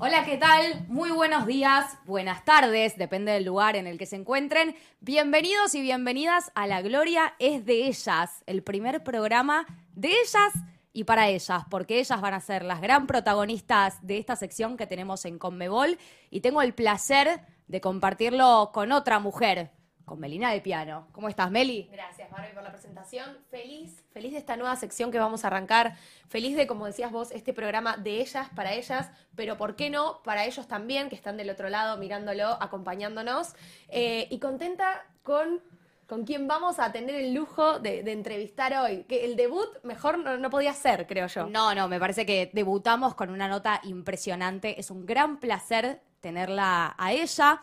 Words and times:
Hola, 0.00 0.24
¿qué 0.24 0.36
tal? 0.36 0.84
Muy 0.88 1.12
buenos 1.12 1.46
días, 1.46 1.98
buenas 2.04 2.44
tardes, 2.44 2.96
depende 2.98 3.30
del 3.30 3.44
lugar 3.44 3.76
en 3.76 3.86
el 3.86 3.96
que 3.96 4.06
se 4.06 4.16
encuentren. 4.16 4.74
Bienvenidos 5.00 5.72
y 5.76 5.82
bienvenidas 5.82 6.50
a 6.56 6.66
La 6.66 6.82
Gloria 6.82 7.34
es 7.38 7.64
de 7.64 7.86
ellas, 7.86 8.42
el 8.46 8.64
primer 8.64 9.04
programa 9.04 9.66
de 9.94 10.08
ellas 10.08 10.52
y 10.92 11.04
para 11.04 11.28
ellas, 11.28 11.62
porque 11.70 12.00
ellas 12.00 12.20
van 12.20 12.34
a 12.34 12.40
ser 12.40 12.64
las 12.64 12.80
gran 12.80 13.06
protagonistas 13.06 14.04
de 14.04 14.18
esta 14.18 14.34
sección 14.34 14.76
que 14.76 14.88
tenemos 14.88 15.24
en 15.26 15.38
Conmebol 15.38 15.96
y 16.28 16.40
tengo 16.40 16.60
el 16.60 16.74
placer 16.74 17.42
de 17.68 17.80
compartirlo 17.80 18.70
con 18.74 18.90
otra 18.90 19.20
mujer, 19.20 19.70
con 20.04 20.20
Melina 20.20 20.50
de 20.52 20.60
Piano. 20.60 21.06
¿Cómo 21.12 21.28
estás, 21.28 21.50
Meli? 21.50 21.88
Gracias, 21.90 22.30
Barbie, 22.30 22.52
por 22.52 22.62
la 22.62 22.70
presentación. 22.70 23.38
Feliz, 23.50 24.04
feliz 24.12 24.32
de 24.32 24.38
esta 24.38 24.56
nueva 24.56 24.76
sección 24.76 25.10
que 25.10 25.18
vamos 25.18 25.44
a 25.44 25.48
arrancar. 25.48 25.96
Feliz 26.28 26.56
de, 26.56 26.66
como 26.66 26.86
decías 26.86 27.10
vos, 27.10 27.30
este 27.30 27.52
programa 27.52 27.96
de 27.96 28.20
ellas, 28.20 28.48
para 28.54 28.72
ellas, 28.72 29.10
pero 29.34 29.56
¿por 29.56 29.76
qué 29.76 29.90
no? 29.90 30.22
Para 30.22 30.44
ellos 30.44 30.68
también, 30.68 31.08
que 31.08 31.16
están 31.16 31.36
del 31.36 31.50
otro 31.50 31.68
lado 31.68 31.96
mirándolo, 31.96 32.58
acompañándonos. 32.60 33.54
Eh, 33.88 34.28
y 34.30 34.38
contenta 34.38 35.06
con, 35.22 35.62
con 36.06 36.24
quien 36.24 36.46
vamos 36.46 36.78
a 36.78 36.92
tener 36.92 37.14
el 37.14 37.32
lujo 37.32 37.78
de, 37.78 38.02
de 38.02 38.12
entrevistar 38.12 38.74
hoy. 38.74 39.04
Que 39.04 39.24
el 39.24 39.36
debut 39.36 39.68
mejor 39.84 40.18
no, 40.18 40.36
no 40.36 40.50
podía 40.50 40.74
ser, 40.74 41.06
creo 41.06 41.28
yo. 41.28 41.46
No, 41.46 41.74
no, 41.74 41.88
me 41.88 41.98
parece 41.98 42.26
que 42.26 42.50
debutamos 42.52 43.14
con 43.14 43.30
una 43.30 43.48
nota 43.48 43.80
impresionante. 43.84 44.78
Es 44.78 44.90
un 44.90 45.06
gran 45.06 45.38
placer 45.40 46.00
tenerla 46.20 46.94
a 46.98 47.12
ella. 47.12 47.62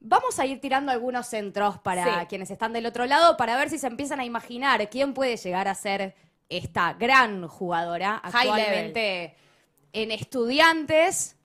Vamos 0.00 0.38
a 0.38 0.46
ir 0.46 0.60
tirando 0.60 0.90
algunos 0.92 1.26
centros 1.26 1.78
para 1.78 2.04
Sí. 2.20 2.26
quienes 2.28 2.50
están 2.50 2.72
del 2.72 2.86
otro 2.86 3.04
lado 3.06 3.36
para 3.36 3.56
ver 3.56 3.68
si 3.68 3.78
se 3.78 3.86
empiezan 3.86 4.18
a 4.20 4.24
imaginar 4.24 4.88
quién 4.88 5.12
puede 5.12 5.36
llegar 5.36 5.68
a 5.68 5.74
ser 5.74 6.14
esta 6.48 6.94
gran 6.94 7.46
jugadora 7.46 8.16
actualmente 8.22 9.36
en 9.92 10.10
estudiantes. 10.10 11.36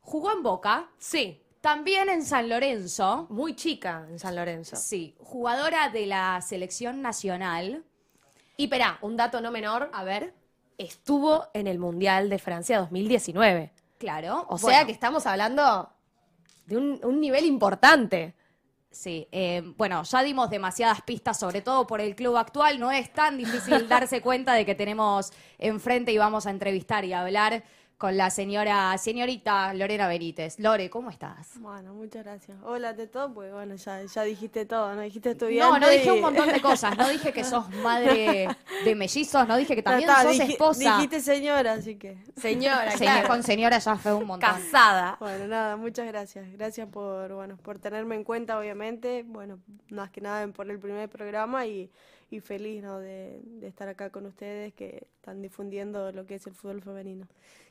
Jugó 0.00 0.32
en 0.32 0.42
Boca, 0.42 0.88
Sí, 0.98 1.40
también 1.60 2.08
en 2.08 2.24
San 2.24 2.48
Lorenzo. 2.48 3.26
muy 3.30 3.54
chica 3.54 4.04
en 4.08 4.18
San 4.18 4.34
Lorenzo. 4.34 4.74
Sí, 4.76 5.14
jugadora 5.20 5.88
de 5.90 6.06
la 6.06 6.40
selección 6.42 7.00
nacional. 7.00 7.84
Y 8.56 8.66
perá, 8.66 8.98
un 9.02 9.16
dato 9.16 9.40
no 9.40 9.50
menor, 9.52 9.90
A 9.94 10.02
ver, 10.04 10.34
estuvo 10.76 11.46
en 11.54 11.66
el 11.68 11.78
Mundial 11.78 12.28
de 12.28 12.38
Francia 12.38 12.78
2019. 12.78 13.70
claro. 13.98 14.40
O 14.48 14.56
Bueno, 14.58 14.68
sea 14.76 14.84
que 14.86 14.92
estamos 14.92 15.24
hablando 15.26 15.88
de 16.70 16.76
un, 16.76 17.00
un 17.02 17.20
nivel 17.20 17.44
importante. 17.44 18.34
Sí, 18.92 19.28
eh, 19.30 19.62
bueno, 19.76 20.02
ya 20.04 20.22
dimos 20.22 20.50
demasiadas 20.50 21.02
pistas, 21.02 21.38
sobre 21.38 21.62
todo 21.62 21.86
por 21.86 22.00
el 22.00 22.14
club 22.14 22.36
actual. 22.36 22.78
No 22.78 22.90
es 22.90 23.12
tan 23.12 23.36
difícil 23.36 23.86
darse 23.88 24.22
cuenta 24.22 24.54
de 24.54 24.64
que 24.64 24.74
tenemos 24.74 25.32
enfrente 25.58 26.12
y 26.12 26.18
vamos 26.18 26.46
a 26.46 26.50
entrevistar 26.50 27.04
y 27.04 27.12
hablar 27.12 27.64
con 28.00 28.16
la 28.16 28.30
señora, 28.30 28.96
señorita 28.96 29.74
Lorena 29.74 30.08
Benítez. 30.08 30.58
Lore, 30.58 30.88
¿cómo 30.88 31.10
estás? 31.10 31.50
Bueno, 31.60 31.92
muchas 31.92 32.24
gracias. 32.24 32.56
Hola 32.64 32.94
de 32.94 33.06
todo, 33.06 33.30
pues 33.34 33.52
bueno, 33.52 33.74
ya, 33.74 34.02
ya 34.02 34.22
dijiste 34.22 34.64
todo, 34.64 34.94
¿no? 34.94 35.02
Dijiste 35.02 35.32
estudiante. 35.32 35.70
No, 35.70 35.78
no 35.78 35.86
dije 35.92 36.06
y- 36.06 36.10
un 36.10 36.22
montón 36.22 36.48
de 36.48 36.62
cosas. 36.62 36.96
No 36.96 37.06
dije 37.10 37.30
que 37.34 37.44
sos 37.44 37.68
madre 37.82 38.48
de 38.86 38.94
mellizos, 38.94 39.46
no 39.46 39.54
dije 39.58 39.74
que 39.74 39.82
también 39.82 40.08
está, 40.08 40.22
sos 40.22 40.32
dij- 40.34 40.48
esposa. 40.50 40.94
Dijiste 40.96 41.20
señora, 41.20 41.74
así 41.74 41.96
que. 41.96 42.16
Señora, 42.38 42.90
Señor- 42.92 42.98
claro. 43.00 43.28
Con 43.28 43.42
señora 43.42 43.78
ya 43.78 43.96
fue 43.96 44.14
un 44.14 44.26
montón. 44.26 44.48
casada. 44.50 45.18
Bueno, 45.20 45.46
nada, 45.46 45.76
muchas 45.76 46.06
gracias. 46.06 46.50
Gracias 46.54 46.88
por, 46.88 47.34
bueno, 47.34 47.58
por 47.58 47.78
tenerme 47.80 48.14
en 48.14 48.24
cuenta, 48.24 48.58
obviamente. 48.58 49.24
Bueno, 49.26 49.58
más 49.90 50.08
que 50.08 50.22
nada 50.22 50.48
por 50.48 50.70
el 50.70 50.78
primer 50.78 51.10
programa 51.10 51.66
y, 51.66 51.90
y 52.30 52.40
feliz, 52.40 52.82
¿no? 52.82 52.98
De, 52.98 53.40
de 53.42 53.66
estar 53.66 53.88
acá 53.88 54.10
con 54.10 54.26
ustedes 54.26 54.72
que 54.74 55.06
están 55.16 55.42
difundiendo 55.42 56.12
lo 56.12 56.26
que 56.26 56.36
es 56.36 56.46
el 56.46 56.54
fútbol 56.54 56.82
femenino. 56.82 57.26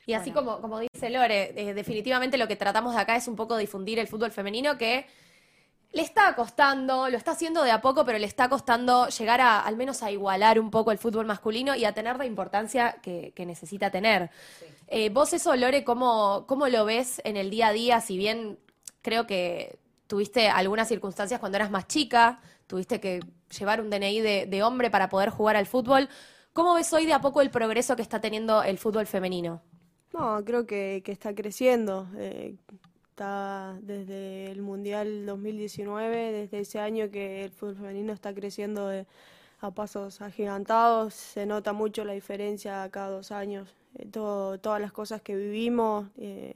Y 0.06 0.14
así 0.14 0.32
como, 0.32 0.60
como 0.60 0.80
dice 0.80 1.10
Lore, 1.10 1.52
eh, 1.56 1.74
definitivamente 1.74 2.36
lo 2.36 2.48
que 2.48 2.56
tratamos 2.56 2.94
de 2.94 3.00
acá 3.00 3.16
es 3.16 3.28
un 3.28 3.36
poco 3.36 3.56
difundir 3.56 3.98
el 3.98 4.08
fútbol 4.08 4.32
femenino 4.32 4.76
que 4.76 5.06
le 5.92 6.02
está 6.02 6.34
costando, 6.34 7.08
lo 7.08 7.16
está 7.16 7.32
haciendo 7.32 7.62
de 7.62 7.70
a 7.70 7.80
poco, 7.80 8.04
pero 8.04 8.18
le 8.18 8.26
está 8.26 8.48
costando 8.48 9.08
llegar 9.08 9.40
a 9.40 9.60
al 9.60 9.76
menos 9.76 10.02
a 10.02 10.10
igualar 10.10 10.58
un 10.60 10.70
poco 10.70 10.92
el 10.92 10.98
fútbol 10.98 11.26
masculino 11.26 11.74
y 11.74 11.84
a 11.84 11.92
tener 11.92 12.16
la 12.16 12.26
importancia 12.26 12.96
que, 13.02 13.32
que 13.34 13.46
necesita 13.46 13.90
tener. 13.90 14.30
Eh, 14.88 15.10
vos 15.10 15.32
eso, 15.32 15.54
Lore, 15.56 15.84
¿cómo, 15.84 16.44
¿cómo 16.46 16.68
lo 16.68 16.84
ves 16.84 17.20
en 17.24 17.36
el 17.36 17.50
día 17.50 17.68
a 17.68 17.72
día? 17.72 18.00
Si 18.00 18.16
bien 18.16 18.58
creo 19.02 19.26
que 19.26 19.78
tuviste 20.06 20.48
algunas 20.48 20.88
circunstancias 20.88 21.40
cuando 21.40 21.56
eras 21.56 21.70
más 21.70 21.86
chica, 21.86 22.40
tuviste 22.70 23.00
que 23.00 23.18
llevar 23.58 23.80
un 23.80 23.90
DNI 23.90 24.20
de, 24.20 24.46
de 24.46 24.62
hombre 24.62 24.90
para 24.90 25.08
poder 25.08 25.30
jugar 25.30 25.56
al 25.56 25.66
fútbol. 25.66 26.08
¿Cómo 26.52 26.74
ves 26.74 26.92
hoy 26.92 27.04
de 27.04 27.12
a 27.12 27.20
poco 27.20 27.40
el 27.40 27.50
progreso 27.50 27.96
que 27.96 28.02
está 28.02 28.20
teniendo 28.20 28.62
el 28.62 28.78
fútbol 28.78 29.08
femenino? 29.08 29.60
No, 30.12 30.44
creo 30.44 30.66
que, 30.66 31.02
está 31.04 31.34
creciendo. 31.34 32.08
eh, 32.16 32.54
está 33.10 33.76
desde 33.82 34.52
el 34.52 34.62
Mundial 34.62 35.26
2019, 35.26 36.32
desde 36.32 36.60
ese 36.60 36.78
año 36.78 37.10
que 37.10 37.44
el 37.44 37.50
fútbol 37.50 37.76
femenino 37.76 38.12
está 38.12 38.32
creciendo 38.32 38.92
eh, 38.92 39.04
a 39.60 39.72
pasos 39.72 40.20
agigantados. 40.20 41.14
Se 41.14 41.44
nota 41.44 41.72
mucho 41.72 42.04
la 42.04 42.12
diferencia 42.12 42.88
cada 42.90 43.08
dos 43.08 43.32
años. 43.32 43.74
Eh, 43.96 44.06
todas 44.10 44.80
las 44.80 44.92
cosas 44.92 45.20
que 45.22 45.34
vivimos, 45.34 46.06
eh, 46.18 46.54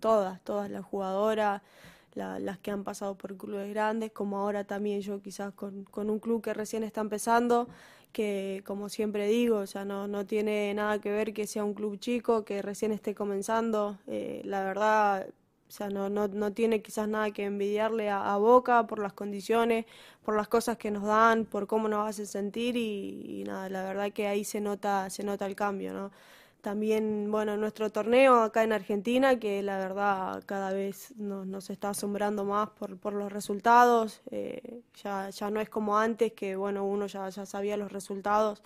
todas, 0.00 0.40
todas 0.42 0.70
las 0.70 0.84
jugadoras, 0.84 1.60
la- 2.16 2.38
las 2.40 2.58
que 2.58 2.70
han 2.72 2.84
pasado 2.84 3.16
por 3.16 3.36
clubes 3.36 3.70
grandes, 3.70 4.10
como 4.12 4.38
ahora 4.38 4.64
también 4.64 5.00
yo 5.02 5.22
quizás 5.22 5.52
con, 5.54 5.84
con 5.84 6.10
un 6.10 6.18
club 6.20 6.42
que 6.42 6.54
recién 6.54 6.82
está 6.84 7.00
empezando 7.02 7.68
que 8.12 8.62
como 8.66 8.88
siempre 8.88 9.26
digo, 9.28 9.58
o 9.58 9.66
sea, 9.66 9.84
no, 9.84 10.08
no 10.08 10.24
tiene 10.26 10.72
nada 10.74 11.00
que 11.00 11.10
ver 11.10 11.34
que 11.34 11.46
sea 11.46 11.64
un 11.64 11.74
club 11.74 11.98
chico, 11.98 12.44
que 12.44 12.62
recién 12.62 12.92
esté 12.92 13.14
comenzando. 13.14 13.98
eh, 14.06 14.40
la 14.44 14.64
verdad, 14.64 15.28
o 15.68 15.70
sea, 15.72 15.88
no, 15.90 16.08
no, 16.08 16.28
no 16.28 16.52
tiene 16.52 16.80
quizás 16.82 17.08
nada 17.08 17.30
que 17.32 17.44
envidiarle 17.44 18.08
a, 18.10 18.36
Boca 18.38 18.86
por 18.86 19.00
las 19.00 19.12
condiciones, 19.12 19.84
por 20.24 20.36
las 20.36 20.48
cosas 20.48 20.76
que 20.78 20.90
nos 20.90 21.04
dan, 21.04 21.44
por 21.44 21.66
cómo 21.66 21.88
nos 21.88 22.08
hace 22.08 22.24
sentir 22.26 22.76
y, 22.76 23.40
y 23.40 23.44
nada, 23.44 23.68
la 23.68 23.82
verdad 23.84 24.12
que 24.12 24.26
ahí 24.28 24.44
se 24.44 24.60
nota, 24.60 25.10
se 25.10 25.22
nota 25.24 25.46
el 25.46 25.56
cambio, 25.56 25.92
¿no? 25.92 26.10
También, 26.66 27.30
bueno, 27.30 27.56
nuestro 27.56 27.90
torneo 27.90 28.40
acá 28.42 28.64
en 28.64 28.72
Argentina, 28.72 29.38
que 29.38 29.62
la 29.62 29.78
verdad 29.78 30.42
cada 30.46 30.72
vez 30.72 31.14
nos, 31.16 31.46
nos 31.46 31.70
está 31.70 31.90
asombrando 31.90 32.44
más 32.44 32.70
por, 32.70 32.98
por 32.98 33.12
los 33.12 33.30
resultados. 33.32 34.20
eh, 34.32 34.82
ya, 35.02 35.30
ya 35.30 35.48
no 35.50 35.60
es 35.60 35.68
como 35.70 35.96
antes, 35.96 36.32
que 36.32 36.56
bueno, 36.56 36.84
uno 36.84 37.06
ya, 37.06 37.28
ya 37.28 37.46
sabía 37.46 37.76
los 37.76 37.92
resultados. 37.92 38.64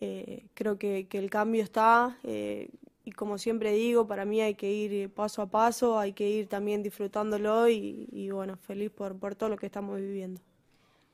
Eh, 0.00 0.46
creo 0.54 0.78
que, 0.78 1.06
que 1.08 1.18
el 1.18 1.30
cambio 1.30 1.62
está 1.62 2.18
eh, 2.24 2.70
y 3.04 3.12
como 3.12 3.38
siempre 3.38 3.72
digo, 3.72 4.06
para 4.08 4.24
mí 4.24 4.40
hay 4.40 4.54
que 4.56 4.72
ir 4.72 5.10
paso 5.14 5.42
a 5.42 5.46
paso, 5.50 5.98
hay 5.98 6.12
que 6.14 6.28
ir 6.28 6.48
también 6.48 6.82
disfrutándolo 6.82 7.68
y, 7.68 8.08
y 8.12 8.30
bueno, 8.30 8.56
feliz 8.56 8.90
por, 8.90 9.16
por 9.18 9.34
todo 9.36 9.48
lo 9.50 9.56
que 9.58 9.66
estamos 9.66 9.96
viviendo. 9.98 10.40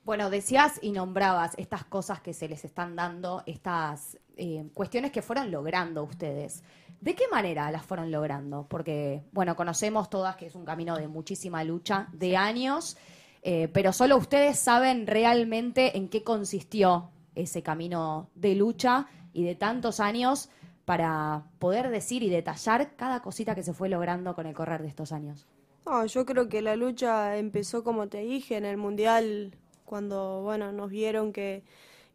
Bueno, 0.04 0.28
decías 0.28 0.78
y 0.82 0.92
nombrabas 0.92 1.54
estas 1.56 1.84
cosas 1.84 2.20
que 2.20 2.34
se 2.34 2.46
les 2.46 2.62
están 2.66 2.94
dando, 2.94 3.42
estas 3.46 4.18
eh, 4.36 4.68
cuestiones 4.74 5.12
que 5.12 5.22
fueron 5.22 5.50
logrando 5.50 6.04
ustedes. 6.04 6.62
¿De 7.00 7.14
qué 7.14 7.24
manera 7.32 7.70
las 7.70 7.86
fueron 7.86 8.10
logrando? 8.10 8.66
Porque, 8.68 9.24
bueno, 9.32 9.56
conocemos 9.56 10.10
todas 10.10 10.36
que 10.36 10.46
es 10.46 10.54
un 10.54 10.66
camino 10.66 10.98
de 10.98 11.08
muchísima 11.08 11.64
lucha, 11.64 12.08
de 12.12 12.36
años, 12.36 12.98
eh, 13.42 13.68
pero 13.72 13.94
solo 13.94 14.18
ustedes 14.18 14.58
saben 14.58 15.06
realmente 15.06 15.96
en 15.96 16.10
qué 16.10 16.22
consistió 16.22 17.10
ese 17.34 17.62
camino 17.62 18.28
de 18.34 18.56
lucha 18.56 19.06
y 19.32 19.44
de 19.44 19.54
tantos 19.54 20.00
años 20.00 20.50
para 20.84 21.44
poder 21.58 21.88
decir 21.88 22.22
y 22.22 22.28
detallar 22.28 22.94
cada 22.96 23.20
cosita 23.20 23.54
que 23.54 23.62
se 23.62 23.72
fue 23.72 23.88
logrando 23.88 24.34
con 24.34 24.46
el 24.46 24.54
correr 24.54 24.82
de 24.82 24.88
estos 24.88 25.12
años. 25.12 25.46
No, 25.86 26.04
yo 26.04 26.26
creo 26.26 26.48
que 26.48 26.60
la 26.60 26.76
lucha 26.76 27.38
empezó, 27.38 27.82
como 27.84 28.08
te 28.08 28.18
dije, 28.18 28.56
en 28.56 28.64
el 28.64 28.76
Mundial, 28.76 29.56
cuando, 29.84 30.42
bueno, 30.42 30.72
nos 30.72 30.90
vieron 30.90 31.32
que, 31.32 31.62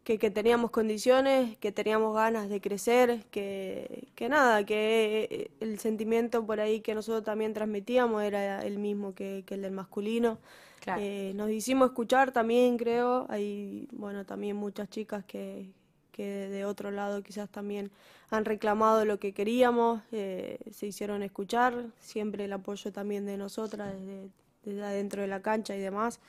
que, 0.04 0.18
que 0.18 0.30
teníamos 0.30 0.70
condiciones, 0.70 1.56
que 1.58 1.72
teníamos 1.72 2.14
ganas 2.14 2.48
de 2.48 2.60
crecer, 2.60 3.24
que, 3.30 4.08
que 4.14 4.28
nada, 4.28 4.64
que 4.64 5.28
eh, 5.30 5.50
el 5.60 5.78
sentimiento 5.78 6.44
por 6.44 6.60
ahí 6.60 6.80
que 6.80 6.94
nosotros 6.94 7.24
también 7.24 7.52
transmitíamos 7.52 8.22
era 8.22 8.64
el 8.64 8.78
mismo 8.78 9.14
que, 9.14 9.44
que 9.46 9.54
el 9.54 9.62
del 9.62 9.72
masculino. 9.72 10.38
Claro. 10.80 11.02
Eh, 11.04 11.32
nos 11.34 11.50
hicimos 11.50 11.90
escuchar 11.90 12.32
también, 12.32 12.78
creo. 12.78 13.26
Hay, 13.28 13.86
bueno, 13.92 14.24
también 14.24 14.56
muchas 14.56 14.88
chicas 14.88 15.24
que, 15.26 15.70
que 16.10 16.48
de 16.48 16.64
otro 16.64 16.90
lado 16.90 17.22
quizás 17.22 17.48
también 17.50 17.90
han 18.30 18.44
reclamado 18.44 19.04
lo 19.04 19.18
que 19.18 19.32
queríamos, 19.32 20.02
eh, 20.12 20.58
se 20.70 20.86
hicieron 20.86 21.22
escuchar, 21.22 21.86
siempre 21.98 22.44
el 22.44 22.52
apoyo 22.52 22.92
también 22.92 23.26
de 23.26 23.36
nosotras 23.36 23.92
desde, 23.92 24.28
desde 24.64 24.82
adentro 24.84 25.22
de 25.22 25.28
la 25.28 25.42
cancha 25.42 25.74
y 25.74 25.80
demás. 25.80 26.20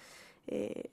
Eh, 0.48 0.90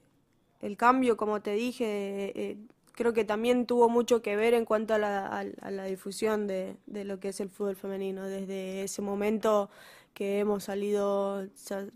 el 0.60 0.76
cambio, 0.76 1.16
como 1.16 1.40
te 1.42 1.52
dije, 1.52 2.32
eh, 2.34 2.56
creo 2.92 3.12
que 3.12 3.24
también 3.24 3.66
tuvo 3.66 3.88
mucho 3.88 4.22
que 4.22 4.36
ver 4.36 4.54
en 4.54 4.64
cuanto 4.64 4.94
a 4.94 4.98
la, 4.98 5.26
a- 5.26 5.44
a 5.62 5.70
la 5.70 5.84
difusión 5.84 6.46
de, 6.46 6.76
de 6.86 7.04
lo 7.04 7.20
que 7.20 7.28
es 7.28 7.40
el 7.40 7.48
fútbol 7.50 7.76
femenino. 7.76 8.26
Desde 8.26 8.82
ese 8.82 9.02
momento 9.02 9.70
que 10.14 10.40
hemos 10.40 10.64
salido, 10.64 11.44
ya 11.68 11.86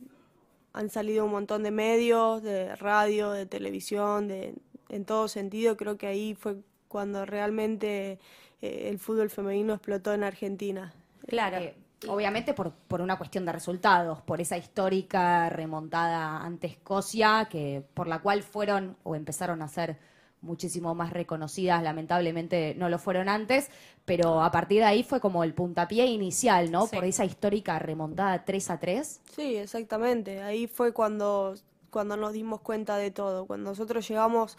han 0.73 0.91
salido 0.91 1.25
un 1.25 1.33
montón 1.33 1.63
de 1.65 1.71
medios, 1.71 2.43
de 2.43 2.75
radio, 2.77 3.31
de 3.33 3.47
televisión, 3.47 4.29
de, 4.29 4.55
en 4.89 5.05
todo 5.05 5.29
sentido, 5.29 5.77
creo 5.77 5.97
que 5.99 6.07
ahí 6.07 6.35
fue 6.35 6.57
cuando 6.89 7.27
realmente 7.27 8.19
eh, 8.63 8.89
el 8.89 8.99
fútbol 8.99 9.29
femenino 9.31 9.75
explotó 9.75 10.13
en 10.15 10.25
Argentina. 10.25 10.95
Claro. 11.27 11.59
Eh, 11.59 11.75
Obviamente 12.09 12.55
por, 12.55 12.73
por 12.73 13.01
una 13.01 13.17
cuestión 13.17 13.45
de 13.45 13.53
resultados, 13.53 14.21
por 14.23 14.41
esa 14.41 14.57
histórica 14.57 15.49
remontada 15.49 16.39
ante 16.39 16.67
Escocia, 16.67 17.49
que 17.51 17.85
por 17.95 18.07
la 18.07 18.21
cual 18.21 18.43
fueron 18.43 18.97
o 19.03 19.15
empezaron 19.15 19.63
a 19.63 19.69
ser 19.69 19.99
muchísimo 20.43 20.95
más 20.95 21.13
reconocidas, 21.13 21.83
lamentablemente 21.83 22.75
no 22.77 22.89
lo 22.89 22.99
fueron 22.99 23.29
antes, 23.29 23.71
pero 24.05 24.43
a 24.43 24.51
partir 24.51 24.81
de 24.81 24.87
ahí 24.87 25.03
fue 25.05 25.21
como 25.21 25.45
el 25.45 25.55
puntapié 25.55 26.07
inicial, 26.07 26.71
¿no? 26.71 26.87
Sí. 26.87 26.97
Por 26.97 27.05
esa 27.05 27.25
histórica 27.25 27.79
remontada 27.79 28.45
3 28.45 28.71
a 28.71 28.79
3. 28.81 29.21
Sí, 29.35 29.57
exactamente. 29.57 30.43
Ahí 30.43 30.67
fue 30.67 30.93
cuando, 30.93 31.55
cuando 31.91 32.17
nos 32.17 32.33
dimos 32.33 32.61
cuenta 32.61 32.97
de 32.97 33.13
todo. 33.13 33.47
Cuando 33.47 33.71
nosotros 33.71 34.07
llegamos 34.07 34.59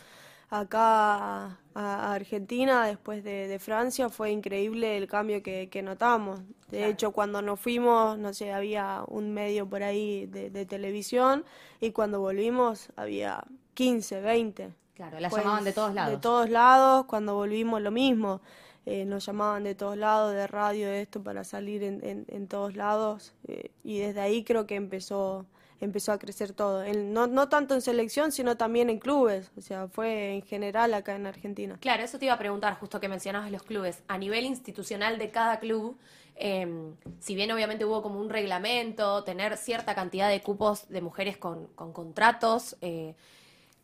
acá 0.49 1.59
a, 1.75 2.13
Argentina 2.13 2.85
después 2.85 3.23
de, 3.23 3.47
de 3.47 3.59
Francia, 3.59 4.09
fue 4.09 4.31
increíble 4.31 4.97
el 4.97 5.07
cambio 5.07 5.41
que, 5.43 5.69
que 5.69 5.81
notamos. 5.81 6.41
De 6.69 6.87
hecho, 6.87 7.11
cuando 7.11 7.41
nos 7.41 7.59
fuimos, 7.59 8.17
no 8.17 8.33
sé, 8.33 8.51
había 8.53 9.03
un 9.07 9.33
medio 9.33 9.67
por 9.69 9.83
ahí 9.83 10.25
de, 10.27 10.49
de 10.49 10.65
televisión 10.65 11.45
y 11.79 11.91
cuando 11.91 12.19
volvimos 12.19 12.89
había 12.95 13.43
15, 13.75 14.21
20. 14.21 14.73
Claro, 14.95 15.19
la 15.19 15.29
Pues, 15.29 15.43
llamaban 15.43 15.63
de 15.63 15.73
todos 15.73 15.93
lados. 15.93 16.11
De 16.11 16.17
todos 16.19 16.49
lados, 16.49 17.05
cuando 17.05 17.35
volvimos 17.35 17.81
lo 17.81 17.91
mismo. 17.91 18.41
Eh, 18.85 19.05
nos 19.05 19.25
llamaban 19.25 19.63
de 19.63 19.75
todos 19.75 19.97
lados, 19.97 20.33
de 20.33 20.45
radio, 20.45 20.87
de 20.87 21.01
esto, 21.01 21.23
para 21.23 21.43
salir 21.45 21.83
en, 21.83 22.03
en, 22.05 22.25
en 22.27 22.47
todos 22.47 22.75
lados. 22.75 23.33
eh, 23.47 23.71
y 23.83 23.99
desde 23.99 24.19
ahí 24.21 24.43
creo 24.43 24.67
que 24.67 24.75
empezó, 24.75 25.45
empezó 25.85 26.11
a 26.11 26.19
crecer 26.19 26.53
todo. 26.53 26.83
No, 26.93 27.27
no 27.27 27.49
tanto 27.49 27.73
en 27.73 27.81
selección, 27.81 28.31
sino 28.31 28.57
también 28.57 28.89
en 28.89 28.99
clubes. 28.99 29.51
O 29.57 29.61
sea, 29.61 29.87
fue 29.87 30.35
en 30.35 30.41
general 30.43 30.93
acá 30.93 31.15
en 31.15 31.27
Argentina. 31.27 31.77
Claro, 31.79 32.03
eso 32.03 32.19
te 32.19 32.25
iba 32.25 32.33
a 32.33 32.39
preguntar, 32.39 32.75
justo 32.79 32.99
que 32.99 33.07
mencionabas 33.07 33.51
los 33.51 33.63
clubes. 33.63 34.01
A 34.07 34.17
nivel 34.17 34.45
institucional 34.45 35.17
de 35.17 35.31
cada 35.31 35.59
club, 35.59 35.97
eh, 36.35 36.67
si 37.19 37.35
bien 37.35 37.51
obviamente 37.51 37.85
hubo 37.85 38.01
como 38.01 38.19
un 38.19 38.29
reglamento, 38.29 39.23
tener 39.23 39.57
cierta 39.57 39.95
cantidad 39.95 40.29
de 40.29 40.41
cupos 40.41 40.87
de 40.89 41.01
mujeres 41.01 41.37
con, 41.37 41.67
con 41.67 41.93
contratos, 41.93 42.75
eh, 42.81 43.15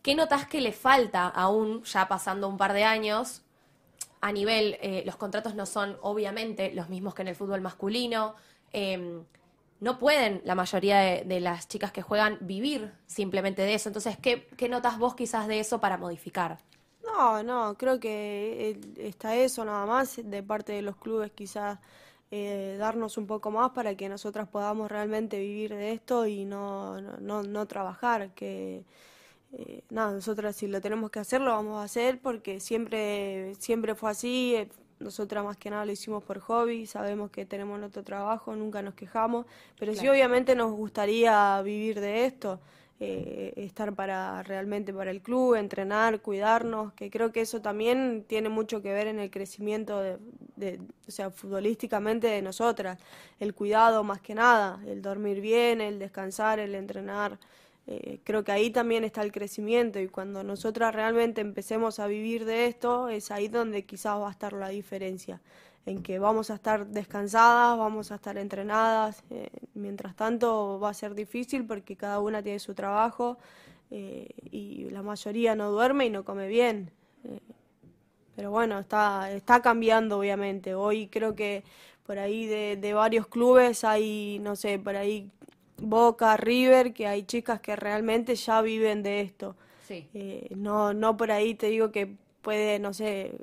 ¿qué 0.01 0.15
notas 0.15 0.47
que 0.47 0.61
le 0.61 0.71
falta 0.71 1.27
aún, 1.27 1.83
ya 1.83 2.07
pasando 2.07 2.47
un 2.47 2.57
par 2.57 2.73
de 2.73 2.83
años? 2.83 3.41
A 4.21 4.31
nivel, 4.31 4.77
eh, 4.81 5.03
los 5.05 5.15
contratos 5.15 5.55
no 5.55 5.65
son 5.65 5.97
obviamente 6.01 6.73
los 6.73 6.89
mismos 6.89 7.13
que 7.13 7.21
en 7.21 7.29
el 7.29 7.35
fútbol 7.35 7.61
masculino. 7.61 8.35
No 9.79 9.97
pueden 9.97 10.41
la 10.45 10.55
mayoría 10.55 10.99
de, 10.99 11.39
las 11.39 11.67
chicas 11.67 11.91
que 11.91 12.01
juegan 12.01 12.37
vivir 12.41 12.91
simplemente 13.07 13.61
de 13.61 13.73
eso. 13.73 13.89
Entonces, 13.89 14.17
¿qué, 14.17 14.47
¿qué 14.57 14.69
notas 14.69 14.97
vos 14.97 15.15
quizás 15.15 15.47
de 15.47 15.59
eso 15.59 15.79
para 15.79 15.97
modificar? 15.97 16.57
No, 17.03 17.43
no, 17.43 17.75
creo 17.77 17.99
que 17.99 18.79
está 18.97 19.35
eso 19.35 19.65
nada 19.65 19.85
más 19.85 20.19
de 20.23 20.43
parte 20.43 20.73
de 20.73 20.81
los 20.81 20.95
clubes 20.97 21.31
quizás 21.31 21.79
eh, 22.31 22.75
darnos 22.77 23.17
un 23.17 23.25
poco 23.25 23.49
más 23.49 23.71
para 23.71 23.95
que 23.95 24.07
nosotras 24.07 24.47
podamos 24.47 24.91
realmente 24.91 25.39
vivir 25.39 25.73
de 25.73 25.93
esto 25.93 26.27
y 26.27 26.45
no, 26.45 27.01
no, 27.01 27.17
no, 27.17 27.43
no 27.43 27.65
trabajar, 27.65 28.33
que 28.35 28.83
eh, 29.53 29.83
nada, 29.89 30.11
nosotras 30.11 30.55
si 30.55 30.67
lo 30.67 30.79
tenemos 30.79 31.09
que 31.09 31.19
hacer 31.19 31.41
lo 31.41 31.51
vamos 31.51 31.77
a 31.77 31.83
hacer 31.83 32.21
porque 32.21 32.59
siempre, 32.59 33.55
siempre 33.55 33.95
fue 33.95 34.11
así, 34.11 34.55
eh, 34.55 34.69
nosotras 34.99 35.43
más 35.43 35.57
que 35.57 35.69
nada 35.69 35.85
lo 35.85 35.91
hicimos 35.91 36.23
por 36.23 36.39
hobby, 36.39 36.85
sabemos 36.85 37.31
que 37.31 37.45
tenemos 37.45 37.79
nuestro 37.79 38.03
trabajo, 38.03 38.55
nunca 38.55 38.81
nos 38.81 38.93
quejamos, 38.95 39.45
pero 39.77 39.95
sí 39.95 40.07
obviamente 40.07 40.55
nos 40.55 40.71
gustaría 40.71 41.61
vivir 41.61 41.99
de 41.99 42.25
esto 42.25 42.59
eh, 43.01 43.53
estar 43.55 43.93
para 43.95 44.43
realmente 44.43 44.93
para 44.93 45.11
el 45.11 45.21
club, 45.21 45.55
entrenar, 45.55 46.19
cuidarnos, 46.21 46.91
que 46.93 47.09
creo 47.09 47.31
que 47.31 47.41
eso 47.41 47.61
también 47.61 48.25
tiene 48.27 48.49
mucho 48.49 48.81
que 48.81 48.91
ver 48.91 49.07
en 49.07 49.19
el 49.19 49.31
crecimiento 49.31 50.01
de, 50.01 50.17
de- 50.57 50.81
o 51.07 51.11
sea, 51.11 51.29
futbolísticamente 51.31 52.27
de 52.27 52.41
nosotras, 52.41 52.99
el 53.39 53.53
cuidado 53.53 54.03
más 54.03 54.19
que 54.21 54.35
nada, 54.35 54.81
el 54.85 55.01
dormir 55.01 55.39
bien, 55.41 55.79
el 55.81 55.97
descansar, 55.99 56.59
el 56.59 56.75
entrenar. 56.75 57.39
Eh, 57.91 58.19
creo 58.23 58.43
que 58.43 58.51
ahí 58.51 58.69
también 58.69 59.03
está 59.03 59.23
el 59.23 59.31
crecimiento 59.31 59.99
y 59.99 60.07
cuando 60.07 60.43
nosotras 60.43 60.93
realmente 60.93 61.41
empecemos 61.41 61.97
a 61.97 62.05
vivir 62.05 62.45
de 62.45 62.67
esto, 62.67 63.09
es 63.09 63.31
ahí 63.31 63.47
donde 63.47 63.83
quizás 63.83 64.15
va 64.19 64.27
a 64.27 64.31
estar 64.31 64.53
la 64.53 64.69
diferencia, 64.69 65.41
en 65.87 66.03
que 66.03 66.19
vamos 66.19 66.51
a 66.51 66.53
estar 66.53 66.85
descansadas, 66.85 67.79
vamos 67.79 68.11
a 68.11 68.15
estar 68.15 68.37
entrenadas, 68.37 69.23
eh, 69.31 69.49
mientras 69.73 70.15
tanto 70.15 70.79
va 70.79 70.89
a 70.91 70.93
ser 70.93 71.15
difícil 71.15 71.65
porque 71.65 71.95
cada 71.95 72.19
una 72.19 72.43
tiene 72.43 72.59
su 72.59 72.75
trabajo 72.75 73.39
eh, 73.89 74.29
y 74.51 74.87
la 74.91 75.01
mayoría 75.01 75.55
no 75.55 75.71
duerme 75.71 76.05
y 76.05 76.09
no 76.11 76.23
come 76.23 76.47
bien. 76.47 76.91
pero 78.35 78.51
bueno, 78.51 78.77
está, 78.77 79.31
está 79.31 79.63
cambiando 79.63 80.19
obviamente. 80.19 80.75
Hoy 80.75 81.07
creo 81.07 81.33
que 81.33 81.63
por 82.05 82.19
ahí 82.19 82.45
de, 82.45 82.77
de 82.77 82.93
varios 82.93 83.25
clubes 83.25 83.83
hay, 83.83 84.37
no 84.43 84.55
sé, 84.55 84.77
por 84.77 84.95
ahí 84.95 85.31
Boca, 85.81 86.37
River, 86.37 86.93
que 86.93 87.07
hay 87.07 87.23
chicas 87.23 87.61
que 87.61 87.75
realmente 87.75 88.35
ya 88.35 88.61
viven 88.61 89.03
de 89.03 89.21
esto. 89.21 89.55
Sí. 89.87 90.07
Eh, 90.13 90.49
no, 90.55 90.93
no 90.93 91.17
por 91.17 91.31
ahí 91.31 91.55
te 91.55 91.67
digo 91.67 91.91
que 91.91 92.15
puede, 92.41 92.79
no 92.79 92.93
sé, 92.93 93.33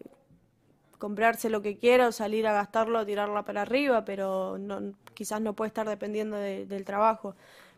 comprarse 0.98 1.50
lo 1.50 1.62
que 1.62 1.76
quiera 1.76 2.08
o 2.08 2.12
salir 2.12 2.46
a 2.46 2.52
gastarlo, 2.52 3.04
tirarla 3.04 3.42
para 3.44 3.62
arriba, 3.62 4.04
pero 4.04 4.56
no, 4.58 4.94
quizás 5.14 5.40
no 5.40 5.52
puede 5.54 5.68
estar 5.68 5.88
dependiendo 5.88 6.36
de- 6.36 6.66
del 6.66 6.84
trabajo. 6.84 7.34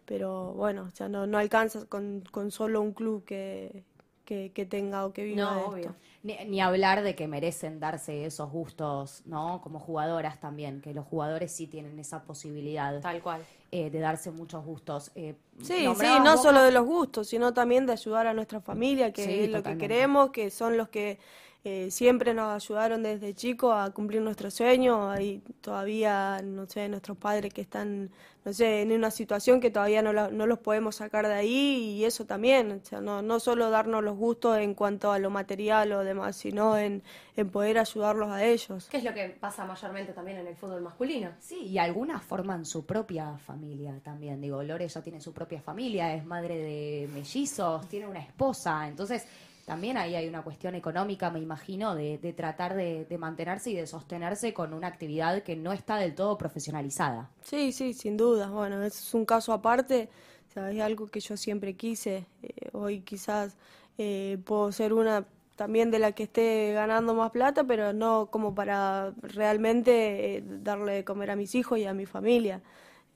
Pero 0.06 0.52
bueno, 0.54 0.84
o 0.88 0.90
sea, 0.90 1.08
no, 1.08 1.26
no 1.26 1.38
alcanza 1.38 1.84
con, 1.86 2.22
con 2.30 2.50
solo 2.50 2.80
un 2.80 2.92
club 2.92 3.24
que, 3.24 3.84
que, 4.28 4.52
que 4.56 4.64
tenga 4.66 4.98
o 5.06 5.12
que 5.14 5.24
viva 5.24 5.36
No, 5.42 5.54
de 5.56 5.66
obvio. 5.68 5.86
esto. 5.90 5.94
Ni, 6.22 6.34
ni 6.52 6.60
hablar 6.60 7.02
de 7.02 7.14
que 7.14 7.26
merecen 7.28 7.80
darse 7.80 8.24
esos 8.24 8.50
gustos, 8.50 9.22
¿no? 9.26 9.60
Como 9.62 9.78
jugadoras 9.80 10.40
también, 10.40 10.80
que 10.80 10.92
los 10.94 11.06
jugadores 11.06 11.52
sí 11.52 11.66
tienen 11.66 11.98
esa 11.98 12.18
posibilidad 12.24 13.00
Tal 13.00 13.22
cual. 13.22 13.40
eh, 13.70 13.90
de 13.90 13.98
darse 14.00 14.30
muchos 14.30 14.64
gustos. 14.64 15.10
Eh, 15.14 15.34
Sí, 15.60 15.94
sí, 15.96 16.20
no 16.20 16.36
solo 16.36 16.62
de 16.62 16.70
los 16.70 16.86
gustos, 16.86 17.28
sino 17.28 17.52
también 17.52 17.84
de 17.86 17.92
ayudar 17.92 18.26
a 18.28 18.34
nuestra 18.34 18.60
familia, 18.60 19.12
que 19.12 19.24
Sí, 19.24 19.32
es 19.44 19.48
lo 19.50 19.56
totalmente. 19.58 19.84
que 19.84 19.88
queremos, 19.88 20.30
que 20.30 20.50
son 20.50 20.76
los 20.76 20.88
que 20.88 21.18
eh, 21.68 21.90
siempre 21.90 22.32
nos 22.34 22.54
ayudaron 22.54 23.02
desde 23.02 23.34
chicos 23.34 23.74
a 23.76 23.90
cumplir 23.90 24.22
nuestros 24.22 24.54
sueños. 24.54 25.08
Hay 25.10 25.42
todavía, 25.60 26.40
no 26.42 26.66
sé, 26.66 26.88
nuestros 26.88 27.16
padres 27.18 27.52
que 27.52 27.60
están, 27.60 28.10
no 28.44 28.52
sé, 28.52 28.82
en 28.82 28.92
una 28.92 29.10
situación 29.10 29.60
que 29.60 29.70
todavía 29.70 30.00
no, 30.02 30.12
la- 30.12 30.28
no 30.30 30.46
los 30.46 30.58
podemos 30.58 30.96
sacar 30.96 31.26
de 31.26 31.34
ahí 31.34 31.96
y 31.98 32.04
eso 32.04 32.24
también. 32.24 32.72
O 32.72 32.84
sea, 32.84 33.00
no, 33.00 33.22
no 33.22 33.38
solo 33.40 33.70
darnos 33.70 34.02
los 34.02 34.16
gustos 34.16 34.58
en 34.58 34.74
cuanto 34.74 35.12
a 35.12 35.18
lo 35.18 35.30
material 35.30 35.92
o 35.92 36.04
demás, 36.04 36.36
sino 36.36 36.76
en, 36.78 37.02
en 37.36 37.50
poder 37.50 37.78
ayudarlos 37.78 38.30
a 38.30 38.44
ellos. 38.44 38.88
¿Qué 38.90 38.96
es 38.98 39.04
lo 39.04 39.12
que 39.12 39.28
pasa 39.28 39.64
mayormente 39.64 40.12
también 40.12 40.38
en 40.38 40.46
el 40.46 40.56
fútbol 40.56 40.80
masculino? 40.82 41.30
Sí, 41.40 41.66
y 41.66 41.78
algunas 41.78 42.22
forman 42.22 42.64
su 42.64 42.86
propia 42.86 43.36
familia 43.38 44.00
también. 44.02 44.40
Digo, 44.40 44.62
Lore 44.62 44.88
ya 44.88 45.02
tiene 45.02 45.20
su 45.20 45.32
propia 45.32 45.60
familia, 45.60 46.14
es 46.14 46.24
madre 46.24 46.56
de 46.56 47.08
mellizos, 47.12 47.86
tiene 47.88 48.06
una 48.06 48.20
esposa. 48.20 48.88
Entonces, 48.88 49.26
también 49.68 49.98
ahí 49.98 50.14
hay 50.14 50.26
una 50.26 50.42
cuestión 50.42 50.74
económica, 50.74 51.30
me 51.30 51.40
imagino, 51.40 51.94
de, 51.94 52.16
de 52.16 52.32
tratar 52.32 52.74
de, 52.74 53.04
de 53.04 53.18
mantenerse 53.18 53.70
y 53.70 53.74
de 53.74 53.86
sostenerse 53.86 54.54
con 54.54 54.72
una 54.72 54.86
actividad 54.86 55.42
que 55.42 55.56
no 55.56 55.74
está 55.74 55.98
del 55.98 56.14
todo 56.14 56.38
profesionalizada. 56.38 57.28
Sí, 57.42 57.72
sí, 57.72 57.92
sin 57.92 58.16
duda. 58.16 58.48
Bueno, 58.48 58.82
es 58.82 59.12
un 59.12 59.26
caso 59.26 59.52
aparte. 59.52 60.08
O 60.48 60.52
sea, 60.54 60.70
es 60.70 60.80
algo 60.80 61.06
que 61.08 61.20
yo 61.20 61.36
siempre 61.36 61.74
quise. 61.74 62.24
Eh, 62.42 62.70
hoy 62.72 63.00
quizás 63.00 63.58
eh, 63.98 64.38
puedo 64.46 64.72
ser 64.72 64.94
una 64.94 65.26
también 65.54 65.90
de 65.90 65.98
la 65.98 66.12
que 66.12 66.22
esté 66.22 66.72
ganando 66.72 67.12
más 67.14 67.30
plata, 67.30 67.62
pero 67.64 67.92
no 67.92 68.28
como 68.30 68.54
para 68.54 69.12
realmente 69.20 70.36
eh, 70.36 70.42
darle 70.46 70.92
de 70.92 71.04
comer 71.04 71.30
a 71.30 71.36
mis 71.36 71.54
hijos 71.54 71.78
y 71.78 71.84
a 71.84 71.92
mi 71.92 72.06
familia. 72.06 72.62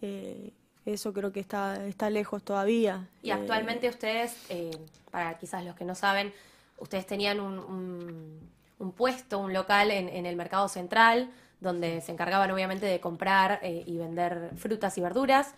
Eh, 0.02 0.52
eso 0.84 1.12
creo 1.12 1.32
que 1.32 1.40
está, 1.40 1.86
está 1.86 2.10
lejos 2.10 2.42
todavía. 2.42 3.08
Y 3.22 3.30
Eh, 3.30 3.32
actualmente 3.32 3.88
ustedes, 3.88 4.36
eh, 4.48 4.70
para 5.10 5.38
quizás 5.38 5.64
los 5.64 5.74
que 5.76 5.84
no 5.84 5.94
saben, 5.94 6.32
ustedes 6.78 7.06
tenían 7.06 7.40
un, 7.40 7.58
un- 7.58 8.50
un 8.78 8.92
puesto, 8.92 9.38
un 9.38 9.52
local 9.52 9.90
en, 9.92 10.08
en 10.08 10.26
el 10.26 10.34
mercado 10.36 10.68
central, 10.68 11.30
donde 11.60 12.00
se 12.00 12.10
encargaban 12.10 12.50
obviamente 12.50 12.86
de 12.86 12.98
comprar 13.00 13.60
eh, 13.62 13.84
y 13.86 13.96
vender 13.96 14.50
frutas 14.56 14.98
y 14.98 15.00
verduras. 15.00 15.54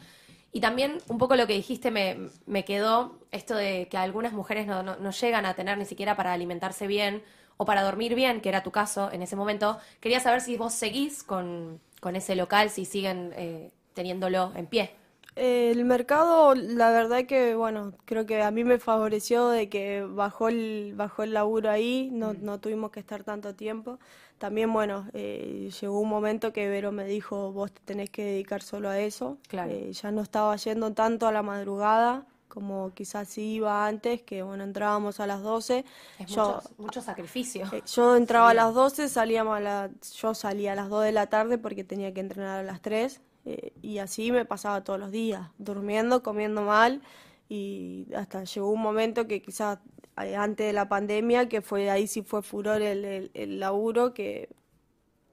Y 0.53 0.61
también 0.61 0.99
un 1.09 1.19
poco 1.19 1.35
lo 1.37 1.47
que 1.47 1.55
dijiste 1.55 1.91
me, 1.91 2.29
me 2.47 2.65
quedó 2.65 3.19
esto 3.33 3.55
de 3.57 3.89
que 3.91 3.97
algunas 3.97 4.33
mujeres 4.35 4.67
no, 4.67 4.83
no- 4.83 4.97
no 4.97 5.11
llegan 5.11 5.47
a 5.47 5.55
tener 5.55 5.79
ni 5.79 5.87
siquiera 5.87 6.17
para 6.17 6.33
alimentarse 6.35 6.87
bien 6.87 7.23
o 7.57 7.65
para 7.65 7.83
dormir 7.83 8.15
bien, 8.15 8.41
que 8.41 8.49
era 8.51 8.63
tu 8.63 8.71
caso 8.71 9.11
en 9.13 9.23
ese 9.23 9.37
momento. 9.37 9.79
Quería 10.01 10.21
saber 10.21 10.41
si 10.43 10.57
vos 10.57 10.75
seguís 10.75 11.23
con, 11.23 11.81
con 12.01 12.15
ese 12.17 12.37
local, 12.37 12.69
si 12.71 12.85
siguen 12.85 13.33
eh, 13.37 13.71
teniéndolo 13.95 14.53
en 14.55 14.67
pie. 14.67 14.91
Eh, 15.37 15.73
El 15.73 15.85
mercado, 15.85 16.55
la 16.55 16.91
verdad 16.91 17.27
que, 17.27 17.55
bueno, 17.57 17.93
creo 18.05 18.25
que 18.27 18.41
a 18.43 18.51
mí 18.53 18.63
me 18.65 18.79
favoreció 18.79 19.49
de 19.49 19.69
que 19.69 20.03
bajó 20.03 20.49
el, 20.49 20.93
bajó 20.97 21.25
el 21.25 21.35
laburo 21.35 21.71
ahí, 21.71 22.09
no, 22.13 22.35
no 22.35 22.61
tuvimos 22.61 22.91
que 22.93 23.01
estar 23.01 23.25
tanto 23.25 23.55
tiempo. 23.55 23.99
También, 24.39 24.73
bueno, 24.73 25.09
eh, 25.13 25.71
llegó 25.81 25.99
un 26.01 26.09
momento 26.09 26.53
que 26.53 26.69
Vero 26.69 26.93
me 26.93 27.05
dijo, 27.05 27.53
vos 27.53 27.73
te 27.73 27.81
tenés 27.85 28.11
que 28.11 28.25
dedicar 28.25 28.63
solo 28.63 28.89
a 28.91 28.99
eso. 29.01 29.39
Claro. 29.49 29.71
Eh, 29.73 29.93
ya 29.93 30.11
no 30.13 30.23
estaba 30.23 30.55
yendo 30.57 30.93
tanto 30.93 31.27
a 31.27 31.33
la 31.33 31.43
madrugada 31.43 32.27
como 32.49 32.93
quizás 32.95 33.29
sí 33.29 33.55
iba 33.55 33.85
antes, 33.85 34.23
que 34.23 34.43
bueno, 34.45 34.63
entrábamos 34.63 35.19
a 35.19 35.27
las 35.27 35.43
12. 35.43 35.85
Es 36.21 36.31
Yo, 36.31 36.55
mucho, 36.55 36.71
mucho 36.79 37.03
sacrificio. 37.03 37.67
eh, 37.73 37.83
yo 37.85 38.15
entraba 38.17 38.51
a 38.51 38.55
las 38.55 38.73
12, 38.75 39.09
salíamos 39.09 39.57
a 39.57 39.61
la, 39.61 39.91
yo 40.17 40.35
salía 40.35 40.73
a 40.73 40.77
las 40.77 40.89
2 40.89 41.03
de 41.05 41.11
la 41.13 41.27
tarde 41.27 41.59
porque 41.59 41.83
tenía 41.83 42.15
que 42.15 42.21
entrenar 42.21 42.61
a 42.61 42.63
las 42.63 42.81
3 42.81 43.21
Eh, 43.45 43.73
y 43.83 43.99
así 43.99 44.33
me 44.33 44.45
pasaba 44.45 44.85
todos 44.85 44.99
los 44.99 45.11
días, 45.11 45.49
durmiendo, 45.59 46.23
comiendo 46.23 46.63
mal 46.63 47.03
y 47.49 48.07
hasta 48.17 48.45
llegó 48.45 48.71
un 48.71 48.81
momento 48.81 49.27
que 49.27 49.43
quizás 49.43 49.79
eh, 50.23 50.37
antes 50.37 50.67
de 50.67 50.73
la 50.73 50.89
pandemia, 50.89 51.49
que 51.49 51.61
fue 51.61 51.91
ahí 51.91 52.07
sí 52.07 52.23
fue 52.23 52.43
furor 52.43 52.83
el, 52.83 53.31
el, 53.35 53.61
laburo, 53.61 54.15
que 54.15 54.49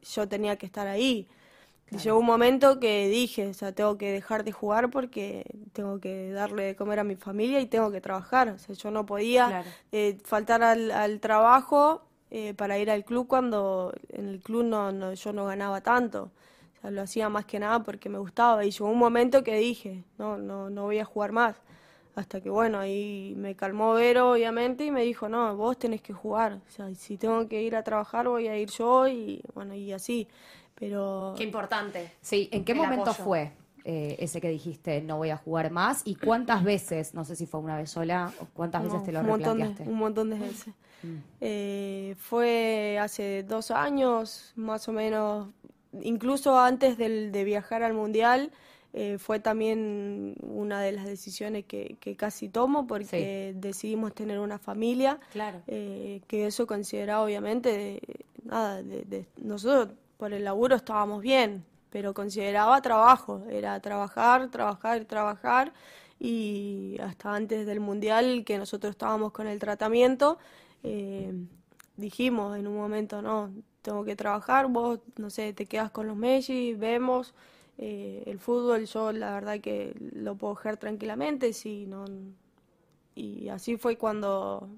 yo 0.01 0.27
tenía 0.27 0.57
que 0.57 0.65
estar 0.65 0.87
ahí. 0.87 1.27
Y 1.91 1.97
llegó 1.97 2.19
un 2.19 2.25
momento 2.25 2.79
que 2.79 3.09
dije, 3.09 3.47
o 3.47 3.53
sea, 3.53 3.73
tengo 3.73 3.97
que 3.97 4.11
dejar 4.11 4.45
de 4.45 4.53
jugar 4.53 4.89
porque 4.89 5.43
tengo 5.73 5.99
que 5.99 6.31
darle 6.31 6.63
de 6.63 6.75
comer 6.77 6.99
a 6.99 7.03
mi 7.03 7.17
familia 7.17 7.59
y 7.59 7.65
tengo 7.65 7.91
que 7.91 7.99
trabajar. 7.99 8.47
O 8.49 8.57
sea, 8.57 8.75
yo 8.75 8.91
no 8.91 9.05
podía 9.05 9.63
eh, 9.91 10.17
faltar 10.23 10.63
al, 10.63 10.89
al 10.91 11.19
trabajo 11.19 12.03
eh, 12.29 12.53
para 12.53 12.79
ir 12.79 12.89
al 12.89 13.03
club 13.03 13.27
cuando 13.27 13.93
en 14.07 14.29
el 14.29 14.39
club 14.41 14.63
no, 14.63 14.93
no, 14.93 15.13
yo 15.13 15.33
no 15.33 15.45
ganaba 15.45 15.81
tanto. 15.81 16.31
O 16.81 16.83
sea, 16.83 16.91
lo 16.91 17.03
hacía 17.03 17.29
más 17.29 17.45
que 17.45 17.59
nada 17.59 17.83
porque 17.83 18.09
me 18.09 18.17
gustaba. 18.17 18.65
Y 18.65 18.71
llegó 18.71 18.89
un 18.89 18.97
momento 18.97 19.43
que 19.43 19.55
dije, 19.57 20.03
no, 20.17 20.37
no, 20.37 20.69
no 20.69 20.83
voy 20.83 20.97
a 20.97 21.05
jugar 21.05 21.31
más. 21.31 21.55
Hasta 22.15 22.41
que 22.41 22.49
bueno, 22.49 22.79
ahí 22.79 23.33
me 23.37 23.55
calmó 23.55 23.93
Vero, 23.93 24.31
obviamente, 24.31 24.85
y 24.85 24.91
me 24.91 25.03
dijo, 25.03 25.29
no, 25.29 25.55
vos 25.55 25.77
tenés 25.77 26.01
que 26.01 26.11
jugar. 26.11 26.59
O 26.67 26.71
sea, 26.71 26.93
si 26.95 27.17
tengo 27.17 27.47
que 27.47 27.61
ir 27.61 27.75
a 27.75 27.83
trabajar, 27.83 28.27
voy 28.27 28.47
a 28.47 28.57
ir 28.57 28.69
yo, 28.69 29.07
y 29.07 29.41
bueno, 29.53 29.75
y 29.75 29.93
así. 29.93 30.27
Pero... 30.75 31.35
Qué 31.37 31.43
importante. 31.43 32.11
Sí, 32.19 32.49
¿en 32.51 32.65
qué 32.65 32.73
momento 32.73 33.13
fue 33.13 33.53
eh, 33.85 34.17
ese 34.19 34.41
que 34.41 34.49
dijiste, 34.49 35.01
no 35.01 35.17
voy 35.17 35.29
a 35.29 35.37
jugar 35.37 35.71
más? 35.71 36.01
¿Y 36.03 36.15
cuántas 36.15 36.63
veces, 36.63 37.13
no 37.13 37.23
sé 37.23 37.35
si 37.35 37.45
fue 37.45 37.59
una 37.59 37.77
vez 37.77 37.91
sola, 37.91 38.33
o 38.39 38.47
cuántas 38.53 38.83
veces 38.83 39.03
te 39.03 39.11
lo 39.11 39.21
un 39.21 39.27
montón 39.27 39.75
un 39.85 39.97
montón 39.97 40.29
de 40.31 40.39
veces. 40.39 40.73
Mm. 41.03 41.17
Eh, 41.39 42.15
fue 42.19 42.99
hace 42.99 43.43
dos 43.43 43.71
años, 43.71 44.51
más 44.55 44.87
o 44.87 44.91
menos, 44.91 45.47
incluso 46.01 46.57
antes 46.59 46.97
del, 46.97 47.31
de 47.31 47.43
viajar 47.43 47.83
al 47.83 47.93
Mundial, 47.93 48.51
eh, 48.93 49.17
fue 49.17 49.39
también 49.39 50.35
una 50.41 50.81
de 50.81 50.91
las 50.91 51.05
decisiones 51.05 51.63
que, 51.65 51.97
casi 52.17 52.49
tomo 52.49 52.87
porque 52.87 53.53
decidimos 53.55 54.13
tener 54.13 54.39
una 54.39 54.59
familia. 54.59 55.19
Claro. 55.31 55.61
Eh, 55.67 56.21
que 56.27 56.47
eso 56.47 56.67
consideraba 56.67 57.23
obviamente, 57.23 58.01
nada, 58.43 58.83
de, 58.83 59.25
nosotros 59.37 59.95
por 60.17 60.33
el 60.33 60.43
laburo 60.43 60.75
estábamos 60.75 61.21
bien, 61.21 61.63
pero 61.89 62.13
consideraba 62.13 62.81
trabajo, 62.81 63.43
era 63.49 63.79
trabajar, 63.79 64.49
trabajar, 64.49 65.05
trabajar. 65.05 65.73
Y 66.19 66.97
hasta 67.01 67.33
antes 67.33 67.65
del 67.65 67.79
mundial 67.79 68.43
que 68.45 68.57
nosotros 68.57 68.91
estábamos 68.91 69.31
con 69.31 69.47
el 69.47 69.57
tratamiento, 69.57 70.37
eh, 70.83 71.33
dijimos 71.95 72.57
en 72.57 72.67
un 72.67 72.75
momento, 72.75 73.21
no, 73.21 73.51
tengo 73.81 74.03
que 74.05 74.15
trabajar, 74.15 74.67
vos, 74.67 74.99
no 75.17 75.29
sé, 75.29 75.53
te 75.53 75.65
quedas 75.65 75.91
con 75.91 76.07
los 76.07 76.15
Messi, 76.17 76.73
vemos. 76.73 77.33
Eh, 77.77 78.23
el 78.27 78.39
fútbol 78.39 78.85
yo 78.85 79.11
la 79.11 79.33
verdad 79.33 79.59
que 79.59 79.95
lo 80.13 80.35
puedo 80.35 80.55
jugar 80.55 80.77
tranquilamente, 80.77 81.53
sí, 81.53 81.85
no, 81.87 82.05
y 83.15 83.49
así 83.49 83.77
fue 83.77 83.97
cuando 83.97 84.69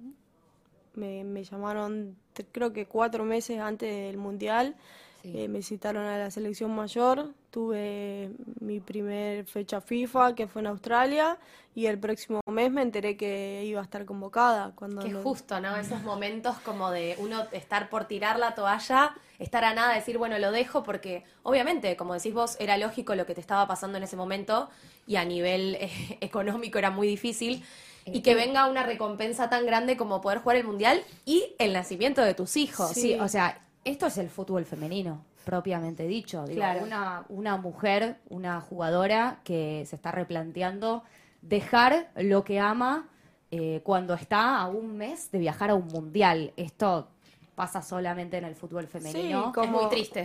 me, 0.96 1.24
me 1.24 1.44
llamaron, 1.44 2.16
creo 2.52 2.74
que 2.74 2.86
cuatro 2.86 3.26
meses 3.26 3.60
antes 3.60 3.90
del 3.90 4.18
Mundial, 4.18 4.76
eh, 5.26 5.48
me 5.48 5.62
citaron 5.62 6.06
a 6.06 6.18
la 6.18 6.30
selección 6.32 6.76
mayor, 6.76 7.30
tuve 7.50 8.32
mi 8.60 8.82
primer 8.82 9.46
fecha 9.46 9.80
FIFA 9.80 10.36
que 10.36 10.48
fue 10.48 10.62
en 10.62 10.68
Australia 10.68 11.38
y 11.74 11.86
el 11.86 11.98
próximo 11.98 12.42
mes 12.52 12.70
me 12.70 12.82
enteré 12.82 13.16
que 13.16 13.64
iba 13.64 13.80
a 13.80 13.84
estar 13.84 14.04
convocada. 14.06 14.74
Cuando 14.76 15.02
Qué 15.02 15.14
justo, 15.14 15.62
¿no? 15.62 15.78
Esos 15.78 16.04
momentos 16.04 16.58
como 16.58 16.92
de 16.92 17.16
uno 17.20 17.46
estar 17.54 17.90
por 17.90 18.04
tirar 18.04 18.38
la 18.38 18.54
toalla, 18.54 19.16
estar 19.40 19.64
a 19.64 19.74
nada, 19.74 19.96
decir, 19.96 20.18
bueno, 20.18 20.38
lo 20.40 20.52
dejo 20.52 20.84
porque 20.84 21.24
obviamente, 21.44 21.96
como 21.96 22.14
decís 22.14 22.34
vos, 22.34 22.58
era 22.60 22.78
lógico 22.78 23.16
lo 23.16 23.26
que 23.26 23.34
te 23.34 23.42
estaba 23.42 23.66
pasando 23.66 23.98
en 23.98 24.04
ese 24.04 24.18
momento 24.18 24.70
y 25.08 25.16
a 25.16 25.24
nivel 25.24 25.76
eh, 25.80 25.90
económico 26.20 26.80
era 26.80 26.92
muy 26.92 27.08
difícil 27.08 27.64
y 28.06 28.22
que 28.24 28.36
venga 28.36 28.68
una 28.68 28.84
recompensa 28.84 29.50
tan 29.50 29.66
grande 29.66 29.96
como 29.96 30.20
poder 30.20 30.40
jugar 30.40 30.58
el 30.58 30.66
mundial 30.66 31.02
y 31.24 31.56
el 31.60 31.72
nacimiento 31.72 32.22
de 32.22 32.34
tus 32.34 32.58
hijos. 32.58 32.92
sí 32.92 33.18
o 33.18 33.30
sea, 33.30 33.62
esto 33.86 34.08
es 34.08 34.18
el 34.18 34.30
fútbol 34.30 34.66
femenino, 34.66 35.26
propiamente 35.46 36.08
dicho. 36.08 36.46
Digo, 36.46 36.64
una, 36.82 37.26
una 37.30 37.58
mujer, 37.58 38.18
una 38.30 38.62
jugadora 38.62 39.40
que 39.44 39.86
se 39.88 39.96
está 39.96 40.12
replanteando 40.12 41.04
dejar 41.42 42.10
lo 42.16 42.44
que 42.44 42.60
ama 42.60 43.10
eh, 43.52 43.82
cuando 43.84 44.14
está 44.14 44.58
a 44.60 44.68
un 44.68 44.98
mes 44.98 45.30
de 45.32 45.40
viajar 45.40 45.70
a 45.70 45.76
un 45.76 45.88
mundial. 45.88 46.54
Esto 46.56 47.10
pasa 47.56 47.82
solamente 47.82 48.38
en 48.38 48.46
el 48.46 48.56
fútbol 48.56 48.88
femenino. 48.88 49.54
es 49.62 49.70
muy 49.70 49.90
triste. 49.90 50.22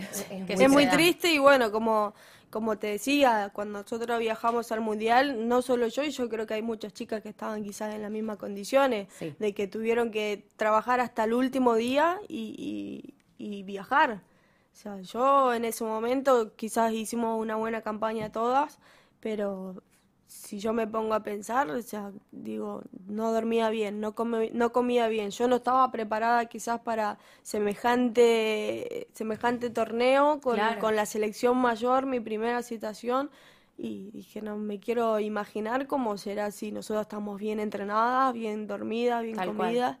Es, 0.47 0.69
muy, 0.69 0.87
triste 0.87 1.31
y 1.31 1.37
bueno, 1.37 1.71
como, 1.71 2.13
como 2.49 2.77
te 2.79 2.87
decía, 2.87 3.51
cuando 3.53 3.83
nosotros 3.83 4.17
viajamos 4.19 4.71
al 4.71 4.81
mundial, 4.81 5.47
no 5.47 5.61
solo 5.61 5.87
yo, 5.87 6.03
y 6.03 6.09
yo 6.09 6.27
creo 6.27 6.47
que 6.47 6.55
hay 6.55 6.63
muchas 6.63 6.93
chicas 6.93 7.21
que 7.21 7.29
estaban 7.29 7.63
quizás 7.63 7.93
en 7.93 8.01
las 8.01 8.09
mismas 8.09 8.37
condiciones, 8.37 9.07
de 9.37 9.53
que 9.53 9.67
tuvieron 9.67 10.09
que 10.09 10.47
trabajar 10.55 10.99
hasta 10.99 11.25
el 11.25 11.33
último 11.33 11.75
día 11.75 12.19
y, 12.27 12.55
y 12.57 13.18
viajar. 13.69 14.21
O 14.73 14.75
sea, 14.75 14.99
yo 15.01 15.53
en 15.53 15.63
ese 15.65 15.83
momento 15.83 16.55
quizás 16.55 16.91
hicimos 16.93 17.39
una 17.39 17.55
buena 17.55 17.81
campaña 17.81 18.31
todas, 18.31 18.79
pero 19.19 19.83
si 20.27 20.59
yo 20.59 20.73
me 20.73 20.87
pongo 20.87 21.13
a 21.13 21.23
pensar, 21.23 21.69
o 21.69 21.81
sea, 21.81 22.11
digo, 22.31 22.83
no 23.07 23.31
dormía 23.31 23.69
bien, 23.69 23.99
no, 23.99 24.13
no 24.53 24.71
comía 24.71 25.07
bien, 25.07 25.31
yo 25.31 25.47
no 25.47 25.57
estaba 25.57 25.89
preparada 25.91 26.45
quizás 26.45 26.79
para 26.81 27.17
semejante, 27.41 29.07
semejante 29.13 29.69
torneo 29.69 30.39
con, 30.39 30.59
con 30.79 30.95
la 30.95 31.05
selección 31.05 31.57
mayor, 31.57 32.05
mi 32.05 32.19
primera 32.19 32.61
citación, 32.61 33.31
y 33.75 34.11
dije, 34.11 34.41
no 34.41 34.57
me 34.57 34.79
quiero 34.79 35.19
imaginar 35.19 35.87
cómo 35.87 36.17
será 36.17 36.51
si 36.51 36.71
nosotros 36.71 37.03
estamos 37.03 37.39
bien 37.39 37.59
entrenadas, 37.59 38.33
bien 38.33 38.67
dormidas, 38.67 39.23
bien 39.23 39.37
comidas. 39.37 39.97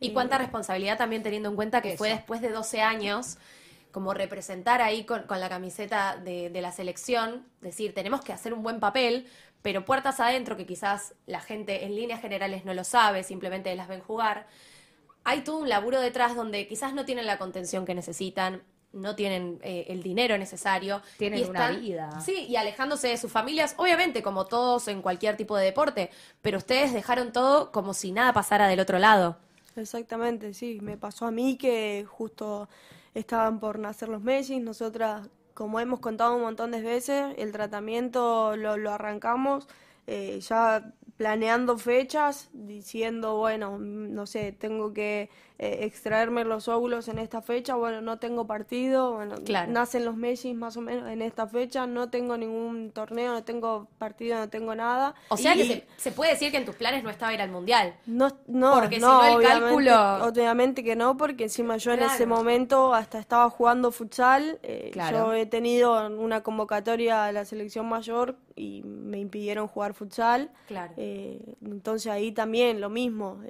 Y 0.00 0.12
cuánta 0.12 0.38
responsabilidad 0.38 0.98
también 0.98 1.22
teniendo 1.22 1.50
en 1.50 1.56
cuenta 1.56 1.82
que 1.82 1.96
fue 1.96 2.08
después 2.08 2.40
de 2.40 2.50
12 2.50 2.80
años 2.80 3.36
como 3.92 4.14
representar 4.14 4.82
ahí 4.82 5.04
con, 5.04 5.24
la 5.28 5.48
camiseta 5.48 6.16
de, 6.16 6.50
la 6.60 6.72
selección, 6.72 7.46
decir, 7.60 7.94
tenemos 7.94 8.22
que 8.22 8.32
hacer 8.32 8.54
un 8.54 8.62
buen 8.62 8.80
papel, 8.80 9.26
pero 9.62 9.84
puertas 9.84 10.20
adentro, 10.20 10.56
que 10.56 10.66
quizás 10.66 11.14
la 11.26 11.40
gente 11.40 11.84
en 11.84 11.94
líneas 11.94 12.20
generales 12.20 12.64
no 12.64 12.72
lo 12.72 12.84
sabe, 12.84 13.24
simplemente 13.24 13.74
las 13.74 13.88
ven 13.88 14.00
jugar. 14.00 14.46
Hay 15.24 15.42
todo 15.42 15.58
un 15.58 15.68
laburo 15.68 16.00
detrás 16.00 16.34
donde 16.34 16.66
quizás 16.66 16.94
no 16.94 17.04
tienen 17.04 17.26
la 17.26 17.38
contención 17.38 17.84
que 17.84 17.94
necesitan, 17.94 18.62
no 18.92 19.14
tienen 19.14 19.60
eh, 19.62 19.86
el 19.88 20.02
dinero 20.02 20.36
necesario. 20.38 21.02
Tienen 21.18 21.48
una 21.48 21.70
vida. 21.70 22.20
Sí, 22.20 22.46
y 22.48 22.56
alejándose 22.56 23.08
de 23.08 23.18
sus 23.18 23.30
familias, 23.30 23.74
obviamente, 23.76 24.22
como 24.22 24.46
todos 24.46 24.88
en 24.88 25.02
cualquier 25.02 25.36
tipo 25.36 25.56
de 25.56 25.64
deporte, 25.64 26.10
pero 26.42 26.58
ustedes 26.58 26.92
dejaron 26.92 27.32
todo 27.32 27.70
como 27.70 27.92
si 27.92 28.12
nada 28.12 28.32
pasara 28.32 28.66
del 28.66 28.80
otro 28.80 28.98
lado. 28.98 29.36
Exactamente, 29.76 30.52
sí. 30.54 30.78
Me 30.82 30.96
pasó 30.96 31.26
a 31.26 31.30
mí 31.30 31.56
que 31.56 32.04
justo 32.08 32.68
estaban 33.14 33.60
por 33.60 33.78
nacer 33.78 34.08
los 34.08 34.22
Messi. 34.22 34.58
Nosotras, 34.60 35.28
como 35.54 35.80
hemos 35.80 36.00
contado 36.00 36.34
un 36.34 36.42
montón 36.42 36.70
de 36.72 36.82
veces, 36.82 37.34
el 37.38 37.52
tratamiento 37.52 38.56
lo, 38.56 38.76
lo 38.76 38.90
arrancamos 38.92 39.68
eh, 40.06 40.40
ya 40.40 40.92
planeando 41.16 41.78
fechas, 41.78 42.48
diciendo, 42.52 43.36
bueno, 43.36 43.78
no 43.78 44.26
sé, 44.26 44.52
tengo 44.52 44.92
que 44.92 45.28
eh, 45.62 45.84
extraerme 45.84 46.42
los 46.44 46.68
óvulos 46.68 47.08
en 47.08 47.18
esta 47.18 47.42
fecha, 47.42 47.74
bueno, 47.74 48.00
no 48.00 48.18
tengo 48.18 48.46
partido, 48.46 49.12
bueno, 49.12 49.34
nacen 49.68 50.06
los 50.06 50.16
Messi 50.16 50.54
más 50.54 50.78
o 50.78 50.80
menos 50.80 51.06
en 51.10 51.20
esta 51.20 51.46
fecha, 51.46 51.86
no 51.86 52.08
tengo 52.08 52.38
ningún 52.38 52.92
torneo, 52.92 53.34
no 53.34 53.44
tengo 53.44 53.86
partido, 53.98 54.38
no 54.38 54.48
tengo 54.48 54.74
nada. 54.74 55.14
O 55.28 55.36
sea 55.36 55.52
que 55.52 55.84
se, 55.98 56.12
puede 56.12 56.30
decir 56.30 56.50
que 56.50 56.56
en 56.56 56.64
tus 56.64 56.76
planes 56.76 57.04
no 57.04 57.10
estaba 57.10 57.34
ir 57.34 57.42
al 57.42 57.50
Mundial. 57.50 57.94
No, 58.06 58.30
no, 58.46 58.72
porque 58.72 58.94
si 58.94 59.02
no 59.02 59.38
el 59.38 59.46
cálculo... 59.46 60.24
Obviamente 60.24 60.82
que 60.82 60.96
no, 60.96 61.18
porque 61.18 61.44
encima 61.44 61.76
yo 61.76 61.92
en 61.92 62.04
ese 62.04 62.24
momento 62.24 62.94
hasta 62.94 63.18
estaba 63.18 63.50
jugando 63.50 63.92
futsal, 63.92 64.58
eh, 64.62 64.92
yo 65.10 65.34
he 65.34 65.44
tenido 65.44 66.08
una 66.08 66.42
convocatoria 66.42 67.26
a 67.26 67.32
la 67.32 67.44
selección 67.44 67.86
mayor 67.86 68.36
y 68.56 68.80
me 68.82 69.18
impidieron 69.18 69.68
jugar 69.68 69.92
futsal. 69.92 70.50
Claro. 70.68 70.94
Eh, 70.96 71.54
entonces 71.62 72.10
ahí 72.10 72.32
también 72.32 72.80
lo 72.80 72.88
mismo, 72.88 73.42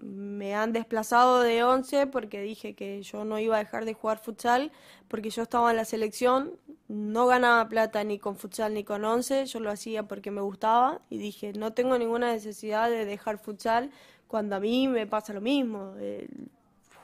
me 0.00 0.54
han 0.54 0.72
desplazado 0.72 1.42
de 1.42 1.57
11 1.62 2.06
porque 2.06 2.40
dije 2.40 2.74
que 2.74 3.02
yo 3.02 3.24
no 3.24 3.38
iba 3.38 3.56
a 3.56 3.58
dejar 3.58 3.84
de 3.84 3.94
jugar 3.94 4.18
futsal 4.18 4.72
porque 5.08 5.30
yo 5.30 5.42
estaba 5.42 5.70
en 5.70 5.76
la 5.76 5.84
selección, 5.84 6.52
no 6.88 7.26
ganaba 7.26 7.68
plata 7.68 8.02
ni 8.04 8.18
con 8.18 8.36
futsal 8.36 8.74
ni 8.74 8.84
con 8.84 9.04
11, 9.04 9.46
yo 9.46 9.60
lo 9.60 9.70
hacía 9.70 10.04
porque 10.04 10.30
me 10.30 10.40
gustaba 10.40 11.00
y 11.10 11.18
dije, 11.18 11.52
no 11.52 11.72
tengo 11.72 11.98
ninguna 11.98 12.32
necesidad 12.32 12.90
de 12.90 13.04
dejar 13.04 13.38
futsal 13.38 13.90
cuando 14.26 14.56
a 14.56 14.60
mí 14.60 14.88
me 14.88 15.06
pasa 15.06 15.32
lo 15.32 15.40
mismo, 15.40 15.94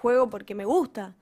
juego 0.01 0.29
porque 0.29 0.55
me 0.55 0.65
gusta, 0.65 1.15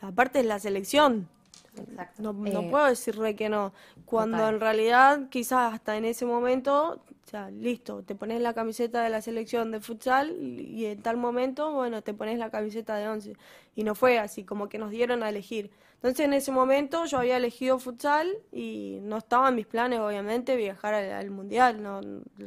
aparte 0.00 0.40
es 0.40 0.46
la 0.46 0.58
selección, 0.58 1.28
Exacto. 1.76 2.22
No, 2.22 2.32
no 2.32 2.62
Eh, 2.62 2.70
puedo 2.70 2.84
decirle 2.86 3.34
que 3.36 3.48
no. 3.48 3.72
Cuando 4.04 4.36
total. 4.38 4.54
en 4.54 4.60
realidad, 4.60 5.28
quizás 5.28 5.74
hasta 5.74 5.96
en 5.96 6.04
ese 6.04 6.24
momento, 6.26 7.02
o 7.24 7.28
sea, 7.28 7.50
listo, 7.50 8.02
te 8.04 8.14
pones 8.14 8.40
la 8.40 8.54
camiseta 8.54 9.02
de 9.02 9.10
la 9.10 9.20
selección 9.22 9.70
de 9.72 9.80
futsal 9.80 10.36
y, 10.40 10.86
en 10.86 11.02
tal 11.02 11.16
momento, 11.16 11.72
bueno, 11.72 12.02
te 12.02 12.14
pones 12.14 12.38
la 12.38 12.50
camiseta 12.50 12.96
de 12.96 13.08
once. 13.08 13.36
Y 13.74 13.82
no 13.84 13.94
fue 13.94 14.18
así, 14.18 14.44
como 14.44 14.68
que 14.68 14.78
nos 14.78 14.90
dieron 14.90 15.22
a 15.22 15.28
elegir. 15.30 15.70
Entonces 15.96 16.26
en 16.26 16.34
ese 16.34 16.52
momento 16.52 17.06
yo 17.06 17.18
había 17.18 17.38
elegido 17.38 17.78
futsal 17.78 18.36
y 18.52 18.98
no 19.02 19.16
estaba 19.18 19.48
en 19.48 19.54
mis 19.56 19.66
planes, 19.66 20.00
obviamente, 20.00 20.54
viajar 20.56 20.94
al, 20.94 21.10
al 21.12 21.30
mundial. 21.30 21.82
No, 21.82 22.00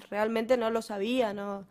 realmente 0.09 0.57
no 0.57 0.69
lo 0.69 0.81
sabía, 0.81 1.33
no. 1.33 1.67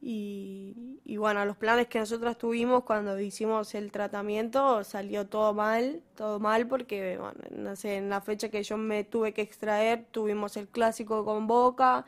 Y, 0.00 1.00
y 1.04 1.16
bueno, 1.16 1.44
los 1.44 1.56
planes 1.56 1.86
que 1.88 1.98
nosotros 1.98 2.36
tuvimos 2.38 2.84
cuando 2.84 3.18
hicimos 3.20 3.74
el 3.74 3.92
tratamiento 3.92 4.84
salió 4.84 5.26
todo 5.26 5.54
mal, 5.54 6.02
todo 6.16 6.40
mal 6.40 6.66
porque, 6.66 7.18
bueno, 7.18 7.38
no 7.56 7.76
sé, 7.76 7.96
en 7.96 8.10
la 8.10 8.20
fecha 8.20 8.48
que 8.50 8.62
yo 8.62 8.76
me 8.76 9.04
tuve 9.04 9.32
que 9.32 9.42
extraer 9.42 10.04
tuvimos 10.10 10.56
el 10.56 10.68
clásico 10.68 11.24
con 11.24 11.46
Boca, 11.46 12.06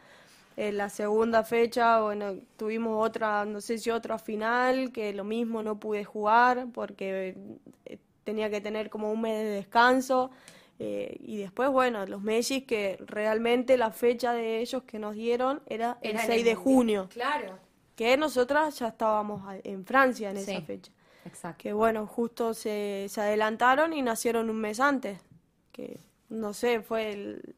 en 0.57 0.77
la 0.77 0.89
segunda 0.89 1.43
fecha, 1.43 2.01
bueno, 2.01 2.37
tuvimos 2.57 3.05
otra, 3.05 3.45
no 3.45 3.61
sé 3.61 3.79
si 3.79 3.91
otra 3.91 4.19
final, 4.19 4.93
que 4.93 5.13
lo 5.13 5.25
mismo 5.25 5.63
no 5.63 5.81
pude 5.81 6.05
jugar 6.05 6.69
porque 6.73 7.37
eh, 7.87 7.99
tenía 8.23 8.51
que 8.51 8.61
tener 8.61 8.89
como 8.89 9.13
un 9.13 9.21
mes 9.21 9.37
de 9.39 9.51
descanso. 9.51 10.31
Eh, 10.79 11.17
y 11.21 11.37
después, 11.39 11.71
bueno, 11.71 12.05
los 12.07 12.21
Messi 12.23 12.63
que 12.63 12.99
realmente 13.07 13.77
la 13.77 13.91
fecha 13.91 14.33
de 14.33 14.61
ellos 14.61 14.83
que 14.85 14.99
nos 14.99 15.15
dieron 15.15 15.63
era 15.67 15.99
el 16.01 16.13
Era 16.13 16.23
en 16.23 16.27
6 16.27 16.45
de 16.45 16.55
junio 16.55 17.09
Claro. 17.13 17.59
que 17.97 18.17
nosotras 18.17 18.79
ya 18.79 18.89
estábamos 18.89 19.43
en 19.63 19.85
Francia 19.87 20.31
en 20.31 20.37
esa 20.39 20.61
fecha. 20.63 20.91
Exacto. 21.25 21.63
Que 21.63 21.73
bueno, 21.73 22.07
justo 22.07 22.53
se, 22.55 23.07
se 23.09 23.21
adelantaron 23.21 23.93
y 23.93 24.03
nacieron 24.03 24.51
un 24.51 24.57
mes 24.61 24.81
antes. 24.81 25.21
Que 25.73 25.99
no 26.29 26.53
sé, 26.53 26.81
fue 26.83 27.13
el, 27.13 27.55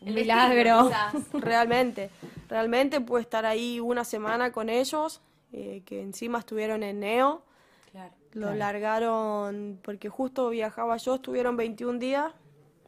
milagro. 0.00 0.90
realmente. 1.34 2.10
Realmente 2.48 3.00
pude 3.00 3.20
estar 3.20 3.44
ahí 3.46 3.78
una 3.80 4.04
semana 4.04 4.52
con 4.52 4.68
ellos, 4.68 5.20
eh, 5.52 5.82
que 5.84 6.00
encima 6.02 6.38
estuvieron 6.40 6.82
en 6.82 7.00
Neo. 7.00 7.42
Claro. 7.92 8.14
Lo 8.32 8.40
Claro. 8.46 8.56
largaron 8.56 9.78
porque 9.82 10.08
justo 10.08 10.48
viajaba 10.50 10.96
yo, 10.96 11.14
estuvieron 11.16 11.56
21 11.56 11.98
días 12.00 12.32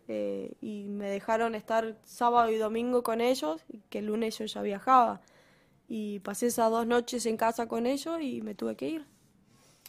eh, 0.08 0.52
y 0.60 0.84
me 0.88 1.08
dejaron 1.10 1.54
estar 1.54 1.96
sábado 2.04 2.50
y 2.50 2.56
domingo 2.56 3.02
con 3.02 3.20
ellos, 3.20 3.64
y 3.68 3.80
que 3.90 3.98
el 4.00 4.06
lunes 4.06 4.38
yo 4.38 4.44
ya 4.44 4.62
viajaba. 4.62 5.20
Y 5.88 6.20
pasé 6.20 6.46
esas 6.46 6.70
dos 6.70 6.86
noches 6.86 7.26
en 7.26 7.36
casa 7.36 7.68
con 7.68 7.86
ellos 7.86 8.20
y 8.20 8.42
me 8.42 8.54
tuve 8.54 8.76
que 8.76 8.88
ir. 8.88 9.06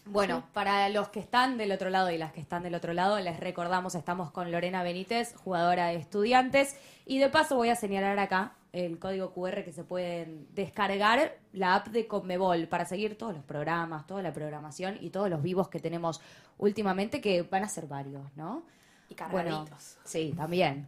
Bueno, 0.09 0.43
para 0.53 0.87
los 0.89 1.09
que 1.09 1.19
están 1.19 1.57
del 1.57 1.71
otro 1.71 1.89
lado 1.89 2.09
y 2.11 2.17
las 2.17 2.31
que 2.31 2.39
están 2.39 2.63
del 2.63 2.75
otro 2.75 2.93
lado, 2.93 3.19
les 3.19 3.39
recordamos, 3.39 3.93
estamos 3.95 4.31
con 4.31 4.51
Lorena 4.51 4.81
Benítez, 4.81 5.35
jugadora 5.35 5.87
de 5.87 5.95
estudiantes, 5.95 6.77
y 7.05 7.19
de 7.19 7.29
paso 7.29 7.55
voy 7.55 7.69
a 7.69 7.75
señalar 7.75 8.17
acá 8.19 8.53
el 8.71 8.99
código 8.99 9.33
QR 9.33 9.63
que 9.63 9.71
se 9.71 9.83
pueden 9.83 10.47
descargar 10.53 11.37
la 11.51 11.75
app 11.75 11.87
de 11.87 12.07
Conmebol 12.07 12.67
para 12.67 12.85
seguir 12.85 13.17
todos 13.17 13.33
los 13.33 13.43
programas, 13.43 14.07
toda 14.07 14.21
la 14.21 14.31
programación 14.31 14.97
y 15.01 15.09
todos 15.09 15.29
los 15.29 15.41
vivos 15.41 15.67
que 15.67 15.79
tenemos 15.79 16.21
últimamente, 16.57 17.19
que 17.19 17.41
van 17.41 17.63
a 17.63 17.69
ser 17.69 17.87
varios, 17.87 18.23
¿no? 18.35 18.63
Y 19.09 19.15
Bueno, 19.29 19.69
cargaditos. 19.69 19.97
sí, 20.03 20.33
también. 20.35 20.87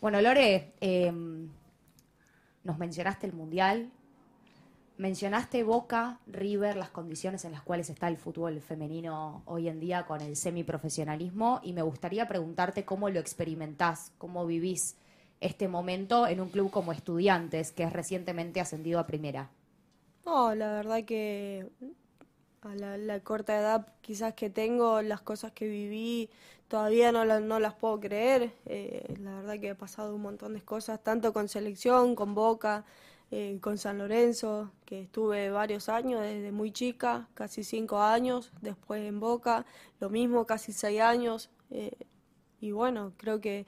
Bueno, 0.00 0.20
Lore, 0.20 0.74
eh, 0.80 1.12
nos 2.64 2.78
mencionaste 2.78 3.26
el 3.26 3.32
Mundial, 3.32 3.90
mencionaste 4.98 5.62
Boca, 5.62 6.20
River, 6.26 6.76
las 6.76 6.90
condiciones 6.90 7.44
en 7.44 7.52
las 7.52 7.62
cuales 7.62 7.90
está 7.90 8.08
el 8.08 8.16
fútbol 8.16 8.60
femenino 8.60 9.42
hoy 9.46 9.68
en 9.68 9.80
día 9.80 10.06
con 10.06 10.20
el 10.20 10.36
semiprofesionalismo 10.36 11.60
y 11.62 11.72
me 11.72 11.82
gustaría 11.82 12.26
preguntarte 12.28 12.84
cómo 12.84 13.08
lo 13.10 13.20
experimentás, 13.20 14.12
cómo 14.18 14.46
vivís 14.46 14.96
este 15.40 15.68
momento 15.68 16.26
en 16.26 16.40
un 16.40 16.48
club 16.50 16.70
como 16.70 16.92
Estudiantes, 16.92 17.72
que 17.72 17.82
es 17.84 17.92
recientemente 17.92 18.60
ascendido 18.60 18.98
a 18.98 19.06
primera. 19.06 19.50
No, 20.24 20.54
la 20.54 20.72
verdad 20.72 21.04
que 21.04 21.70
a 22.62 22.74
la, 22.74 22.96
la 22.98 23.20
corta 23.20 23.58
edad 23.58 23.94
quizás 24.00 24.34
que 24.34 24.50
tengo, 24.50 25.02
las 25.02 25.20
cosas 25.22 25.52
que 25.52 25.68
viví, 25.68 26.30
todavía 26.68 27.12
no, 27.12 27.24
no 27.40 27.60
las 27.60 27.74
puedo 27.74 28.00
creer. 28.00 28.52
Eh, 28.66 29.14
la 29.20 29.36
verdad 29.36 29.60
que 29.60 29.68
he 29.70 29.74
pasado 29.74 30.14
un 30.14 30.22
montón 30.22 30.54
de 30.54 30.62
cosas, 30.62 31.02
tanto 31.02 31.32
con 31.32 31.48
selección, 31.48 32.14
con 32.14 32.34
Boca, 32.34 32.84
eh, 33.30 33.58
con 33.60 33.78
San 33.78 33.98
Lorenzo, 33.98 34.70
que 34.84 35.02
estuve 35.02 35.50
varios 35.50 35.88
años, 35.88 36.20
desde 36.22 36.52
muy 36.52 36.72
chica, 36.72 37.28
casi 37.34 37.64
cinco 37.64 38.00
años, 38.00 38.52
después 38.62 39.02
en 39.06 39.20
Boca, 39.20 39.66
lo 40.00 40.10
mismo, 40.10 40.46
casi 40.46 40.72
seis 40.72 41.00
años. 41.00 41.50
eh, 41.70 41.92
y 42.60 42.72
bueno, 42.72 43.12
creo 43.18 43.40
que, 43.40 43.66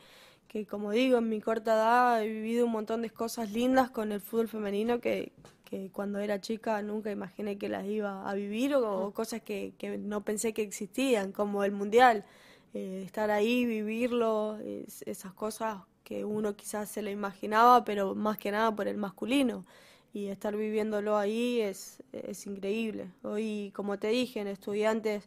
que 0.49 0.67
como 0.67 0.91
digo, 0.93 1.19
en 1.19 1.29
mi 1.29 1.41
corta 1.41 1.75
edad 1.75 2.23
he 2.23 2.29
vivido 2.29 2.67
un 2.67 2.73
montón 2.73 3.03
de 3.03 3.11
cosas 3.11 3.51
lindas 3.53 3.91
con 3.91 4.13
el 4.13 4.21
fútbol 4.21 4.49
femenino 4.49 5.01
que, 5.01 5.33
que 5.65 5.91
cuando 5.93 6.19
era 6.21 6.41
chica 6.41 6.81
nunca 6.83 7.11
imaginé 7.11 7.59
que 7.59 7.69
las 7.69 7.85
iba 7.87 8.29
a 8.29 8.35
vivir 8.35 8.75
o, 8.75 9.07
o 9.07 9.13
cosas 9.13 9.43
que, 9.43 9.75
que 9.79 9.99
no 9.99 10.25
pensé 10.25 10.53
que 10.55 10.63
existían, 10.63 11.33
como 11.33 11.65
el 11.65 11.73
mundial. 11.73 12.25
Eh, 12.75 13.03
estar 13.05 13.31
ahí, 13.31 13.65
vivirlo, 13.67 14.59
es- 14.61 15.03
esas 15.07 15.33
cosas 15.35 15.79
que 16.05 16.25
uno 16.25 16.57
quizás 16.57 16.89
se 16.89 17.03
lo 17.03 17.11
imaginaba, 17.11 17.85
pero 17.85 18.15
más 18.15 18.39
que 18.39 18.51
nada 18.51 18.75
por 18.75 18.89
el 18.89 18.97
masculino. 18.99 19.65
Y 20.13 20.29
estar 20.29 20.57
viviéndolo 20.57 21.17
ahí 21.19 21.61
es, 21.61 22.03
es 22.13 22.47
increíble. 22.47 23.11
Hoy, 23.23 23.73
como 23.75 23.99
te 23.99 24.09
dije, 24.09 24.41
en 24.41 24.49
estudiantes, 24.49 25.25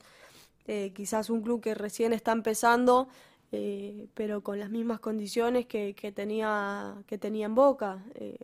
eh, 0.67 0.91
quizás 0.95 1.29
un 1.29 1.41
club 1.41 1.61
que 1.61 1.75
recién 1.75 2.13
está 2.13 2.31
empezando, 2.31 3.07
eh, 3.51 4.07
pero 4.15 4.41
con 4.43 4.59
las 4.59 4.69
mismas 4.69 4.99
condiciones 4.99 5.65
que, 5.67 5.93
que 5.95 6.11
tenía, 6.11 6.95
que 7.07 7.17
tenía 7.17 7.45
en 7.47 7.55
Boca. 7.55 8.03
Eh, 8.15 8.37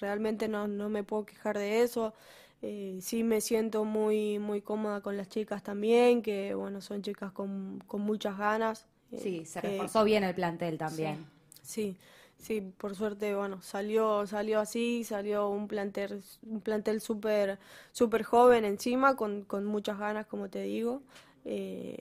realmente 0.00 0.48
no, 0.48 0.68
no 0.68 0.88
me 0.88 1.02
puedo 1.04 1.26
quejar 1.26 1.58
de 1.58 1.82
eso. 1.82 2.14
Eh, 2.62 2.98
sí 3.00 3.24
me 3.24 3.40
siento 3.40 3.84
muy, 3.84 4.38
muy 4.38 4.60
cómoda 4.62 5.00
con 5.00 5.16
las 5.16 5.28
chicas 5.28 5.62
también, 5.62 6.22
que 6.22 6.54
bueno, 6.54 6.80
son 6.80 7.02
chicas 7.02 7.32
con, 7.32 7.82
con 7.86 8.02
muchas 8.02 8.38
ganas. 8.38 8.86
eh, 9.10 9.18
Sí, 9.20 9.44
se 9.44 9.60
que- 9.60 9.68
reforzó 9.70 10.04
bien 10.04 10.22
el 10.24 10.34
plantel 10.34 10.78
también. 10.78 11.26
Sí, 11.62 11.96
sí, 12.38 12.60
por 12.78 12.94
suerte, 12.94 13.34
bueno, 13.34 13.60
salió, 13.62 14.26
salió 14.26 14.60
así, 14.60 15.04
salió 15.04 15.48
un 15.48 15.66
plantel, 15.68 16.22
un 16.42 16.60
plantel 16.60 17.00
súper, 17.00 17.58
súper 17.92 18.22
joven 18.22 18.64
encima, 18.64 19.16
con, 19.16 19.42
con 19.42 19.64
muchas 19.64 19.98
ganas, 19.98 20.26
como 20.26 20.48
te 20.48 20.62
digo. 20.62 21.02
Eh, 21.44 21.98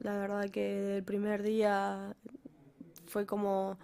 la 0.00 0.16
verdad 0.18 0.50
que 0.50 0.60
desde 0.74 0.96
el 0.98 1.04
primer 1.04 1.42
día 1.42 2.16
fue 3.06 3.26
como, 3.26 3.78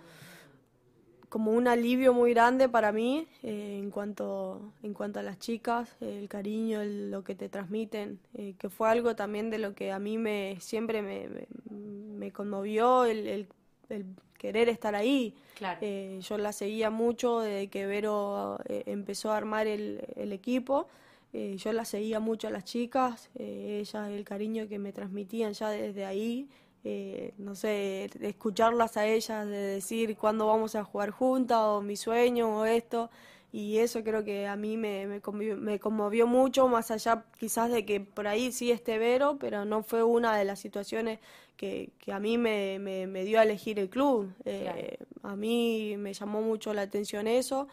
como 1.36 1.50
un 1.50 1.68
alivio 1.68 2.14
muy 2.14 2.32
grande 2.32 2.66
para 2.66 2.92
mí 2.92 3.26
eh, 3.42 3.78
en 3.78 3.90
cuanto, 3.90 4.72
en 4.82 4.94
cuanto 4.94 5.20
a 5.20 5.22
las 5.22 5.38
chicas, 5.38 5.94
el 6.00 6.30
cariño, 6.30 6.80
el- 6.80 7.10
lo 7.10 7.24
que 7.24 7.34
te 7.34 7.50
transmiten, 7.50 8.18
eh, 8.32 8.54
que 8.58 8.70
fue 8.70 8.88
algo 8.88 9.14
también 9.16 9.50
de 9.50 9.58
lo 9.58 9.74
que 9.74 9.92
a 9.92 9.98
mí 9.98 10.16
me 10.16 10.56
siempre 10.60 11.02
me, 11.02 11.28
me, 11.28 11.46
me 11.68 12.32
conmovió, 12.32 13.04
el, 13.04 13.26
el- 13.26 13.48
el 13.90 14.06
querer 14.38 14.70
estar 14.70 14.94
ahí. 14.94 15.34
Claro. 15.56 15.78
Eh, 15.82 16.20
yo 16.22 16.38
la 16.38 16.54
seguía 16.54 16.88
mucho 16.88 17.40
desde 17.40 17.68
que 17.68 17.84
Vero 17.84 18.58
empezó 18.86 19.30
a 19.30 19.36
armar 19.36 19.66
el, 19.66 20.00
equipo. 20.32 20.88
Yo 21.34 21.70
la 21.74 21.84
seguía 21.84 22.18
mucho 22.18 22.48
a 22.48 22.50
las 22.50 22.64
chicas, 22.64 23.28
ellas 23.38 24.08
el 24.08 24.24
cariño 24.24 24.68
que 24.68 24.78
me 24.78 24.90
transmitían 24.94 25.52
ya 25.52 25.68
desde 25.68 26.06
ahí. 26.06 26.48
Eh, 26.88 27.34
no 27.38 27.54
sé, 27.54 28.10
escucharlas 28.20 28.96
a 28.96 29.06
ellas, 29.06 29.46
de 29.48 29.56
decir 29.58 30.16
cuándo 30.16 30.46
vamos 30.46 30.74
a 30.76 30.84
jugar 30.84 31.10
juntas 31.10 31.58
o 31.60 31.82
mi 31.82 31.96
sueño 31.96 32.60
o 32.60 32.64
esto. 32.66 33.10
Y 33.52 33.78
eso 33.78 34.02
creo 34.04 34.22
que 34.24 34.46
a 34.46 34.56
mí 34.56 34.76
me, 34.76 35.06
me, 35.06 35.20
conmovió, 35.20 35.56
me 35.56 35.78
conmovió 35.80 36.26
mucho, 36.26 36.68
más 36.68 36.90
allá 36.90 37.24
quizás 37.38 37.70
de 37.70 37.86
que 37.86 38.00
por 38.00 38.26
ahí 38.26 38.52
sí 38.52 38.70
esté 38.70 38.98
Vero, 38.98 39.38
pero 39.38 39.64
no 39.64 39.82
fue 39.82 40.02
una 40.02 40.36
de 40.36 40.44
las 40.44 40.58
situaciones 40.60 41.18
que, 41.56 41.90
que 41.98 42.12
a 42.12 42.20
mí 42.20 42.36
me, 42.38 42.78
me, 42.78 43.06
me 43.06 43.24
dio 43.24 43.38
a 43.40 43.44
elegir 43.44 43.78
el 43.78 43.88
club. 43.88 44.30
Eh, 44.44 44.98
A 45.22 45.36
mí 45.36 45.96
me 45.98 46.12
llamó 46.14 46.42
mucho 46.42 46.74
la 46.74 46.82
atención 46.82 47.26
eso, 47.26 47.66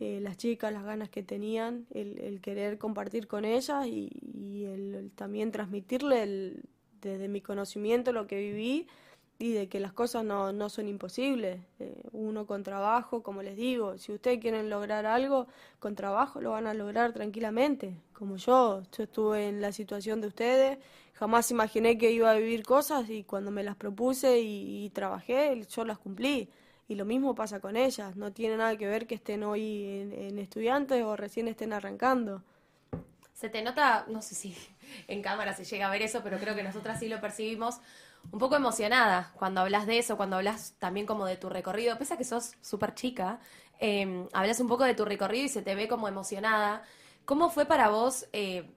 eh, 0.00 0.20
las 0.22 0.36
chicas, 0.36 0.72
las 0.72 0.84
ganas 0.84 1.08
que 1.10 1.22
tenían, 1.22 1.86
el, 1.92 2.18
el 2.20 2.40
querer 2.40 2.78
compartir 2.78 3.26
con 3.26 3.44
ellas 3.44 3.86
y, 3.86 4.10
y 4.34 4.64
el, 4.66 4.94
el 4.94 5.10
también 5.12 5.52
transmitirle 5.52 6.22
el- 6.22 6.62
desde 7.00 7.28
mi 7.28 7.40
conocimiento 7.40 8.12
lo 8.12 8.26
que 8.26 8.38
viví 8.38 8.86
y 9.40 9.52
de 9.54 9.68
que 9.68 9.80
las 9.80 9.92
cosas 9.94 10.22
no, 10.22 10.52
no 10.52 10.68
son 10.68 10.86
imposibles. 10.86 11.60
Eh, 11.78 11.94
uno 12.12 12.46
con 12.46 12.62
trabajo, 12.62 13.22
como 13.22 13.42
les 13.42 13.56
digo, 13.56 13.96
si 13.96 14.12
ustedes 14.12 14.38
quieren 14.38 14.68
lograr 14.68 15.06
algo, 15.06 15.46
con 15.78 15.94
trabajo 15.94 16.42
lo 16.42 16.50
van 16.50 16.66
a 16.66 16.74
lograr 16.74 17.14
tranquilamente, 17.14 17.94
como 18.12 18.36
yo. 18.36 18.82
Yo 18.92 19.04
estuve 19.04 19.48
en 19.48 19.62
la 19.62 19.72
situación 19.72 20.20
de 20.20 20.28
ustedes, 20.28 20.78
jamás 21.14 21.50
imaginé 21.50 21.96
que 21.96 22.12
iba 22.12 22.30
a 22.30 22.34
vivir 22.34 22.64
cosas 22.64 23.08
y 23.08 23.24
cuando 23.24 23.50
me 23.50 23.64
las 23.64 23.76
propuse 23.76 24.40
y, 24.40 24.84
y 24.84 24.90
trabajé, 24.90 25.64
yo 25.74 25.84
las 25.86 25.98
cumplí. 25.98 26.50
Y 26.86 26.96
lo 26.96 27.06
mismo 27.06 27.34
pasa 27.34 27.60
con 27.60 27.76
ellas, 27.76 28.16
no 28.16 28.32
tiene 28.32 28.58
nada 28.58 28.76
que 28.76 28.86
ver 28.86 29.06
que 29.06 29.14
estén 29.14 29.42
hoy 29.44 29.84
en, 29.86 30.12
en 30.12 30.38
estudiantes 30.38 31.02
o 31.02 31.16
recién 31.16 31.48
estén 31.48 31.72
arrancando. 31.72 32.42
Se 33.40 33.48
te 33.48 33.62
nota, 33.62 34.04
no 34.08 34.20
sé 34.22 34.34
si 34.34 34.54
en 35.08 35.22
cámara 35.22 35.54
se 35.54 35.64
llega 35.64 35.86
a 35.86 35.90
ver 35.90 36.02
eso, 36.02 36.20
pero 36.22 36.38
creo 36.38 36.54
que 36.54 36.62
nosotras 36.62 36.98
sí 36.98 37.08
lo 37.08 37.20
percibimos, 37.20 37.76
un 38.32 38.38
poco 38.38 38.56
emocionada 38.56 39.32
cuando 39.34 39.62
hablas 39.62 39.86
de 39.86 39.98
eso, 39.98 40.16
cuando 40.16 40.36
hablas 40.36 40.74
también 40.78 41.06
como 41.06 41.24
de 41.24 41.36
tu 41.36 41.48
recorrido, 41.48 41.96
pese 41.98 42.14
a 42.14 42.16
que 42.18 42.24
sos 42.24 42.52
súper 42.60 42.94
chica, 42.94 43.38
eh, 43.80 44.26
hablas 44.34 44.60
un 44.60 44.68
poco 44.68 44.84
de 44.84 44.94
tu 44.94 45.06
recorrido 45.06 45.46
y 45.46 45.48
se 45.48 45.62
te 45.62 45.74
ve 45.74 45.88
como 45.88 46.06
emocionada. 46.06 46.82
¿Cómo 47.24 47.48
fue 47.48 47.64
para 47.64 47.88
vos 47.88 48.26
eh, 48.34 48.68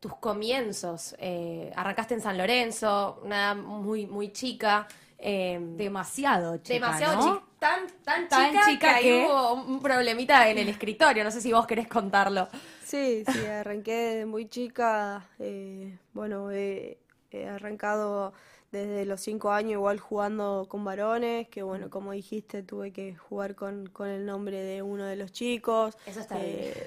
tus 0.00 0.14
comienzos? 0.16 1.14
Eh, 1.18 1.72
arrancaste 1.74 2.14
en 2.14 2.20
San 2.20 2.36
Lorenzo, 2.36 3.20
una 3.24 3.54
muy, 3.54 4.06
muy 4.06 4.32
chica. 4.32 4.86
eh, 5.18 5.58
Demasiado 5.78 6.58
chica, 6.58 6.74
demasiado 6.74 7.14
¿no? 7.14 7.22
chica, 7.22 7.42
tan, 7.58 7.80
tan, 8.04 8.28
Tan 8.28 8.52
chica, 8.52 8.66
chica 8.66 8.98
que- 9.00 9.24
hubo 9.26 9.54
un 9.54 9.80
problemita 9.80 10.48
en 10.50 10.58
el 10.58 10.68
escritorio. 10.68 11.24
No 11.24 11.30
sé 11.30 11.40
si 11.40 11.52
vos 11.52 11.66
querés 11.66 11.88
contarlo. 11.88 12.48
Sí, 12.86 13.24
sí, 13.24 13.44
arranqué 13.46 13.92
desde 13.92 14.26
muy 14.26 14.48
chica. 14.48 15.28
eh, 15.38 15.98
bueno, 16.14 16.50
he, 16.52 16.98
he 17.32 17.46
arrancado 17.48 18.32
desde 18.70 19.04
los 19.06 19.20
cinco 19.20 19.50
años 19.52 19.72
igual 19.72 19.98
jugando 19.98 20.66
con 20.68 20.84
varones, 20.84 21.48
que 21.48 21.62
bueno, 21.64 21.90
como 21.90 22.12
dijiste, 22.12 22.62
tuve 22.62 22.92
que 22.92 23.16
jugar 23.16 23.54
con, 23.56 23.86
con 23.88 24.08
el 24.08 24.24
nombre 24.26 24.62
de 24.62 24.82
uno 24.82 25.04
de 25.04 25.16
los 25.16 25.32
chicos. 25.32 25.96
Eso 26.04 26.20
está 26.20 26.38
bien. 26.38 26.64
eh, 26.70 26.86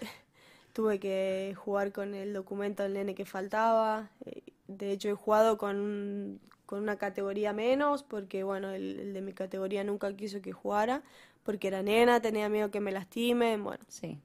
tuve 0.73 0.99
que 0.99 1.53
jugar 1.57 1.91
con 1.91 2.15
el 2.15 2.33
documento 2.33 2.83
del 2.83 2.93
nene 2.93 3.15
que 3.15 3.25
faltaba. 3.25 4.11
eh, 4.25 4.43
de 4.67 4.91
hecho, 4.91 5.09
he 5.09 5.13
jugado 5.15 5.57
con, 5.57 5.77
un- 5.79 6.41
con 6.65 6.81
una 6.83 6.97
categoría 6.97 7.53
menos, 7.53 8.03
porque 8.03 8.43
bueno, 8.43 8.71
el, 8.71 8.99
el 8.99 9.13
de 9.13 9.21
mi 9.21 9.33
categoría 9.33 9.83
nunca 9.83 10.15
quiso 10.15 10.41
que 10.41 10.53
jugara, 10.53 11.03
porque 11.43 11.67
era 11.69 11.81
nena, 11.83 12.21
tenía 12.21 12.49
miedo 12.49 12.71
que 12.71 12.79
me 12.81 12.91
lastimen, 12.91 13.63
bueno. 13.63 13.83
Sí. 13.87 14.21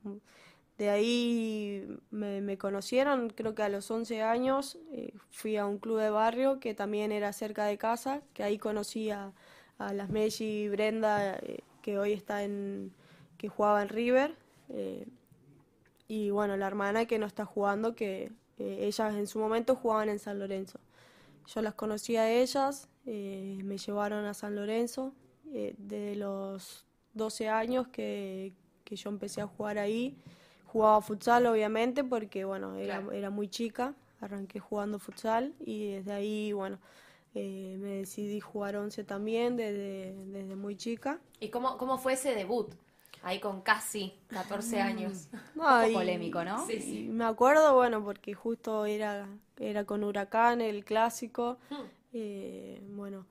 De 0.78 0.90
ahí 0.90 1.86
me, 2.10 2.58
conocieron, 2.58 3.30
creo 3.30 3.54
que 3.54 3.62
a 3.62 3.68
los 3.68 3.90
11 3.90 4.22
años 4.22 4.76
eh, 4.90 5.12
fui 5.30 5.56
a 5.56 5.66
un 5.66 5.78
club 5.78 6.00
de 6.00 6.10
barrio 6.10 6.58
que 6.58 6.74
también 6.74 7.12
era 7.12 7.32
cerca 7.32 7.66
de 7.66 7.78
casa, 7.78 8.22
que 8.32 8.42
ahí 8.42 8.58
conocí 8.58 9.10
a, 9.10 9.32
las 9.78 10.08
Messi 10.08 10.44
y 10.44 10.68
Brenda, 10.68 11.36
eh, 11.36 11.60
que 11.82 11.98
hoy 11.98 12.12
está 12.12 12.42
en, 12.42 12.92
que 13.38 13.48
jugaba 13.48 13.82
en 13.82 13.88
River, 13.88 14.34
eh, 14.70 15.06
y 16.08 16.30
bueno, 16.30 16.56
la 16.56 16.66
hermana 16.66 17.06
que 17.06 17.18
no 17.18 17.26
está 17.26 17.44
jugando, 17.44 17.94
que 17.94 18.32
ellas 18.58 19.14
en 19.14 19.26
su 19.26 19.38
momento 19.38 19.74
jugaban 19.74 20.08
en 20.08 20.18
San 20.18 20.38
Lorenzo. 20.38 20.78
Yo 21.46 21.60
las 21.62 21.74
conocí 21.74 22.16
a 22.16 22.30
ellas, 22.30 22.88
me 23.04 23.78
llevaron 23.78 24.24
a 24.24 24.34
San 24.34 24.54
Lorenzo, 24.54 25.12
eh, 25.56 25.72
de 25.78 26.16
los 26.16 26.84
12 27.12 27.48
años 27.48 27.86
que, 27.86 28.52
que 28.84 28.96
yo 28.96 29.08
empecé 29.08 29.40
a 29.40 29.46
jugar 29.46 29.78
ahí. 29.78 30.16
Jugaba 30.74 31.00
futsal, 31.00 31.46
obviamente, 31.46 32.04
porque 32.04 32.44
bueno, 32.44 32.76
era, 32.76 32.96
Claro. 32.96 33.12
era 33.12 33.30
muy 33.30 33.48
chica, 33.48 33.94
arranqué 34.20 34.60
jugando 34.60 34.98
futsal 34.98 35.54
y 35.64 35.92
desde 35.92 36.12
ahí, 36.12 36.52
bueno, 36.52 36.78
eh, 37.34 37.76
me 37.80 37.90
decidí 37.98 38.40
jugar 38.40 38.76
11 38.76 39.04
también 39.04 39.56
desde, 39.56 40.14
desde 40.26 40.56
muy 40.56 40.76
chica. 40.76 41.18
¿Y 41.40 41.48
cómo, 41.50 41.78
cómo 41.78 41.98
fue 41.98 42.14
ese 42.14 42.34
debut? 42.34 42.74
Ahí 43.22 43.40
con 43.40 43.62
casi 43.62 44.14
14 44.32 44.80
años. 44.80 45.28
No, 45.54 45.80
poco 45.80 45.90
y- 45.90 45.94
polémico, 45.94 46.44
¿no? 46.44 46.58
Sí, 46.66 46.80
sí. 46.80 47.08
me 47.10 47.24
acuerdo, 47.24 47.74
bueno, 47.74 48.02
porque 48.04 48.34
justo 48.34 48.86
era, 48.86 49.28
era 49.58 49.84
con 49.84 50.02
Huracán, 50.04 50.60
el 50.60 50.84
clásico. 50.84 51.58
Hmm. 51.70 51.86
eh, 52.12 52.80
bueno, 52.90 53.26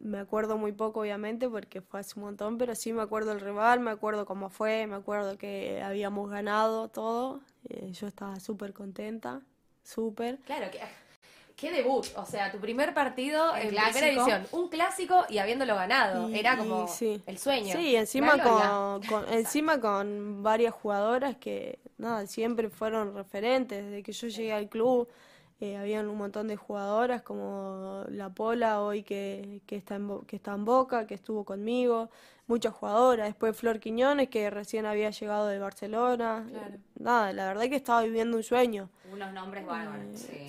me 0.00 0.18
acuerdo 0.18 0.56
muy 0.58 0.72
poco, 0.72 1.00
obviamente, 1.00 1.48
porque 1.48 1.80
fue 1.80 2.00
hace 2.00 2.14
un 2.18 2.26
montón, 2.26 2.56
pero 2.58 2.74
sí 2.74 2.92
me 2.92 3.02
acuerdo 3.02 3.32
el 3.32 3.40
rival, 3.40 3.80
me 3.80 3.90
acuerdo 3.90 4.26
cómo 4.26 4.48
fue, 4.48 4.86
me 4.86 4.96
acuerdo 4.96 5.36
que 5.38 5.82
habíamos 5.82 6.30
ganado 6.30 6.88
todo. 6.88 7.40
eh, 7.68 7.90
yo 7.92 8.06
estaba 8.06 8.38
súper 8.40 8.72
contenta, 8.72 9.40
súper. 9.82 10.38
Claro, 10.46 10.70
que, 10.70 10.80
qué 11.56 11.72
debut. 11.72 12.06
O 12.16 12.24
sea, 12.24 12.52
tu 12.52 12.58
primer 12.58 12.94
partido 12.94 13.54
El 13.56 13.62
en 13.64 13.68
clásico. 13.70 13.98
primera 13.98 14.24
división. 14.24 14.46
Un 14.62 14.68
clásico 14.68 15.24
y 15.28 15.38
habiéndolo 15.38 15.74
ganado. 15.74 16.28
Y- 16.30 16.38
Era 16.38 16.56
como 16.56 16.86
sí. 16.86 17.20
el 17.26 17.36
sueño. 17.38 17.74
Sí, 17.76 17.96
encima 17.96 18.36
La 18.36 18.44
con, 18.44 19.02
con- 19.02 19.28
encima 19.32 19.80
con 19.80 20.42
varias 20.44 20.72
jugadoras 20.74 21.36
que 21.36 21.80
nada, 21.98 22.26
siempre 22.28 22.70
fueron 22.70 23.14
referentes. 23.14 23.84
Desde 23.84 24.02
que 24.04 24.12
yo 24.12 24.28
llegué 24.28 24.52
al 24.52 24.68
club, 24.68 25.08
eh, 25.60 25.76
habían 25.76 26.08
un 26.08 26.16
montón 26.16 26.48
de 26.48 26.56
jugadoras 26.56 27.22
como 27.22 28.04
La 28.08 28.30
Pola, 28.30 28.80
hoy 28.80 29.02
que, 29.02 29.60
que, 29.66 29.76
está 29.76 29.96
en, 29.96 30.20
que 30.20 30.36
está 30.36 30.54
en 30.54 30.64
Boca, 30.64 31.06
que 31.06 31.14
estuvo 31.14 31.44
conmigo. 31.44 32.10
Muchas 32.46 32.72
jugadoras. 32.72 33.26
Después 33.26 33.56
Flor 33.56 33.78
Quiñones, 33.78 34.28
que 34.28 34.48
recién 34.50 34.86
había 34.86 35.10
llegado 35.10 35.48
de 35.48 35.58
Barcelona. 35.58 36.46
Claro. 36.48 36.74
Eh, 36.74 36.78
nada, 36.98 37.32
la 37.32 37.46
verdad 37.46 37.68
que 37.68 37.76
estaba 37.76 38.02
viviendo 38.02 38.36
un 38.36 38.42
sueño. 38.42 38.88
Unos 39.12 39.32
nombres 39.32 39.66
bárbaros. 39.66 40.18
Sí. 40.18 40.48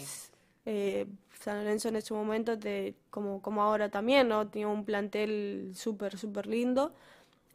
Eh, 0.65 1.07
San 1.39 1.57
Lorenzo 1.57 1.87
en 1.87 1.95
ese 1.95 2.13
momento, 2.13 2.59
te, 2.59 2.95
como, 3.09 3.41
como 3.41 3.63
ahora 3.63 3.89
también, 3.89 4.27
¿no? 4.27 4.47
Tenía 4.47 4.67
un 4.67 4.85
plantel 4.85 5.71
súper, 5.73 6.17
súper 6.17 6.47
lindo. 6.47 6.93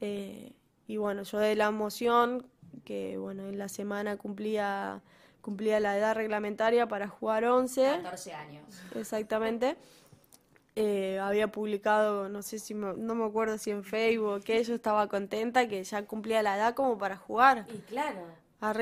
Eh, 0.01 0.53
y 0.89 0.97
bueno, 0.97 1.23
yo 1.23 1.39
de 1.39 1.55
la 1.55 1.67
emoción, 1.67 2.47
que 2.85 3.17
bueno, 3.19 3.49
en 3.49 3.59
la 3.59 3.69
semana 3.69 4.17
cumplía, 4.17 5.01
cumplía 5.45 5.79
la 5.79 5.97
edad 5.99 6.15
reglamentaria 6.15 6.89
para 6.89 7.07
jugar 7.07 7.45
11, 7.45 7.85
14 8.03 8.33
años. 8.33 8.65
exactamente. 8.97 9.77
Eh, 10.77 11.21
había 11.21 11.49
publicado, 11.53 12.29
no 12.29 12.43
sé 12.43 12.59
si, 12.59 12.75
me- 12.75 12.95
no 12.95 13.15
me 13.15 13.25
acuerdo 13.25 13.59
si 13.59 13.71
en 13.71 13.85
Facebook, 13.85 14.43
que 14.43 14.65
yo 14.65 14.75
estaba 14.75 15.07
contenta 15.07 15.69
que 15.69 15.85
ya 15.85 16.05
cumplía 16.07 16.43
la 16.43 16.57
edad 16.57 16.75
como 16.75 16.99
para 16.99 17.17
jugar. 17.17 17.67
Y 17.73 17.79
claro. 17.83 18.21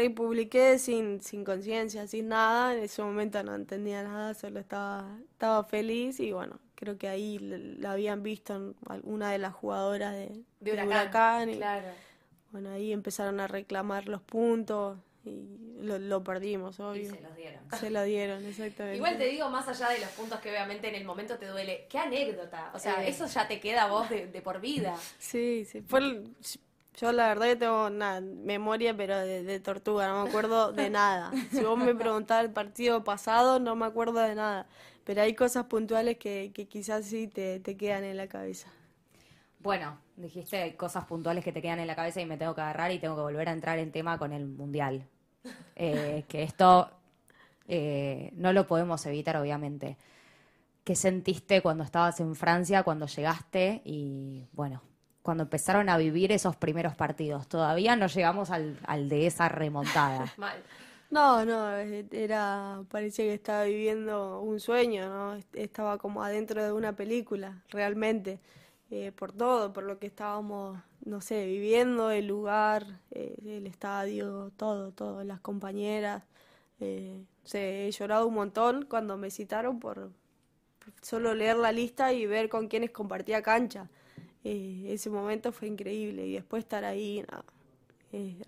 Y 0.01 0.09
publiqué 0.11 0.79
sin, 0.79 1.21
sin 1.21 1.45
conciencia, 1.45 2.07
sin 2.07 2.29
nada. 2.29 2.73
En 2.75 2.85
ese 2.85 3.03
momento 3.03 3.43
no 3.43 3.55
entendía 3.57 4.05
nada, 4.05 4.33
solo 4.35 4.61
estaba, 4.61 5.19
estaba 5.33 5.65
feliz 5.65 6.21
y 6.21 6.31
bueno, 6.33 6.61
creo 6.77 6.97
que 6.97 7.09
ahí 7.09 7.39
la 7.41 7.91
habían 7.93 8.23
visto 8.23 8.55
en 8.55 8.77
alguna 8.89 9.33
de 9.33 9.39
las 9.39 9.53
jugadoras 9.53 10.15
de, 10.15 10.41
De 10.61 10.73
huracán. 10.73 10.87
Huracán 10.89 11.51
y 11.51 11.57
Claro. 11.57 11.89
bueno, 12.53 12.71
ahí 12.71 12.93
empezaron 12.93 13.41
a 13.41 13.49
reclamar 13.49 14.07
los 14.07 14.23
puntos 14.23 14.99
y 15.25 15.47
lo, 15.81 15.99
lo 15.99 16.23
perdimos, 16.25 16.79
Y 16.79 16.83
obvio. 16.83 17.11
se 17.15 17.21
los 17.21 17.37
dieron. 17.37 17.61
Se 17.79 17.91
lo 17.91 18.03
dieron, 18.05 18.45
exactamente. 18.45 18.97
Igual 18.97 19.19
te 19.19 19.27
digo, 19.29 19.49
más 19.51 19.67
allá 19.69 19.89
de 19.91 20.01
los 20.01 20.09
puntos 20.11 20.41
que 20.41 20.51
obviamente 20.51 20.89
en 20.89 20.95
el 20.95 21.05
momento 21.05 21.37
te 21.39 21.47
duele, 21.47 21.87
qué 21.89 21.99
anécdota. 21.99 22.71
O 22.75 22.79
sea, 22.79 23.05
Eh. 23.05 23.09
eso 23.11 23.27
ya 23.27 23.47
te 23.49 23.61
queda 23.61 23.85
a 23.85 23.89
vos 23.89 24.09
de, 24.11 24.27
de 24.27 24.43
por 24.43 24.61
vida. 24.61 24.95
Sí, 25.19 25.65
sí. 25.71 25.83
Fue 25.83 26.01
el- 26.01 26.29
yo 26.99 27.11
la 27.11 27.29
verdad 27.29 27.47
que 27.47 27.57
tengo 27.57 27.87
una 27.87 28.21
memoria, 28.21 28.95
pero 28.97 29.19
de, 29.19 29.43
de 29.45 29.61
tortuga, 29.61 30.09
no 30.09 30.25
me 30.25 30.29
acuerdo 30.29 30.73
de 30.73 30.91
nada. 30.91 31.33
Si 31.51 31.61
vos 31.63 31.79
me 31.79 31.95
preguntás 31.95 32.45
el 32.45 32.51
partido 32.51 33.03
pasado, 33.05 33.59
no 33.61 33.75
me 33.77 33.87
acuerdo 33.87 34.21
de 34.21 34.35
nada. 34.35 34.67
Pero 35.05 35.23
hay 35.23 35.35
cosas 35.35 35.65
puntuales 35.67 36.17
que, 36.19 36.53
que 36.55 36.67
quizás 36.67 37.07
sí 37.07 37.27
te, 37.29 37.59
te 37.61 37.77
quedan 37.77 38.05
en 38.05 38.17
la 38.17 38.29
cabeza. 38.29 38.69
Bueno, 39.63 39.99
dijiste 40.17 40.75
cosas 40.77 41.05
puntuales 41.05 41.45
que 41.45 41.53
te 41.53 41.63
quedan 41.63 41.79
en 41.79 41.87
la 41.87 41.95
cabeza 41.97 42.21
y 42.21 42.27
me 42.27 42.37
tengo 42.37 42.55
que 42.55 42.61
agarrar 42.61 42.91
y 42.91 42.99
tengo 42.99 43.15
que 43.17 43.23
volver 43.23 43.49
a 43.49 43.53
entrar 43.53 43.79
en 43.79 43.93
tema 43.93 44.19
con 44.19 44.33
el 44.33 44.47
mundial. 44.47 45.07
Eh, 45.77 46.25
que 46.29 46.43
esto 46.43 46.91
eh, 47.69 48.31
no 48.35 48.53
lo 48.53 48.67
podemos 48.67 49.05
evitar, 49.07 49.37
obviamente. 49.37 49.97
¿Qué 50.85 50.97
sentiste 50.97 51.63
cuando 51.63 51.85
estabas 51.85 52.21
en 52.21 52.35
Francia, 52.35 52.83
cuando 52.83 53.07
llegaste 53.07 53.83
y, 53.85 54.49
bueno, 54.53 54.83
cuando 55.23 55.45
empezaron 55.45 55.89
a 55.89 55.97
vivir 55.97 56.33
esos 56.33 56.57
primeros 56.57 56.97
partidos? 56.97 57.49
Todavía 57.49 57.95
no 57.97 58.09
llegamos 58.09 58.51
al, 58.51 58.79
al 58.87 59.09
de 59.09 59.27
esa 59.27 59.49
remontada. 59.49 60.33
Mal. 60.37 60.63
No, 61.11 61.45
no, 61.45 61.77
era, 61.77 62.83
parecía 62.91 63.27
que 63.27 63.35
estaba 63.35 63.65
viviendo 63.65 64.41
un 64.41 64.59
sueño, 64.61 65.09
¿no? 65.11 65.35
Est- 65.35 65.55
Estaba 65.57 65.99
como 65.99 66.23
adentro 66.25 66.65
de 66.65 66.73
una 66.73 66.95
película, 66.97 67.63
realmente, 67.69 68.41
eh, 68.93 69.11
por 69.11 69.33
todo, 69.33 69.73
por 69.73 69.85
lo 69.85 69.99
que 69.99 70.07
estábamos, 70.07 70.79
no 71.07 71.23
sé, 71.23 71.47
viviendo, 71.47 72.11
el 72.11 72.27
lugar, 72.27 72.99
eh, 73.11 73.37
el 73.43 73.67
estadio, 73.67 74.53
todo, 74.59 74.93
todo, 74.93 75.25
las 75.25 75.41
compañeras. 75.41 76.25
Eh, 76.79 77.25
no 77.43 77.49
sé, 77.49 77.89
he 77.89 77.91
llorado 77.91 78.27
un 78.27 78.35
montón 78.35 78.85
cuando 78.85 79.17
me 79.17 79.31
citaron 79.31 79.81
por, 79.81 80.11
por 80.79 80.93
solo 81.01 81.35
leer 81.35 81.57
la 81.57 81.73
lista 81.73 82.13
y 82.13 82.27
ver 82.27 82.51
con 82.51 82.69
quiénes 82.69 82.91
compartía 82.91 83.41
cancha. 83.41 83.89
Eh, 84.45 84.85
ese 84.89 85.09
momento 85.09 85.53
fue 85.53 85.69
increíble 85.69 86.27
y 86.27 86.35
después 86.35 86.63
estar 86.63 86.85
ahí, 86.85 87.25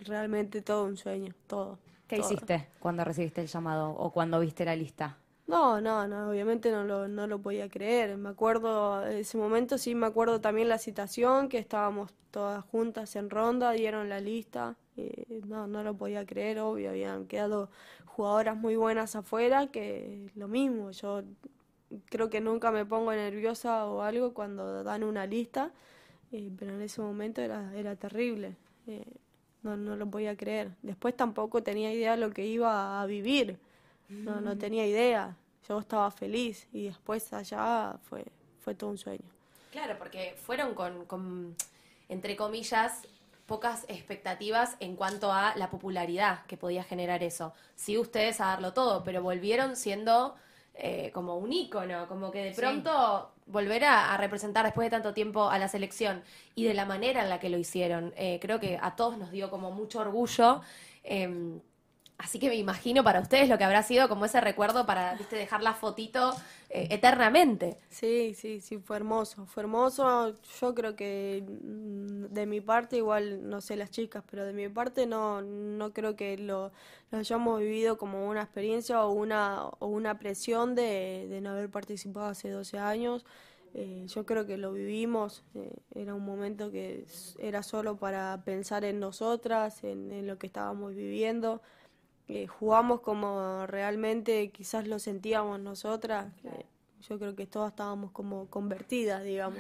realmente 0.01 0.61
todo 0.61 0.85
un 0.85 0.99
sueño, 0.99 1.33
todo. 1.47 1.79
¿Qué 2.07 2.19
todo. 2.19 2.31
hiciste 2.31 2.69
cuando 2.81 3.03
recibiste 3.03 3.41
el 3.41 3.47
llamado 3.47 3.89
o 3.93 4.11
cuando 4.11 4.41
viste 4.41 4.67
la 4.67 4.77
lista? 4.77 5.17
No, 5.47 5.81
no, 5.81 6.09
no, 6.09 6.31
obviamente 6.31 6.71
no 6.71 6.85
lo, 6.85 7.07
no 7.09 7.27
lo 7.27 7.41
podía 7.41 7.69
creer. 7.69 8.17
Me 8.17 8.31
acuerdo, 8.31 9.05
ese 9.07 9.37
momento 9.37 9.77
sí 9.79 9.95
me 9.95 10.07
acuerdo 10.07 10.41
también 10.41 10.69
la 10.69 10.79
citación, 10.79 11.49
que 11.49 11.59
estábamos 11.59 12.13
todas 12.31 12.65
juntas 12.65 13.15
en 13.17 13.29
ronda, 13.31 13.73
dieron 13.73 14.09
la 14.09 14.21
lista. 14.21 14.77
eh, 14.97 15.43
no, 15.47 15.67
no 15.67 15.83
lo 15.83 15.95
podía 15.97 16.25
creer, 16.27 16.61
obvio, 16.61 16.91
habían 16.91 17.27
quedado 17.27 17.71
jugadoras 18.07 18.57
muy 18.57 18.77
buenas 18.77 19.17
afuera, 19.17 19.67
que 19.69 20.31
lo 20.35 20.49
mismo, 20.49 20.91
yo 20.93 21.23
creo 22.07 22.31
que 22.31 22.41
nunca 22.41 22.71
me 22.71 22.87
pongo 22.87 23.13
nerviosa 23.13 23.87
o 23.87 24.03
algo 24.03 24.33
cuando 24.35 24.83
dan 24.85 25.05
una 25.05 25.27
lista, 25.27 25.73
eh, 26.33 26.51
pero 26.59 26.75
en 26.75 26.83
ese 26.83 27.01
momento 27.03 27.41
era, 27.43 27.73
era 27.77 27.97
terrible. 27.97 28.57
eh, 28.87 29.05
no, 29.63 29.77
no 29.77 29.97
lo 29.97 30.07
podía 30.11 30.37
creer. 30.37 30.73
Después 30.83 31.17
tampoco 31.17 31.63
tenía 31.63 31.93
idea 31.93 32.13
de 32.13 32.19
lo 32.19 32.31
que 32.33 32.47
iba 32.47 33.01
a 33.03 33.07
vivir. 33.07 33.59
No, 34.09 34.41
no 34.41 34.57
tenía 34.57 34.87
idea. 34.87 35.37
yo 35.69 35.79
estaba 35.79 36.11
feliz 36.11 36.69
y 36.73 36.85
después 36.85 37.33
allá 37.33 37.97
fue, 38.03 38.25
fue 38.61 38.75
todo 38.75 38.91
un 38.91 38.99
sueño. 38.99 39.25
Claro, 39.73 39.97
porque 39.99 40.37
fueron 40.41 40.75
con, 40.75 41.05
con, 41.07 41.57
entre 42.09 42.37
comillas, 42.37 43.03
pocas 43.47 43.85
expectativas 43.89 44.77
en 44.81 44.97
cuanto 44.97 45.33
a 45.33 45.55
la 45.57 45.71
popularidad 45.71 46.47
que 46.47 46.57
podía 46.57 46.85
generar 46.85 47.23
eso. 47.23 47.53
Sí, 47.75 47.99
ustedes 47.99 48.41
a 48.41 48.47
darlo 48.47 48.73
todo, 48.73 49.05
pero 49.05 49.23
volvieron 49.23 49.77
siendo 49.77 50.35
eh, 50.75 51.11
como 51.13 51.37
un 51.37 51.53
ícono, 51.53 52.09
como 52.09 52.31
que 52.31 52.45
de 52.45 52.53
pronto 52.53 53.31
volver 53.47 53.85
a, 53.85 54.17
representar 54.17 54.65
después 54.65 54.87
de 54.87 54.91
tanto 54.91 55.13
tiempo 55.13 55.49
a 55.49 55.59
la 55.59 55.69
selección 55.69 56.23
y 56.55 56.65
de 56.65 56.75
la 56.75 56.87
manera 56.87 57.23
en 57.23 57.29
la 57.29 57.39
que 57.39 57.51
lo 57.51 57.59
hicieron, 57.59 58.15
eh, 58.17 58.39
creo 58.41 58.59
que 58.59 58.79
a 58.81 58.97
todos 58.97 59.19
nos 59.19 59.31
dio 59.31 59.51
como 59.51 59.71
mucho 59.71 60.01
orgullo. 60.01 60.63
Em, 61.05 61.61
Así 62.17 62.39
que 62.39 62.49
me 62.49 62.55
imagino 62.55 63.03
para 63.03 63.21
ustedes 63.21 63.49
lo 63.49 63.59
que 63.59 63.65
habrá 63.65 63.83
sido 63.83 64.09
como 64.09 64.25
ese 64.25 64.41
recuerdo 64.41 64.87
para 64.87 65.15
¿viste, 65.15 65.35
dejar 65.35 65.63
la 65.63 65.75
fotito 65.75 66.33
eh, 66.71 66.87
eternamente. 66.91 67.77
Sí, 67.91 68.35
sí, 68.35 68.61
sí, 68.61 68.79
fue 68.79 68.97
hermoso. 68.97 69.47
Fue 69.47 69.65
hermoso. 69.65 70.33
Yo 70.61 70.75
creo 70.75 70.95
que 70.95 71.45
mm, 71.45 72.33
de 72.33 72.47
mi 72.47 72.61
parte, 72.61 72.99
igual 72.99 73.49
no 73.49 73.61
sé 73.61 73.77
las 73.77 73.91
chicas, 73.91 74.23
pero 74.31 74.45
de 74.45 74.53
mi 74.53 74.69
parte 74.69 75.07
no, 75.07 75.43
no 75.43 75.93
creo 75.93 76.15
que 76.15 76.39
lo, 76.39 76.71
hayamos 77.11 77.61
vivido 77.61 77.99
como 77.99 78.29
una 78.29 78.43
experiencia 78.43 79.05
o 79.05 79.11
una, 79.11 79.65
o 79.81 79.89
una 79.89 80.17
presión 80.19 80.77
de, 80.77 81.27
de 81.29 81.41
no 81.41 81.51
haber 81.51 81.69
participado 81.69 82.27
hace 82.27 82.49
12 82.49 82.79
años. 82.79 83.25
Eh, 83.77 84.05
yo 84.07 84.25
creo 84.25 84.47
que 84.47 84.57
lo 84.57 84.73
vivimos, 84.73 85.43
eh, 85.57 85.73
era 85.97 86.15
un 86.15 86.25
momento 86.25 86.71
que 86.71 87.07
era 87.41 87.65
solo 87.65 87.97
para 87.97 88.41
pensar 88.45 88.85
en 88.85 89.01
nosotras, 89.01 89.83
en 89.83 90.29
lo 90.29 90.39
que 90.39 90.47
estábamos 90.47 90.95
viviendo. 90.95 91.61
Eh, 92.27 92.47
jugamos 92.47 93.01
como 93.01 93.67
realmente 93.67 94.51
quizás 94.51 94.87
lo 94.87 94.99
sentíamos 94.99 95.61
nosotras. 95.61 96.33
yo 97.07 97.19
creo 97.19 97.37
que 97.37 97.47
todas 97.47 97.73
estábamos 97.73 98.13
como 98.13 98.47
convertidas, 98.47 99.23
digamos. 99.23 99.59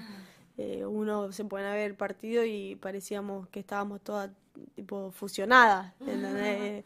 Eh, 0.57 0.87
uno 0.87 1.31
se 1.33 1.45
pone 1.45 1.67
a 1.67 1.73
ver 1.73 1.91
el 1.91 1.97
partido 1.97 2.45
y 2.45 2.77
parecíamos 2.77 3.49
que 3.49 3.61
estábamos 3.61 4.01
todas 4.01 4.31
tipo 4.75 5.11
fusionadas. 5.11 5.93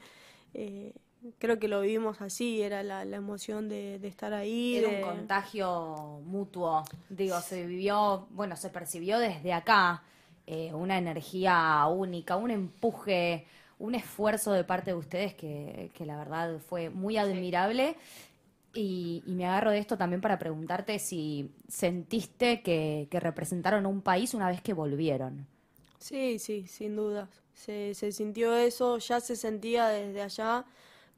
Eh, 0.54 0.94
creo 1.38 1.58
que 1.58 1.68
lo 1.68 1.82
vivimos 1.82 2.22
así, 2.22 2.62
era 2.62 2.82
la, 2.82 3.02
emoción 3.02 3.68
de, 3.68 3.96
estar 3.96 4.32
ahí. 4.32 4.76
Era 4.76 4.88
un 4.88 5.02
contagio 5.02 6.20
mutuo, 6.24 6.84
digo, 7.10 7.38
se 7.42 7.66
vivió, 7.66 8.26
bueno, 8.30 8.56
se 8.56 8.70
percibió 8.70 9.18
desde 9.18 9.52
acá 9.52 10.02
una 10.72 10.96
energía 10.96 11.86
única, 11.86 12.36
un 12.36 12.50
empuje 12.50 13.46
un 13.78 13.94
esfuerzo 13.94 14.52
de 14.52 14.64
parte 14.64 14.90
de 14.90 14.96
ustedes 14.96 15.34
que, 15.34 15.90
la 16.00 16.16
verdad 16.16 16.58
fue 16.58 16.90
muy 16.90 17.16
admirable. 17.16 17.96
Y, 18.74 19.22
me 19.26 19.46
agarro 19.46 19.70
de 19.70 19.78
esto 19.78 19.96
también 19.96 20.20
para 20.20 20.38
preguntarte 20.38 20.98
si 20.98 21.50
sentiste 21.68 22.62
que, 22.62 23.08
representaron 23.12 23.86
un 23.86 24.02
país 24.02 24.34
una 24.34 24.48
vez 24.48 24.60
que 24.60 24.74
volvieron. 24.74 25.46
Sí, 25.98 26.38
sí, 26.38 26.66
sin 26.66 26.96
duda. 26.96 27.28
Se, 27.54 27.94
se 27.94 28.12
sintió 28.12 28.54
eso, 28.54 28.98
ya 28.98 29.20
se 29.20 29.34
sentía 29.34 29.88
desde 29.88 30.22
allá 30.22 30.64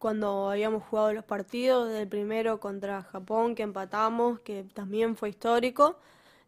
cuando 0.01 0.51
habíamos 0.51 0.83
jugado 0.85 1.13
los 1.13 1.25
partidos, 1.25 1.91
del 1.91 2.09
primero 2.09 2.59
contra 2.59 3.03
Japón 3.03 3.55
que 3.55 3.63
empatamos, 3.63 4.41
que 4.41 4.65
también 4.73 5.15
fue 5.15 5.29
histórico. 5.29 5.99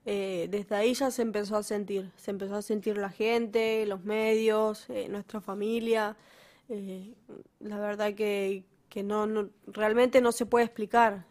Eh, 0.04 0.48
desde 0.50 0.74
ahí 0.74 0.94
ya 0.94 1.10
se 1.10 1.22
empezó 1.22 1.56
a 1.56 1.62
sentir, 1.62 2.10
se 2.16 2.32
empezó 2.32 2.56
a 2.56 2.62
sentir 2.62 2.98
la 2.98 3.10
gente, 3.10 3.86
los 3.86 4.04
medios, 4.04 4.86
eh, 4.90 5.08
nuestra 5.08 5.40
familia. 5.40 6.16
Eh, 6.68 7.14
la 7.60 7.78
verdad 7.78 8.14
que, 8.14 8.64
que 8.88 9.02
no, 9.02 9.26
no, 9.26 9.50
realmente 9.66 10.20
no 10.20 10.32
se 10.32 10.46
puede 10.46 10.64
explicar. 10.64 11.26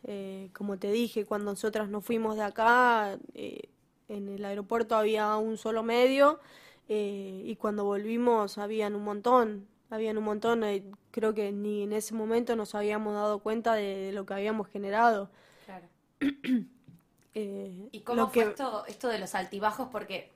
como 0.54 0.78
te 0.78 0.92
dije, 0.92 1.26
cuando 1.26 1.52
nosotras 1.52 1.90
nos 1.90 2.06
fuimos 2.06 2.38
de 2.38 2.44
acá, 2.44 3.18
en 3.34 4.28
el 4.30 4.46
aeropuerto 4.46 4.96
había 4.96 5.36
un 5.38 5.58
solo 5.58 5.84
medio 5.84 6.40
y 6.88 7.56
cuando 7.58 7.86
volvimos 7.86 8.58
habían 8.58 8.96
un 8.96 9.04
montón, 9.04 9.68
habían 9.90 10.18
un 10.18 10.24
montón. 10.26 10.64
creo 11.12 11.34
que 11.34 11.52
ni 11.52 11.84
en 11.84 11.94
ese 11.94 12.14
momento 12.14 12.56
nos 12.56 12.76
habíamos 12.76 13.14
dado 13.14 13.40
cuenta 13.40 13.74
de 13.76 14.12
lo 14.14 14.26
que 14.26 14.34
habíamos 14.34 14.68
generado. 14.70 15.30
Claro. 15.66 15.88
Eh, 17.34 17.90
¿Y 17.92 18.02
cómo 18.02 18.30
fue 18.30 18.44
esto, 18.44 18.86
esto 18.88 19.08
de 19.08 19.20
los 19.20 19.36
altibajos? 19.36 19.90
Porque 19.92 20.30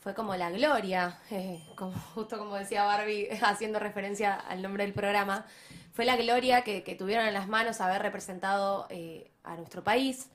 fue 0.00 0.14
como 0.14 0.36
la 0.36 0.50
gloria, 0.50 1.18
eh, 1.30 1.62
como, 1.76 1.92
justo 2.14 2.38
como 2.38 2.56
decía 2.56 2.84
Barbie, 2.84 3.28
haciendo 3.42 3.78
referencia 3.78 4.34
al 4.34 4.62
nombre 4.62 4.84
del 4.84 4.92
programa, 4.92 5.46
fue 5.92 6.04
la 6.04 6.16
gloria 6.16 6.62
que, 6.62 6.82
tuvieron 6.98 7.26
en 7.26 7.34
las 7.34 7.48
manos 7.48 7.80
haber 7.80 8.02
representado 8.02 8.86
eh, 8.90 9.30
a 9.44 9.56
nuestro 9.56 9.82
país. 9.82 10.28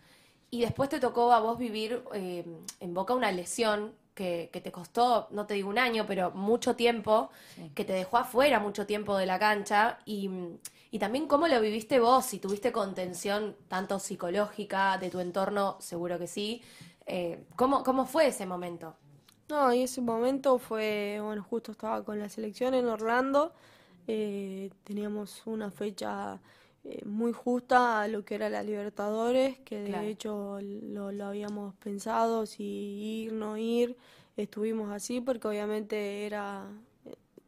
Y 0.52 0.62
después 0.62 0.90
te 0.90 1.00
tocó 1.00 1.32
a 1.32 1.40
vos 1.40 1.60
vivir 1.60 2.04
en 2.12 2.94
Boca 2.96 3.14
una 3.14 3.32
lesión 3.32 3.94
que, 4.16 4.50
te 4.52 4.72
costó, 4.72 5.28
no 5.32 5.46
te 5.46 5.54
digo 5.54 5.70
un 5.70 5.78
año, 5.78 6.06
pero 6.08 6.32
mucho 6.32 6.76
tiempo, 6.76 7.30
que 7.76 7.86
te 7.86 7.94
dejó 7.94 8.18
afuera 8.18 8.60
mucho 8.60 8.86
tiempo 8.86 9.16
de 9.16 9.26
la 9.26 9.38
cancha. 9.38 10.00
Y 10.06 10.30
y 10.92 11.00
también 11.00 11.28
cómo 11.28 11.48
lo 11.48 11.62
viviste 11.62 12.00
vos, 12.00 12.26
si 12.26 12.40
tuviste 12.40 12.72
contención 12.72 13.56
tanto 13.68 14.00
psicológica 14.00 14.98
de 14.98 15.10
tu 15.10 15.20
entorno, 15.20 15.78
seguro 15.80 16.18
que 16.18 16.28
sí. 16.28 16.62
Eh, 17.06 17.44
¿cómo, 17.56 17.84
¿Cómo 17.84 18.06
fue 18.06 18.28
ese 18.28 18.46
momento? 18.46 18.96
No, 19.50 19.74
y 19.74 19.84
ese 19.84 20.02
momento 20.02 20.58
fue, 20.60 21.20
bueno, 21.22 21.44
justo 21.44 21.72
estaba 21.72 22.04
con 22.04 22.20
la 22.20 22.30
selección 22.30 22.74
en 22.74 22.88
Orlando, 22.88 23.54
eh, 24.08 24.72
teníamos 24.84 25.42
una 25.46 25.72
fecha 25.72 26.40
eh, 26.84 27.04
muy 27.06 27.34
justa 27.34 28.02
a 28.02 28.08
lo 28.08 28.26
que 28.26 28.36
era 28.36 28.50
la 28.50 28.64
Libertadores, 28.64 29.60
que 29.60 29.82
de 29.82 30.08
hecho 30.08 30.60
lo, 30.62 31.12
lo, 31.12 31.26
habíamos 31.26 31.76
pensado, 31.76 32.46
si 32.46 32.64
ir, 33.26 33.34
no 33.34 33.58
ir, 33.58 33.98
estuvimos 34.38 34.92
así 34.92 35.22
porque 35.22 35.48
obviamente 35.48 36.26
era 36.26 36.68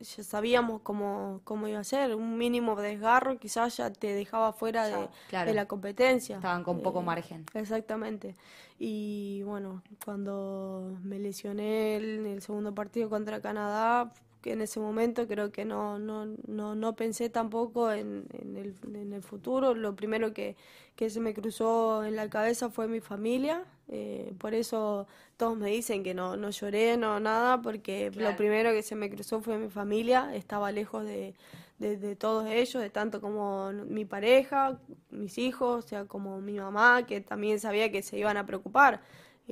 ya 0.01 0.23
sabíamos 0.23 0.81
cómo, 0.81 1.41
cómo 1.43 1.67
iba 1.67 1.79
a 1.79 1.83
ser. 1.83 2.15
Un 2.15 2.37
mínimo 2.37 2.75
desgarro 2.75 3.37
quizás 3.37 3.77
ya 3.77 3.91
te 3.91 4.13
dejaba 4.13 4.53
fuera 4.53 4.87
de, 4.87 5.53
la 5.53 5.65
competencia. 5.67 6.37
Estaban 6.37 6.63
con 6.63 6.81
poco 6.81 7.01
eh, 7.01 7.03
margen. 7.03 7.45
Exactamente. 7.53 8.35
Y 8.79 9.43
bueno, 9.43 9.81
cuando 10.03 10.97
me 11.03 11.19
lesioné 11.19 11.97
en 11.97 12.25
el 12.25 12.41
segundo 12.41 12.73
partido 12.73 13.09
contra 13.09 13.41
Canadá, 13.41 14.11
que 14.41 14.53
en 14.53 14.61
ese 14.61 14.79
momento 14.79 15.27
creo 15.27 15.51
que 15.51 15.65
no, 15.65 15.99
no, 15.99 16.25
no, 16.47 16.75
no 16.75 16.95
pensé 16.95 17.29
tampoco 17.29 17.91
en, 17.91 18.25
en, 18.33 18.57
el, 18.57 18.75
en 18.95 19.13
el 19.13 19.21
futuro. 19.21 19.75
Lo 19.75 19.95
primero 19.95 20.33
que, 20.33 20.55
que 20.95 21.09
se 21.09 21.19
me 21.19 21.33
cruzó 21.33 22.03
en 22.03 22.15
la 22.15 22.29
cabeza 22.29 22.69
fue 22.69 22.87
mi 22.87 22.99
familia. 23.01 23.63
Eh, 23.87 24.33
por 24.39 24.53
eso 24.53 25.07
todos 25.37 25.57
me 25.57 25.69
dicen 25.69 26.03
que 26.03 26.13
no, 26.13 26.37
no 26.37 26.49
lloré, 26.49 26.97
no 26.97 27.19
nada, 27.19 27.61
porque 27.61 28.11
lo 28.15 28.35
primero 28.35 28.71
que 28.71 28.81
se 28.81 28.95
me 28.95 29.09
cruzó 29.09 29.41
fue 29.41 29.57
mi 29.57 29.69
familia. 29.69 30.35
Estaba 30.35 30.71
lejos 30.71 31.05
de, 31.05 31.35
de, 31.77 31.97
de, 31.97 32.15
todos 32.15 32.47
ellos, 32.49 32.81
de 32.81 32.89
tanto 32.89 33.21
como 33.21 33.71
mi 33.71 34.05
pareja, 34.05 34.79
mis 35.11 35.37
hijos, 35.37 35.85
o 35.85 35.87
sea, 35.87 36.05
como 36.05 36.41
mi 36.41 36.53
mamá, 36.53 37.05
que 37.05 37.21
también 37.21 37.59
sabía 37.59 37.91
que 37.91 38.01
se 38.01 38.17
iban 38.17 38.37
a 38.37 38.45
preocupar. 38.45 39.01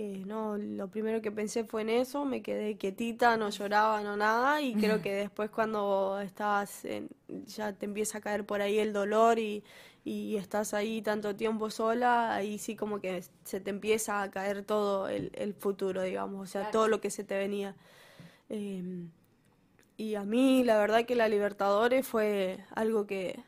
Eh, 0.02 0.24
no, 0.26 0.58
lo 0.58 0.88
primero 0.88 1.22
que 1.22 1.30
pensé 1.30 1.66
fue 1.66 1.82
en 1.82 1.90
eso, 1.90 2.24
me 2.24 2.42
quedé 2.42 2.78
quietita, 2.78 3.36
no 3.36 3.50
lloraba, 3.50 4.02
no 4.02 4.16
nada, 4.16 4.62
y 4.62 4.74
creo 4.74 5.02
que 5.02 5.14
después 5.14 5.50
cuando 5.50 6.22
estás, 6.22 6.88
ya 7.48 7.74
te 7.74 7.86
empieza 7.86 8.20
a 8.20 8.22
caer 8.22 8.46
por 8.46 8.62
ahí 8.62 8.80
el 8.80 8.94
dolor 8.94 9.40
y, 9.40 9.62
y 10.06 10.38
estás 10.38 10.74
ahí 10.74 11.02
tanto 11.02 11.36
tiempo 11.36 11.70
sola, 11.70 12.34
ahí 12.34 12.60
sí 12.60 12.78
como 12.78 13.02
que 13.02 13.26
se 13.44 13.60
te 13.60 13.72
empieza 13.72 14.22
a 14.22 14.32
caer 14.32 14.64
todo 14.64 15.10
el, 15.10 15.32
el 15.36 15.54
futuro, 15.54 16.02
digamos, 16.02 16.48
o 16.48 16.50
sea, 16.50 16.72
todo 16.72 16.88
lo 16.88 17.02
que 17.02 17.10
se 17.10 17.26
te 17.26 17.38
venía. 17.38 17.76
Em, 18.48 19.10
y 19.98 20.16
a 20.16 20.24
mí 20.24 20.64
la 20.64 20.78
verdad 20.78 21.06
que 21.06 21.16
la 21.16 21.28
Libertadores 21.28 22.08
fue 22.08 22.64
algo 22.74 23.06
que, 23.06 23.44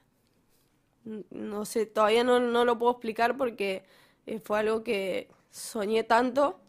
no 1.30 1.64
sé, 1.64 1.86
todavía 1.86 2.26
no, 2.26 2.42
no 2.42 2.66
lo 2.66 2.78
puedo 2.78 2.92
explicar 2.92 3.38
porque 3.38 3.86
eh, 4.26 4.40
fue 4.40 4.60
algo 4.60 4.84
que 4.84 5.30
soñé 5.52 6.04
tanto 6.04 6.60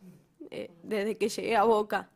eh, 0.51 0.71
desde 0.83 1.17
que 1.17 1.29
llegué 1.29 1.57
a 1.57 1.65
Boca. 1.65 2.11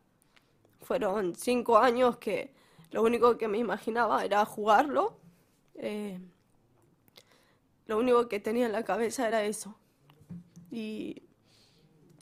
Fueron 0.83 1.35
cinco 1.35 1.79
años 1.79 2.19
que 2.19 2.53
lo 2.91 3.03
único 3.03 3.39
que 3.39 3.49
me 3.49 3.59
imaginaba 3.59 4.25
era 4.25 4.45
jugarlo. 4.45 5.17
Eh, 5.77 6.21
lo 7.87 7.99
único 7.99 8.29
que 8.29 8.41
tenía 8.41 8.67
en 8.67 8.73
la 8.73 8.85
cabeza 8.85 9.27
era 9.27 9.45
eso. 9.45 9.77
Y 10.71 11.23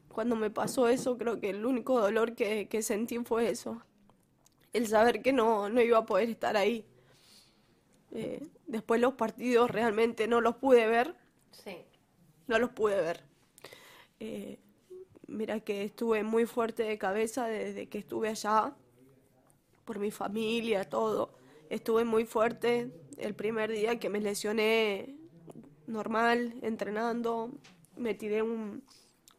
cuando 0.09 0.37
me 0.37 0.51
pasó 0.51 0.89
eso, 0.89 1.19
creo 1.19 1.41
que 1.41 1.51
el 1.51 1.65
único 1.65 2.01
dolor 2.01 2.35
que, 2.35 2.83
sentí 2.83 3.19
fue 3.19 3.51
eso. 3.51 3.83
El 4.73 4.87
saber 4.87 5.23
que 5.23 5.33
no, 5.33 5.69
no 5.69 5.81
iba 5.81 5.99
a 5.99 6.07
poder 6.07 6.29
estar 6.31 6.57
ahí. 6.57 6.87
Eh, 8.13 8.47
después 8.67 9.01
los 9.01 9.15
partidos 9.15 9.71
realmente 9.71 10.29
no 10.29 10.41
los 10.41 10.57
pude 10.57 10.87
ver. 10.87 11.17
Sí. 11.51 11.79
No 12.47 12.59
los 12.59 12.71
pude 12.71 13.01
ver. 13.01 13.25
Eh, 14.21 14.59
mira 15.27 15.61
que 15.61 15.85
estuve 15.85 16.23
muy 16.23 16.47
fuerte 16.47 16.83
de 16.85 16.99
cabeza 16.99 17.47
desde 17.47 17.89
que 17.89 17.99
estuve 17.99 18.29
allá, 18.29 18.75
por 19.85 19.99
mi 19.99 20.11
familia, 20.11 20.89
todo. 20.89 21.35
Estuve 21.71 22.05
muy 22.05 22.25
fuerte 22.25 22.91
el 23.19 23.35
primer 23.35 23.71
día 23.71 23.99
que 23.99 24.09
me 24.09 24.21
lesioné, 24.21 25.17
normal, 25.87 26.55
entrenando, 26.63 27.53
me 27.97 28.15
tiré 28.15 28.43
un, 28.43 28.83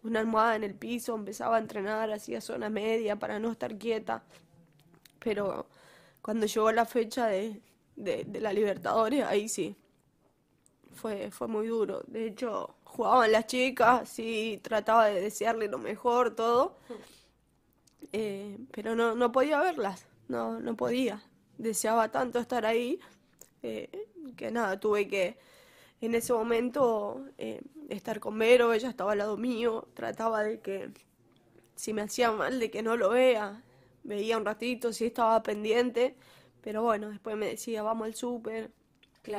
una 0.03 0.19
almohada 0.19 0.55
en 0.55 0.63
el 0.63 0.75
piso, 0.75 1.15
empezaba 1.15 1.57
a 1.57 1.59
entrenar, 1.59 2.11
hacía 2.11 2.41
zona 2.41 2.69
media 2.69 3.17
para 3.17 3.39
no 3.39 3.51
estar 3.51 3.77
quieta, 3.77 4.23
pero 5.19 5.67
cuando 6.21 6.45
llegó 6.45 6.71
la 6.71 6.85
fecha 6.85 7.27
de, 7.27 7.61
de, 7.95 8.25
la 8.39 8.53
Libertadores, 8.53 9.23
ahí 9.23 9.49
sí, 9.49 9.75
fue, 10.93 11.31
fue 11.31 11.47
muy 11.47 11.67
duro. 11.67 12.03
De 12.07 12.27
hecho, 12.27 12.75
jugaban 12.95 13.31
las 13.31 13.45
chicas, 13.47 14.07
sí, 14.07 14.59
trataba 14.63 15.07
de 15.07 15.19
desearle 15.19 15.67
lo 15.67 15.77
mejor, 15.77 16.33
todo, 16.33 16.77
eh, 18.13 18.57
pero 18.71 18.95
no, 18.95 19.15
no 19.15 19.31
podía 19.33 19.59
verlas, 19.59 20.07
no, 20.29 20.59
no 20.61 20.75
podía. 20.77 21.21
Deseaba 21.57 22.09
tanto 22.09 22.39
estar 22.39 22.65
ahí 22.65 22.99
eh, 23.63 23.89
que 24.37 24.49
nada, 24.49 24.79
tuve 24.79 25.07
que 25.09 25.37
en 25.99 26.15
ese 26.15 26.31
momento 26.31 27.25
eh, 27.37 27.61
estar 27.89 28.19
con 28.21 28.39
Vero, 28.39 28.71
ella 28.71 28.89
estaba 28.89 29.11
al 29.11 29.17
lado 29.17 29.35
mío, 29.35 29.87
trataba 29.93 30.43
de 30.43 30.59
que 30.61 30.89
si 31.75 31.91
me 31.91 32.01
hacía 32.01 32.31
mal 32.31 32.59
de 32.59 32.71
que 32.71 32.81
no 32.81 32.95
lo 32.95 33.09
vea, 33.09 33.61
veía 34.03 34.37
un 34.37 34.45
ratito, 34.45 34.93
si 34.93 35.05
estaba 35.05 35.43
pendiente, 35.43 36.15
pero 36.61 36.83
bueno, 36.83 37.09
después 37.09 37.35
me 37.35 37.47
decía, 37.47 37.83
vamos 37.83 38.07
al 38.07 38.15
súper, 38.15 38.71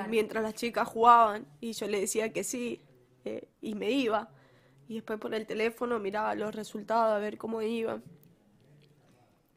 mientras 0.09 0.43
las 0.43 0.55
chicas 0.55 0.87
jugaban, 0.87 1.47
y 1.61 1.73
yo 1.73 1.87
le 1.87 2.01
decía 2.01 2.33
que 2.33 2.45
sí, 2.45 2.83
eh, 3.27 3.49
y 3.61 3.75
me 3.75 3.91
iba, 3.91 4.31
y 4.89 4.95
después 4.95 5.19
por 5.19 5.35
el 5.35 5.47
teléfono 5.47 5.99
miraba 5.99 6.35
los 6.35 6.55
resultados 6.55 7.15
a 7.15 7.19
ver 7.19 7.37
cómo 7.37 7.61
iba. 7.61 8.01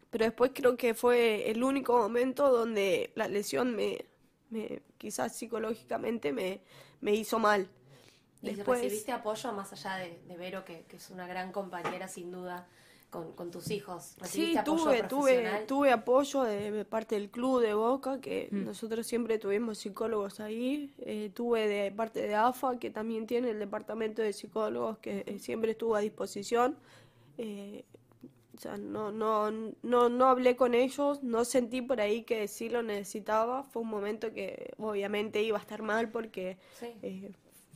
Pero 0.09 0.25
después 0.25 0.51
creo 0.55 0.75
que 0.75 0.95
fue 0.95 1.51
el 1.51 1.63
único 1.63 1.97
momento 1.97 2.49
donde 2.49 3.11
la 3.15 3.27
lesión 3.27 3.75
me, 3.75 4.05
me 4.49 4.81
quizás 4.97 5.35
psicológicamente 5.35 6.31
me, 6.31 6.61
me 6.99 7.13
hizo 7.13 7.37
mal. 7.37 7.69
Después, 8.41 8.79
¿Y 8.79 8.83
recibiste 8.83 9.11
apoyo 9.11 9.51
más 9.51 9.71
allá 9.73 9.97
de, 9.97 10.37
Vero, 10.37 10.63
que, 10.65 10.85
es 10.91 11.09
una 11.09 11.27
gran 11.27 11.51
compañera 11.51 12.07
sin 12.07 12.31
duda? 12.31 12.67
Con, 13.09 13.49
tus 13.49 13.71
hijos? 13.71 14.15
Sí, 14.23 14.55
tuve, 14.63 15.01
tuve, 15.01 15.65
tuve 15.67 15.91
apoyo 15.91 16.43
de, 16.43 16.85
parte 16.85 17.15
del 17.15 17.31
club 17.31 17.59
de 17.59 17.73
Boca, 17.73 18.21
que 18.21 18.49
mm. 18.51 18.65
nosotros 18.65 19.07
siempre 19.07 19.39
tuvimos 19.39 19.79
psicólogos 19.79 20.39
ahí. 20.39 20.93
Eh, 20.99 21.31
tuve 21.33 21.67
de 21.67 21.91
parte 21.91 22.21
de 22.21 22.35
AFA, 22.35 22.77
que 22.77 22.91
también 22.91 23.25
tiene 23.25 23.49
el 23.49 23.57
departamento 23.57 24.21
de 24.21 24.31
psicólogos, 24.31 24.99
que 24.99 25.23
eh, 25.25 25.39
siempre 25.39 25.71
estuvo 25.71 25.95
a 25.95 26.01
disposición. 26.01 26.77
Eh, 27.39 27.83
o 28.55 28.59
sea, 28.59 28.77
no, 28.77 29.11
no, 29.11 29.49
no, 29.81 30.09
no 30.09 30.25
hablé 30.25 30.55
con 30.55 30.75
ellos, 30.75 31.23
no 31.23 31.45
sentí 31.45 31.81
por 31.81 32.01
ahí 32.01 32.21
que 32.21 32.47
sí 32.47 32.69
lo 32.69 32.83
necesitaba. 32.83 33.63
Fue 33.63 33.81
un 33.81 33.89
momento 33.89 34.31
que 34.33 34.73
obviamente 34.77 35.41
iba 35.41 35.57
a 35.57 35.61
estar 35.61 35.81
mal 35.81 36.11
porque 36.11 36.57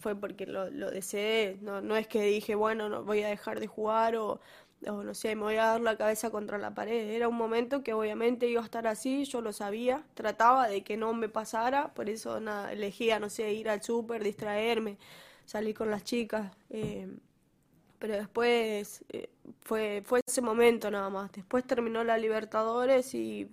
fue 0.04 0.16
porque 0.18 0.46
lo, 0.46 0.70
lo 0.70 0.92
deseé, 0.92 1.58
no, 1.62 1.80
no 1.80 1.96
es 1.96 2.08
que 2.08 2.22
dije, 2.24 2.56
bueno, 2.56 2.90
no 2.90 3.04
voy 3.04 3.24
a 3.24 3.30
dejar 3.30 3.62
de 3.62 3.68
jugar 3.68 4.18
o, 4.18 4.42
o 4.90 5.04
no 5.04 5.14
sé, 5.14 5.36
me 5.36 5.44
voy 5.44 5.56
a 5.56 5.66
dar 5.66 5.82
la 5.82 5.98
cabeza 5.98 6.30
contra 6.30 6.58
la 6.58 6.74
pared. 6.74 7.10
Era 7.12 7.28
un 7.28 7.36
momento 7.36 7.84
que 7.84 7.94
obviamente 7.94 8.48
iba 8.48 8.62
a 8.62 8.66
estar 8.66 8.88
así, 8.88 9.26
yo 9.26 9.42
lo 9.42 9.54
sabía, 9.54 10.04
trataba 10.14 10.68
de 10.68 10.84
que 10.84 10.98
no 10.98 11.14
me 11.14 11.30
pasara, 11.30 11.94
por 11.94 12.10
eso 12.10 12.38
elegía, 12.72 13.20
no 13.20 13.30
sé, 13.30 13.54
ir 13.54 13.70
al 13.70 13.84
súper, 13.84 14.24
distraerme, 14.24 14.98
salir 15.46 15.76
con 15.76 15.90
las 15.92 16.04
chicas. 16.04 16.52
Eh, 16.70 17.08
pero 18.00 18.16
después 18.16 19.06
eh, 19.10 19.30
fue, 19.62 20.04
fue 20.06 20.22
ese 20.28 20.42
momento 20.42 20.92
nada 20.92 21.10
más. 21.10 21.32
Después 21.32 21.64
terminó 21.66 22.04
la 22.04 22.18
Libertadores 22.18 23.14
y 23.16 23.48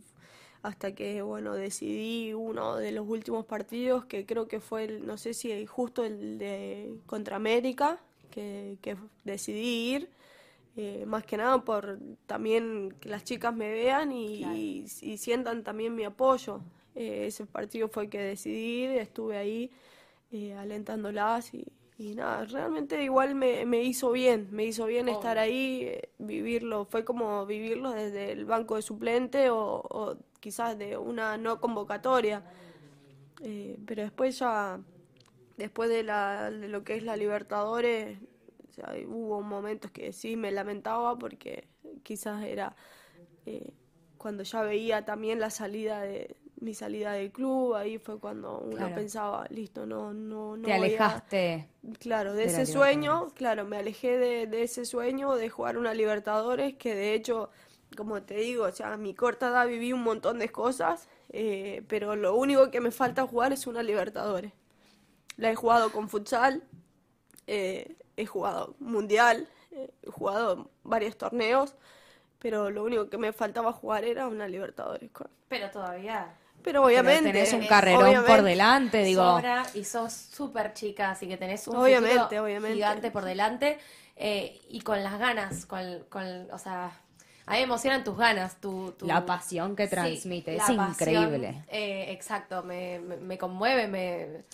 hasta 0.63 0.95
que, 0.95 1.23
bueno, 1.23 1.55
decidí 1.55 2.35
uno 2.35 2.77
de 2.77 2.93
los 2.93 3.09
últimos 3.09 3.47
partidos, 3.47 4.05
que 4.05 4.27
creo 4.27 4.49
que 4.49 4.61
fue, 4.61 4.85
el, 4.85 5.07
no 5.07 5.17
sé 5.19 5.35
si 5.35 5.65
justo 5.67 6.05
el 6.05 6.39
de 6.39 6.99
contra 7.07 7.37
América, 7.37 7.99
que, 8.31 8.77
que 8.83 8.97
decidí 9.25 9.95
ir, 9.95 10.11
eh, 10.77 11.05
más 11.07 11.25
que 11.25 11.37
nada 11.37 11.65
por 11.65 11.99
también 12.27 12.95
que 13.01 13.09
las 13.09 13.25
chicas 13.25 13.55
me 13.55 13.71
vean 13.71 14.13
y, 14.13 14.85
y, 15.03 15.19
sientan 15.19 15.65
también 15.65 15.95
mi 15.95 16.05
apoyo. 16.05 16.61
Eh, 16.95 17.27
ese 17.27 17.47
partido 17.47 17.89
fue 17.89 18.05
el 18.05 18.11
que 18.11 18.21
decidí 18.21 18.85
estuve 18.85 19.37
ahí 19.37 19.71
eh, 20.33 20.55
alentándolas 20.55 21.55
y, 21.55 21.67
y 21.99 22.15
nada, 22.15 22.45
realmente 22.45 23.03
igual 23.03 23.35
me, 23.35 23.67
me, 23.67 23.83
hizo 23.83 24.13
bien, 24.13 24.49
me 24.53 24.65
hizo 24.65 24.87
bien 24.87 25.09
estar 25.09 25.39
ahí, 25.39 25.93
vivirlo, 26.19 26.85
fue 26.85 27.05
como 27.05 27.47
vivirlo 27.47 27.91
desde 27.91 28.33
el 28.33 28.45
banco 28.45 28.77
de 28.77 28.83
suplente 28.83 29.51
o 29.51 30.17
quizás 30.41 30.79
de 30.79 30.97
una 30.97 31.37
no 31.37 31.61
convocatoria. 31.61 32.43
Pero 33.87 34.03
después 34.03 34.39
ya, 34.39 34.81
después 35.57 35.89
de, 35.89 36.03
la, 36.03 36.51
de 36.51 36.69
lo 36.69 36.85
que 36.85 36.97
es 36.97 37.03
la 37.03 37.17
Libertadores, 37.17 38.19
hubo 39.07 39.43
momentos 39.43 39.91
que 39.91 40.13
sí 40.13 40.37
me 40.37 40.51
lamentaba 40.51 41.19
porque 41.19 41.69
quizás 42.03 42.45
era 42.45 42.75
eh, 43.47 43.73
cuando 44.17 44.43
ya 44.43 44.63
veía 44.63 45.05
también 45.05 45.41
la 45.41 45.51
salida 45.51 46.01
de 46.03 46.37
mi 46.61 46.75
salida 46.75 47.13
del 47.13 47.33
club, 47.33 47.75
ahí 47.75 47.97
fue 47.97 48.19
cuando 48.19 48.59
uno 48.59 48.95
pensaba, 48.95 49.47
listo, 49.49 49.87
no, 49.87 50.13
no, 50.13 50.59
no. 50.59 50.63
Te 50.63 50.75
alejaste. 50.75 51.69
claro, 51.99 52.35
de, 52.35 52.45
ese 52.45 52.67
sueño, 52.67 53.31
claro, 53.35 53.65
me 53.65 53.79
alejé 53.79 54.19
de, 54.19 54.47
de 54.47 54.63
ese 54.63 54.85
sueño 54.85 55.37
de 55.37 55.49
jugar 55.49 55.79
una 55.79 55.95
Libertadores 55.95 56.75
que 56.75 56.95
de 56.95 57.15
hecho 57.15 57.49
como 57.97 58.23
te 58.23 58.35
digo, 58.37 58.65
o 58.65 58.73
sea, 58.73 58.93
a 58.93 58.97
mi 58.97 59.15
corta 59.15 59.49
edad 59.49 59.67
viví 59.67 59.93
un 59.93 60.03
montón 60.03 60.39
de 60.39 60.51
cosas, 60.51 61.09
eh, 61.31 61.83
pero 61.89 62.17
lo 62.17 62.37
único 62.37 62.71
que 62.71 62.81
me 62.81 62.91
falta 62.91 63.27
jugar 63.27 63.53
es 63.53 63.67
una 63.67 63.83
Libertadores. 63.83 64.53
La 65.37 65.51
he 65.51 65.55
jugado 65.55 65.91
con 65.91 66.09
futsal, 66.09 66.63
eh, 67.47 67.97
he 68.21 68.27
jugado 68.27 68.75
mundial, 68.79 69.49
eh, 69.73 69.91
he 70.03 70.11
jugado 70.11 70.71
varios 70.83 71.17
torneos, 71.17 71.75
pero 72.39 72.71
lo 72.71 72.85
único 72.85 73.09
que 73.09 73.19
me 73.19 73.33
faltaba 73.33 73.73
jugar 73.73 74.05
era 74.05 74.29
una 74.29 74.49
Libertadores. 74.49 75.11
Pero 75.49 75.71
todavía. 75.71 76.35
Pero 76.63 76.85
obviamente. 76.85 77.33
tenés 77.33 77.53
un 77.53 77.67
carrerón 77.67 78.25
por 78.25 78.43
delante, 78.43 79.03
digo. 79.03 79.41
y 79.75 79.85
sos 79.85 80.13
súper 80.13 80.75
chica, 80.75 81.11
así 81.11 81.27
que 81.27 81.37
tenés 81.37 81.67
un 81.69 81.77
obviamente, 81.77 82.39
obviamente. 82.39 82.75
gigante 82.75 83.11
por 83.11 83.25
delante. 83.25 83.79
y 84.17 84.81
con 84.83 85.03
las 85.03 85.19
ganas, 85.19 85.67
con, 85.67 86.05
con, 86.09 86.51
o 86.53 86.59
sea, 86.59 86.93
a 87.51 87.55
mí 87.55 87.59
me 87.59 87.65
emocionan 87.65 88.05
tus 88.05 88.17
ganas, 88.17 88.61
tu... 88.61 88.95
La 89.01 89.27
pasión 89.27 89.75
que 89.75 89.89
transmite, 89.89 90.55
es 90.55 90.69
increíble. 90.69 91.65
Eh, 91.67 92.07
exacto, 92.11 92.63
me, 92.63 93.01
me, 93.01 93.39
conmueve, 93.39 93.89
me... 93.89 94.45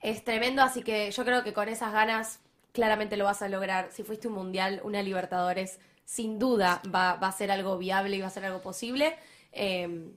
Es 0.00 0.22
tremendo, 0.22 0.62
así 0.62 0.84
que 0.84 1.10
yo 1.10 1.24
creo 1.24 1.42
que 1.42 1.52
con 1.52 1.68
esas 1.68 1.92
ganas 1.92 2.38
claramente 2.72 3.16
lo 3.16 3.24
vas 3.24 3.42
a 3.42 3.48
lograr. 3.48 3.90
Si 3.92 4.02
fuiste 4.02 4.28
un 4.28 4.34
mundial, 4.34 4.80
una 4.84 5.02
Libertadores, 5.02 5.78
sin 6.04 6.38
duda 6.38 6.82
va, 6.94 7.12
a 7.12 7.32
ser 7.32 7.50
algo 7.50 7.78
viable 7.78 8.16
y 8.16 8.20
va 8.20 8.26
a 8.26 8.30
ser 8.30 8.44
algo 8.44 8.60
posible. 8.60 9.16
Eh, 9.52 10.12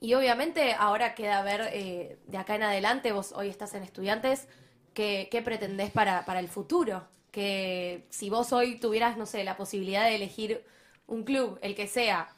y 0.00 0.14
obviamente 0.14 0.74
ahora 0.74 1.14
queda 1.14 1.42
ver 1.42 1.70
eh, 1.72 2.18
de 2.26 2.38
acá 2.38 2.54
en 2.54 2.62
adelante, 2.62 3.12
vos 3.12 3.32
hoy 3.32 3.48
estás 3.48 3.74
en 3.74 3.82
estudiantes, 3.82 4.46
¿qué, 4.94 5.28
qué 5.30 5.42
pretendés 5.42 5.90
para, 5.90 6.24
para 6.24 6.40
el 6.40 6.48
futuro? 6.48 7.08
Que 7.32 8.06
si 8.10 8.30
vos 8.30 8.52
hoy 8.52 8.78
tuvieras, 8.78 9.16
no 9.16 9.26
sé, 9.26 9.42
la 9.42 9.56
posibilidad 9.56 10.04
de 10.04 10.14
elegir 10.14 10.64
un 11.06 11.24
club, 11.24 11.58
el 11.62 11.74
que 11.74 11.88
sea, 11.88 12.28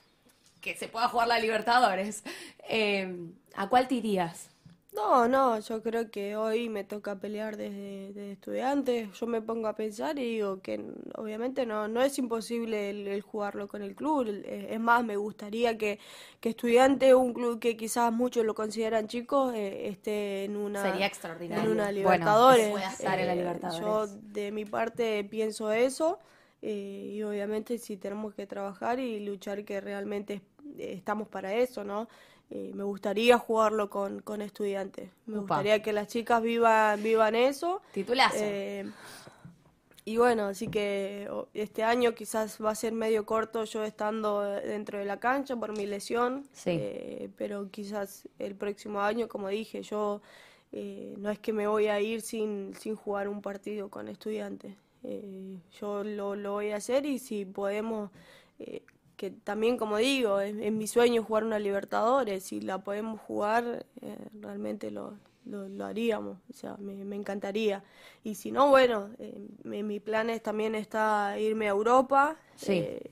que 0.61 0.75
se 0.75 0.89
pueda 0.89 1.09
jugar 1.09 1.29
la 1.29 1.39
Libertadores, 1.39 2.23
eh, 2.69 3.15
¿a 3.55 3.69
cuál 3.69 3.89
te 3.89 3.97
irías? 3.97 4.50
No, 4.93 5.29
no, 5.29 5.61
yo 5.61 5.83
creo 5.83 6.11
que 6.11 6.37
hoy 6.37 6.69
me 6.69 6.83
toca 6.83 7.15
pelear 7.21 7.57
desde, 7.57 8.33
estudiante. 8.33 9.09
Yo 9.15 9.27
me 9.29 9.41
pongo 9.41 9.69
a 9.69 9.77
pensar 9.77 10.19
y 10.19 10.23
digo 10.35 10.61
que 10.61 10.85
obviamente 11.15 11.65
no, 11.65 11.87
no 11.87 12.03
es 12.03 12.19
imposible 12.19 12.91
el, 12.91 13.23
jugarlo 13.23 13.69
con 13.69 13.83
el 13.83 13.95
club. 13.95 14.43
Es 14.45 14.81
más, 14.81 15.05
me 15.05 15.17
gustaría 15.17 15.79
que, 15.79 16.01
que 16.41 16.51
estudiante, 16.51 17.15
un 17.15 17.33
club 17.33 17.61
que 17.61 17.77
quizás 17.77 18.13
muchos 18.13 18.45
lo 18.45 18.55
consideran 18.55 19.07
chicos, 19.07 19.55
eh, 19.55 19.89
esté 19.89 20.45
en 20.45 20.57
una, 20.57 20.83
Sería 20.83 21.07
extraordinario. 21.07 21.65
En 21.65 21.71
una 21.71 21.93
Libertadores. 21.93 22.71
pueda 22.71 22.91
estar 22.91 23.19
en 23.21 23.27
la 23.29 23.33
eh, 23.35 23.37
Libertadores. 23.37 23.81
Yo 23.81 24.07
de 24.09 24.51
mi 24.51 24.65
parte 24.65 25.23
pienso 25.23 25.71
eso. 25.71 26.19
Eh, 26.63 27.13
y 27.15 27.23
obviamente 27.23 27.79
si 27.79 27.97
tenemos 27.97 28.35
que 28.35 28.47
trabajar 28.47 28.99
y 28.99 29.21
luchar 29.21 29.65
que 29.65 29.81
realmente 29.81 30.43
estamos 30.77 31.29
para 31.29 31.55
eso, 31.55 31.85
¿no? 31.85 32.09
Eh, 32.51 32.73
me 32.75 32.85
gustaría 32.85 33.39
jugarlo 33.39 33.89
con, 33.91 34.21
con 34.21 34.43
estudiantes. 34.43 35.11
Me 35.27 35.39
gustaría 35.39 35.83
que 35.83 35.93
las 35.93 36.09
chicas 36.09 36.43
vivan, 36.43 37.03
vivan 37.03 37.35
eso. 37.35 37.81
Titulazo. 37.93 38.37
Eh, 38.41 38.91
y 40.05 40.17
bueno, 40.17 40.47
así 40.47 40.69
que 40.69 41.31
este 41.55 41.85
año 41.85 42.15
quizás 42.15 42.59
va 42.63 42.71
a 42.71 42.75
ser 42.75 42.93
medio 42.93 43.25
corto 43.25 43.65
yo 43.65 43.85
estando 43.85 44.41
dentro 44.41 44.99
de 44.99 45.05
la 45.05 45.21
cancha 45.21 45.55
por 45.57 45.77
mi 45.77 45.87
lesión, 45.87 46.49
pero 47.37 47.71
quizás 47.71 48.29
el 48.39 48.57
próximo 48.57 49.01
año, 49.01 49.29
como 49.29 49.49
dije, 49.49 49.83
yo 49.83 50.21
no 50.73 51.31
es 51.31 51.39
que 51.39 51.53
me 51.53 51.69
voy 51.69 51.87
a 51.87 52.01
ir 52.01 52.23
sin, 52.23 52.75
sin 52.75 52.97
jugar 52.97 53.29
un 53.29 53.41
partido 53.43 53.89
con 53.89 54.09
estudiantes. 54.09 54.75
Eh, 55.03 55.59
yo 55.81 56.05
lo, 56.05 56.37
lo, 56.37 56.53
voy 56.53 56.71
a 56.71 56.77
hacer 56.77 57.07
y 57.07 57.19
si 57.19 57.45
podemos, 57.45 58.11
eh, 58.59 58.83
que 59.21 59.31
también 59.31 59.77
como 59.77 59.99
digo, 59.99 60.41
es, 60.41 60.55
mi 60.73 60.87
sueño 60.87 61.23
jugar 61.23 61.45
una 61.45 61.59
Libertadores, 61.59 62.43
si 62.43 62.59
la 62.63 62.79
podemos 62.79 63.21
jugar, 63.21 63.85
eh, 64.01 64.17
realmente 64.41 64.91
lo, 64.91 65.13
lo, 65.45 65.69
lo 65.69 65.85
haríamos, 65.85 66.39
o 66.49 66.55
sea, 66.55 66.79
me, 66.79 67.05
me 67.05 67.17
encantaría. 67.17 67.85
Y 68.25 68.37
si 68.37 68.51
no, 68.51 68.71
bueno, 68.71 69.11
eh, 69.19 69.39
mi, 69.63 69.83
mi 69.83 70.01
planes 70.01 70.43
también 70.43 70.75
está 70.75 71.39
irme 71.39 71.67
a 71.67 71.73
Europa. 71.73 72.39
Sí. 72.57 72.73
eh, 72.73 73.11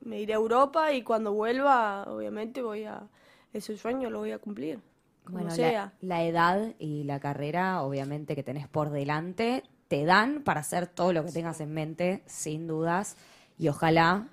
me 0.00 0.18
iré 0.18 0.32
a 0.32 0.36
Europa 0.36 0.92
y 0.94 1.02
cuando 1.02 1.34
vuelva, 1.34 2.04
obviamente 2.04 2.62
voy 2.62 2.84
a, 2.84 3.06
ese 3.52 3.76
sueño 3.76 4.08
lo 4.08 4.20
voy 4.20 4.30
a 4.32 4.38
cumplir, 4.38 4.80
como 5.24 5.44
Bueno, 5.44 5.50
la, 5.50 5.54
sea. 5.54 5.92
la 6.00 6.24
edad 6.24 6.74
y 6.78 7.04
la 7.04 7.20
carrera, 7.20 7.82
obviamente, 7.82 8.34
que 8.34 8.42
tenés 8.42 8.66
por 8.66 8.88
delante, 8.90 9.62
te 9.88 10.06
dan 10.06 10.42
para 10.42 10.60
hacer 10.60 10.86
todo 10.86 11.12
lo 11.12 11.22
que 11.22 11.32
tengas 11.32 11.60
en 11.60 11.74
mente, 11.74 12.22
sin 12.24 12.66
dudas, 12.66 13.16
y 13.58 13.68
ojalá 13.68 14.26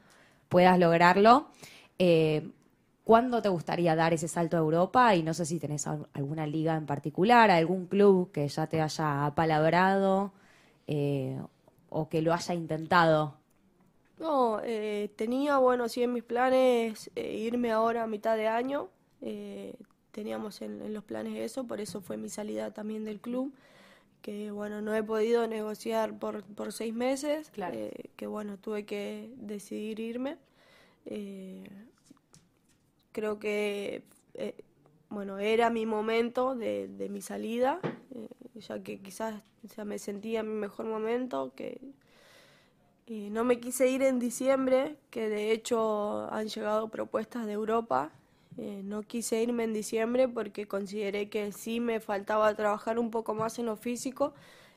puedas 0.49 0.79
lograrlo. 0.79 1.47
Eh, 1.99 2.49
¿Cuándo 3.03 3.41
te 3.41 3.49
gustaría 3.49 3.95
dar 3.95 4.13
ese 4.13 4.27
salto 4.27 4.57
a 4.57 4.59
Europa? 4.59 5.15
Y 5.15 5.23
no 5.23 5.33
sé 5.33 5.45
si 5.45 5.59
tenés 5.59 5.87
al- 5.87 6.07
alguna 6.13 6.45
liga 6.47 6.75
en 6.75 6.85
particular, 6.85 7.49
algún 7.51 7.87
club 7.87 8.31
que 8.31 8.47
ya 8.47 8.67
te 8.67 8.81
haya 8.81 9.25
apalabrado 9.25 10.31
eh, 10.87 11.39
o 11.89 12.09
que 12.09 12.21
lo 12.21 12.33
haya 12.33 12.53
intentado. 12.53 13.35
No, 14.17 14.59
eh, 14.63 15.11
tenía, 15.15 15.57
bueno, 15.59 15.87
sí 15.87 16.03
en 16.03 16.13
mis 16.13 16.23
planes 16.23 17.09
eh, 17.15 17.37
irme 17.37 17.71
ahora 17.71 18.03
a 18.03 18.07
mitad 18.07 18.35
de 18.35 18.47
año. 18.47 18.89
eh, 19.21 19.75
teníamos 20.11 20.61
en, 20.61 20.81
en 20.81 20.93
los 20.93 21.03
planes 21.03 21.37
eso, 21.37 21.65
por 21.67 21.79
eso 21.81 22.01
fue 22.01 22.17
mi 22.17 22.29
salida 22.29 22.71
también 22.73 23.05
del 23.05 23.21
club. 23.21 23.53
Que 24.21 24.51
bueno, 24.51 24.81
no 24.81 24.93
he 24.93 25.03
podido 25.03 25.47
negociar 25.47 26.17
por, 26.19 26.43
por 26.43 26.73
seis 26.73 26.93
meses. 26.93 27.49
Claro. 27.51 27.75
eh, 27.77 28.09
que 28.15 28.27
bueno, 28.27 28.57
tuve 28.57 28.85
que 28.85 29.29
decidir 29.37 29.99
irme. 29.99 30.37
Eh, 31.05 31.63
creo 33.11 33.39
que, 33.39 34.03
eh, 34.33 34.55
bueno, 35.09 35.39
era 35.39 35.69
mi 35.69 35.85
momento 35.85 36.55
de, 36.55 36.87
de 36.87 37.09
mi 37.09 37.21
salida, 37.21 37.79
ya 38.55 38.83
que 38.83 38.99
quizás 38.99 39.41
o 39.63 39.67
sea, 39.67 39.85
me 39.85 39.99
sentía 39.99 40.41
en 40.41 40.49
mi 40.53 40.59
mejor 40.59 40.85
momento, 40.85 41.53
que 41.55 41.79
no 43.07 43.43
me 43.43 43.59
quise 43.59 43.87
ir 43.89 44.03
en 44.03 44.19
diciembre, 44.19 44.97
que 45.09 45.29
de 45.29 45.51
hecho 45.51 46.31
han 46.31 46.47
llegado 46.47 46.89
propuestas 46.89 47.45
de 47.47 47.53
Europa. 47.53 48.11
Eh, 48.61 48.81
no 48.83 49.03
quise 49.03 49.41
irme 49.41 49.63
en 49.63 49.73
diciembre 49.73 50.27
porque 50.27 50.67
consideré 50.67 51.29
que 51.29 51.53
sí 51.53 51.79
me 51.79 52.01
faltaba 52.01 52.53
trabajar 52.55 52.99
un 52.99 53.09
poco 53.09 53.33
más 53.33 53.57
en 53.57 53.67
lo 53.67 53.77
físico, 53.77 54.33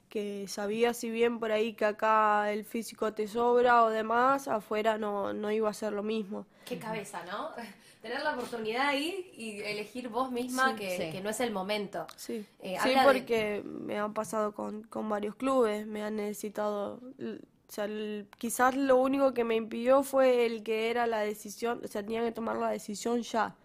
que 0.09 0.47
sabía 0.47 0.95
si 0.95 1.11
bien 1.11 1.41
por 1.41 1.51
ahí 1.51 1.73
que 1.73 1.85
acá 1.87 2.53
el 2.53 2.65
físico 2.65 3.13
te 3.13 3.27
sobra 3.27 3.83
o 3.83 3.89
demás, 3.91 4.47
afuera 4.47 4.99
no, 4.99 5.33
no 5.33 5.51
iba 5.51 5.69
a 5.69 5.75
ser 5.75 5.93
lo 5.95 6.05
mismo. 6.05 6.47
Qué 6.65 6.79
cabeza, 6.79 7.25
¿no? 7.25 7.49
Tener 8.03 8.23
la 8.23 8.35
oportunidad 8.35 8.87
ahí 8.89 9.33
y 9.37 9.61
elegir 9.63 10.09
vos 10.09 10.31
misma 10.31 10.71
Sí. 10.71 10.75
que, 10.77 10.97
Sí. 10.97 11.11
que 11.11 11.21
no 11.21 11.31
es 11.31 11.41
el 11.41 11.51
momento. 11.51 12.07
Sí, 12.17 12.45
Eh, 12.61 12.77
sí 12.83 12.91
de- 12.91 13.01
porque 13.05 13.63
me 13.65 13.99
han 13.99 14.13
pasado 14.15 14.53
con, 14.53 14.83
con 14.85 15.09
varios 15.09 15.35
clubes, 15.35 15.87
me 15.89 16.03
han 16.05 16.17
necesitado, 16.17 17.01
l- 17.19 17.41
o 17.69 17.73
sea, 17.73 17.87
el- 17.87 18.29
quizás 18.39 18.77
lo 18.77 18.97
único 18.99 19.33
que 19.35 19.43
me 19.45 19.57
impidió 19.57 20.03
fue 20.05 20.47
el 20.47 20.63
que 20.63 20.91
era 20.91 21.07
la 21.09 21.21
decisión, 21.21 21.81
o 21.85 21.89
sea, 21.89 22.03
tenían 22.03 22.25
que 22.27 22.33
tomar 22.33 22.57
la 22.57 22.69
decisión 22.71 23.23
ya. 23.23 23.57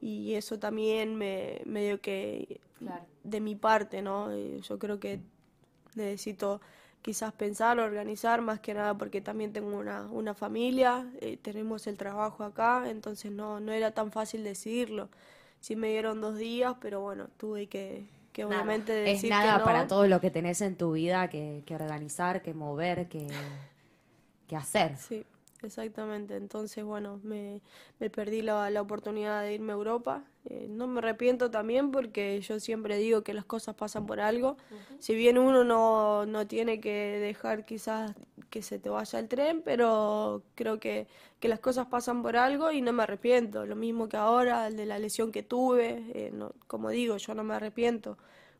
Y 0.00 0.34
eso 0.34 0.58
también 0.58 1.16
me 1.16 1.62
medio 1.66 2.00
que 2.00 2.60
Claro. 2.78 3.06
de 3.24 3.40
mi 3.40 3.56
parte, 3.56 4.02
¿no? 4.02 4.30
Eh, 4.32 4.60
Yo 4.62 4.78
creo 4.78 5.00
que 5.00 5.20
necesito 5.94 6.60
quizás 7.02 7.32
pensar, 7.32 7.78
organizar, 7.78 8.42
más 8.42 8.60
que 8.60 8.74
nada 8.74 8.96
porque 8.98 9.20
también 9.20 9.52
tengo 9.52 9.76
una, 9.76 10.02
una 10.10 10.34
familia, 10.34 11.10
eh, 11.20 11.38
tenemos 11.40 11.86
el 11.86 11.96
trabajo 11.98 12.44
acá, 12.44 12.88
entonces 12.90 13.32
no, 13.32 13.60
no 13.60 13.72
era 13.72 13.92
tan 13.92 14.12
fácil 14.12 14.44
decidirlo. 14.44 15.08
Sí 15.60 15.76
me 15.76 15.88
dieron 15.90 16.20
dos 16.20 16.38
días, 16.38 16.76
pero 16.80 17.00
bueno, 17.00 17.28
tuve 17.38 17.68
que, 17.68 18.06
que 18.32 18.44
Nada. 18.48 18.48
obviamente 18.52 18.92
Es 19.04 19.22
decir 19.22 19.30
nada 19.30 19.42
que 19.42 19.52
no. 19.58 19.64
para 19.64 19.86
todo 19.86 20.06
lo 20.08 20.20
que 20.20 20.30
tenés 20.30 20.60
en 20.60 20.76
tu 20.76 20.92
vida 20.92 21.28
que, 21.28 21.62
que 21.66 21.74
organizar, 21.74 22.42
que 22.42 22.54
mover, 22.54 23.08
que, 23.08 23.26
que 24.46 24.56
hacer. 24.56 24.96
Sí, 24.96 25.24
exactamente. 25.62 26.36
Entonces, 26.36 26.84
bueno, 26.84 27.20
me, 27.22 27.60
me 27.98 28.10
perdí 28.10 28.42
la, 28.42 28.70
la 28.70 28.80
oportunidad 28.82 29.42
de 29.42 29.54
irme 29.54 29.72
a 29.72 29.76
Europa. 29.76 30.24
Eh, 30.44 30.66
no 30.70 30.86
me 30.86 30.98
arrepiento 31.00 31.50
también 31.50 31.90
porque 31.90 32.40
yo 32.40 32.58
siempre 32.60 32.96
digo 32.96 33.22
que 33.22 33.34
las 33.34 33.44
cosas 33.44 33.74
pasan 33.74 34.06
por 34.06 34.20
algo. 34.20 34.56
Si 34.98 35.14
bien 35.14 35.38
uno 35.38 35.64
no, 35.64 36.26
no 36.26 36.46
tiene 36.46 36.80
que 36.80 37.18
dejar 37.20 37.64
quizás 37.64 38.14
que 38.50 38.62
se 38.62 38.78
te 38.78 38.88
vaya 38.88 39.18
el 39.18 39.28
tren, 39.28 39.62
pero 39.62 40.42
creo 40.54 40.80
que, 40.80 41.06
que 41.40 41.48
las 41.48 41.60
cosas 41.60 41.86
pasan 41.86 42.22
por 42.22 42.36
algo 42.36 42.72
y 42.72 42.80
no 42.80 42.92
me 42.92 43.02
arrepiento. 43.02 43.66
Lo 43.66 43.76
mismo 43.76 44.08
que 44.08 44.16
ahora, 44.16 44.66
el 44.68 44.76
de 44.76 44.86
la 44.86 44.98
lesión 44.98 45.32
que 45.32 45.42
tuve, 45.42 46.04
eh, 46.14 46.30
no- 46.32 46.52
como 46.66 46.90
digo, 46.90 47.16
yo 47.18 47.34
no 47.34 47.44
me 47.44 47.54
arrepiento 47.54 48.16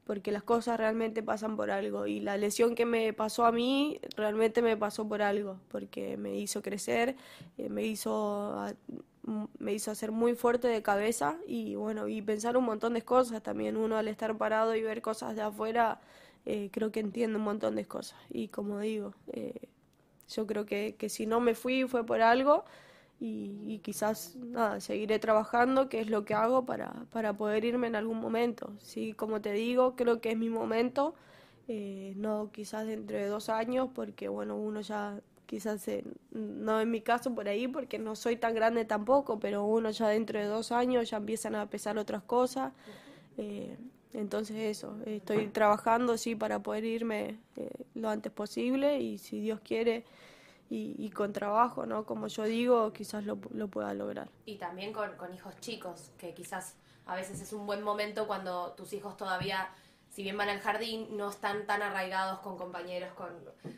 porque 0.08 0.32
las 0.32 0.42
cosas 0.42 0.78
realmente 0.78 1.22
pasan 1.22 1.56
por 1.56 1.70
algo 1.70 2.08
y 2.08 2.20
la 2.20 2.38
lesión 2.38 2.74
que 2.74 2.86
me 2.86 3.12
pasó 3.12 3.46
a 3.46 3.52
mí 3.52 4.00
realmente 4.16 4.62
me 4.62 4.76
pasó 4.76 5.08
por 5.08 5.22
algo, 5.22 5.58
porque 5.70 6.16
me 6.16 6.36
hizo 6.40 6.62
crecer, 6.62 7.16
eh, 7.58 7.68
me 7.70 7.84
hizo 7.84 8.54
a- 8.58 8.74
m- 9.26 9.48
me 9.58 9.74
hizo 9.74 9.94
ser 9.94 10.10
muy 10.12 10.34
fuerte 10.34 10.68
de 10.68 10.82
cabeza 10.82 11.36
y 11.46 11.74
bueno, 11.76 12.08
y 12.08 12.22
pensar 12.22 12.56
un 12.56 12.64
montón 12.64 12.94
de 12.94 13.02
cosas 13.02 13.42
también. 13.42 13.76
Uno 13.76 13.98
al 13.98 14.08
estar 14.08 14.36
parado 14.38 14.74
y 14.74 14.82
ver 14.82 15.02
cosas 15.02 15.36
de 15.36 15.42
afuera 15.42 16.00
eh, 16.46 16.70
creo 16.72 16.90
que 16.92 17.00
entiende 17.00 17.36
un 17.38 17.44
montón 17.44 17.76
de 17.76 17.84
cosas. 17.86 18.18
Y 18.30 18.48
como 18.48 18.80
digo, 18.80 19.14
eh, 19.32 19.68
yo 20.34 20.46
creo 20.46 20.66
que, 20.66 20.96
que 20.98 21.08
si 21.08 21.26
no 21.26 21.40
me 21.40 21.54
fui 21.54 21.84
fue 21.88 22.04
por 22.04 22.20
algo 22.22 22.64
y, 23.20 23.60
y 23.66 23.78
quizás 23.80 24.36
nada, 24.36 24.80
seguiré 24.80 25.18
trabajando, 25.18 25.88
que 25.88 26.00
es 26.00 26.08
lo 26.10 26.24
que 26.24 26.34
hago 26.34 26.64
para, 26.66 26.92
para 27.10 27.32
poder 27.34 27.64
irme 27.64 27.86
en 27.88 27.96
algún 27.96 28.20
momento. 28.20 28.72
Sí, 28.80 29.12
como 29.12 29.40
te 29.40 29.52
digo, 29.52 29.96
creo 29.96 30.20
que 30.20 30.32
es 30.32 30.38
mi 30.38 30.50
momento, 30.50 31.14
eh, 31.68 32.14
no 32.16 32.50
quizás 32.52 32.86
dentro 32.86 33.16
de 33.16 33.26
dos 33.26 33.48
años, 33.48 33.88
porque 33.94 34.28
bueno, 34.28 34.56
uno 34.56 34.80
ya 34.80 35.20
quizás, 35.46 35.88
eh, 35.88 36.04
no 36.30 36.80
en 36.80 36.90
mi 36.90 37.00
caso 37.00 37.34
por 37.34 37.48
ahí, 37.48 37.66
porque 37.68 37.98
no 37.98 38.14
soy 38.14 38.36
tan 38.36 38.54
grande 38.54 38.84
tampoco, 38.84 39.40
pero 39.40 39.64
uno 39.64 39.90
ya 39.90 40.08
dentro 40.08 40.38
de 40.38 40.46
dos 40.46 40.72
años 40.72 41.10
ya 41.10 41.16
empiezan 41.16 41.54
a 41.56 41.68
pesar 41.70 41.98
otras 41.98 42.22
cosas. 42.22 42.72
Eh, 43.38 43.76
entonces 44.14 44.56
eso, 44.56 44.96
estoy 45.06 45.48
trabajando 45.48 46.16
sí 46.16 46.34
para 46.34 46.62
poder 46.62 46.84
irme 46.84 47.38
eh, 47.56 47.70
lo 47.94 48.08
antes 48.10 48.32
posible 48.32 49.00
y 49.00 49.18
si 49.18 49.40
Dios 49.40 49.60
quiere 49.60 50.04
y, 50.70 50.94
y 50.98 51.10
con 51.10 51.32
trabajo, 51.32 51.86
¿no? 51.86 52.04
Como 52.06 52.26
yo 52.28 52.44
digo, 52.44 52.92
quizás 52.92 53.24
lo, 53.24 53.38
lo 53.52 53.68
pueda 53.68 53.94
lograr. 53.94 54.30
Y 54.46 54.56
también 54.56 54.92
con, 54.92 55.16
con 55.16 55.34
hijos 55.34 55.54
chicos, 55.60 56.10
que 56.18 56.34
quizás 56.34 56.76
a 57.06 57.14
veces 57.14 57.40
es 57.40 57.52
un 57.52 57.66
buen 57.66 57.82
momento 57.82 58.26
cuando 58.26 58.72
tus 58.72 58.92
hijos 58.92 59.16
todavía, 59.16 59.68
si 60.10 60.22
bien 60.22 60.36
van 60.36 60.48
al 60.48 60.60
jardín, 60.60 61.16
no 61.16 61.30
están 61.30 61.66
tan 61.66 61.82
arraigados 61.82 62.40
con 62.40 62.56
compañeros, 62.56 63.12
con, 63.14 63.28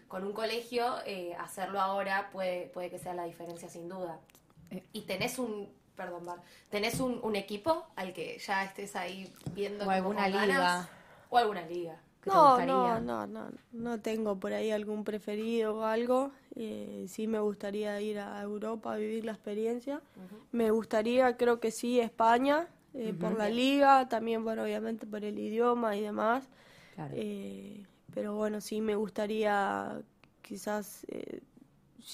con 0.09 0.25
un 0.25 0.33
colegio, 0.33 0.97
eh, 1.07 1.35
hacerlo 1.39 1.81
ahora 1.81 2.31
puede, 2.31 2.67
puede 2.69 2.91
que 2.91 2.99
sea 2.99 3.15
la 3.15 3.25
diferencia 3.25 3.69
sin 3.69 3.89
duda. 3.89 4.21
Eh. 4.71 4.85
Y 4.93 5.03
tenés 5.03 5.39
un, 5.39 5.69
perdón, 5.97 6.25
Bar, 6.27 6.43
tenés 6.71 7.01
un, 7.01 7.19
un 7.23 7.37
equipo 7.37 7.87
al 7.97 8.13
que 8.13 8.39
ya 8.39 8.65
estés 8.65 8.95
ahí 8.97 9.33
viendo 9.55 9.87
O 9.87 9.91
alguna 9.91 10.23
con 10.23 10.33
ganas? 10.33 10.49
liga. 10.49 10.89
O 11.31 11.39
alguna 11.39 11.63
liga. 11.67 12.01
¿Qué 12.21 12.31
te 12.31 12.37
No, 12.37 12.43
gustaría? 12.43 13.01
no, 13.01 13.01
no, 13.01 13.27
no, 13.27 13.51
no 13.73 14.01
tengo 14.01 14.39
por 14.39 14.53
ahí 14.53 14.71
algún 14.71 15.05
preferido 15.05 15.79
o 15.79 15.85
algo. 15.85 16.33
Eh, 16.57 17.07
sí 17.09 17.27
me 17.27 17.39
gustaría 17.41 18.01
ir 18.01 18.19
a 18.19 18.43
Europa 18.43 18.93
a 18.93 18.97
vivir 18.97 19.25
la 19.25 19.33
experiencia. 19.33 20.01
Me 20.53 20.71
gustaría, 20.71 21.37
creo 21.37 21.61
que 21.61 21.71
sí, 21.71 22.01
España, 22.01 22.69
eh, 22.95 23.15
por 23.19 23.37
la 23.37 23.49
liga, 23.49 24.09
también, 24.09 24.45
bueno, 24.45 24.65
obviamente 24.65 25.07
por 25.07 25.25
el 25.25 25.39
idioma 25.39 25.97
y 25.97 26.01
demás. 26.01 26.45
Claro. 26.95 27.15
Eh, 27.17 27.87
pero 28.15 28.35
bueno, 28.35 28.61
sí 28.61 28.81
me 28.81 28.97
gustaría 28.97 30.03
quizás 30.43 31.05
eh, 31.09 31.41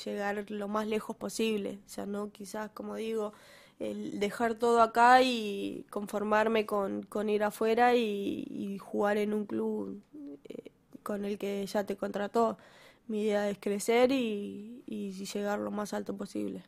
llegar 0.04 0.50
lo 0.50 0.68
más 0.68 0.86
lejos 0.86 1.16
posible. 1.16 1.78
O 1.86 1.88
sea, 1.88 2.06
no 2.06 2.30
quizás, 2.30 2.70
como 2.72 2.96
digo, 2.96 3.32
el 3.78 4.20
dejar 4.20 4.54
todo 4.54 4.80
acá 4.82 5.22
y 5.22 5.84
conformarme 5.90 6.66
con, 6.66 7.02
con 7.04 7.28
ir 7.30 7.42
afuera 7.42 7.94
y, 7.94 8.46
y 8.48 8.78
jugar 8.78 9.16
en 9.18 9.32
un 9.34 9.46
club 9.46 10.00
eh, 10.44 10.70
con 11.02 11.24
el 11.24 11.38
que 11.38 11.64
ya 11.66 11.84
te 11.84 11.96
contrató. 11.96 12.58
Mi 13.08 13.22
idea 13.22 13.48
es 13.48 13.58
crecer 13.58 14.12
y, 14.12 14.82
y 14.86 15.12
llegar 15.12 15.58
lo 15.60 15.70
más 15.70 15.92
alto 15.92 16.16
posible. 16.16 16.64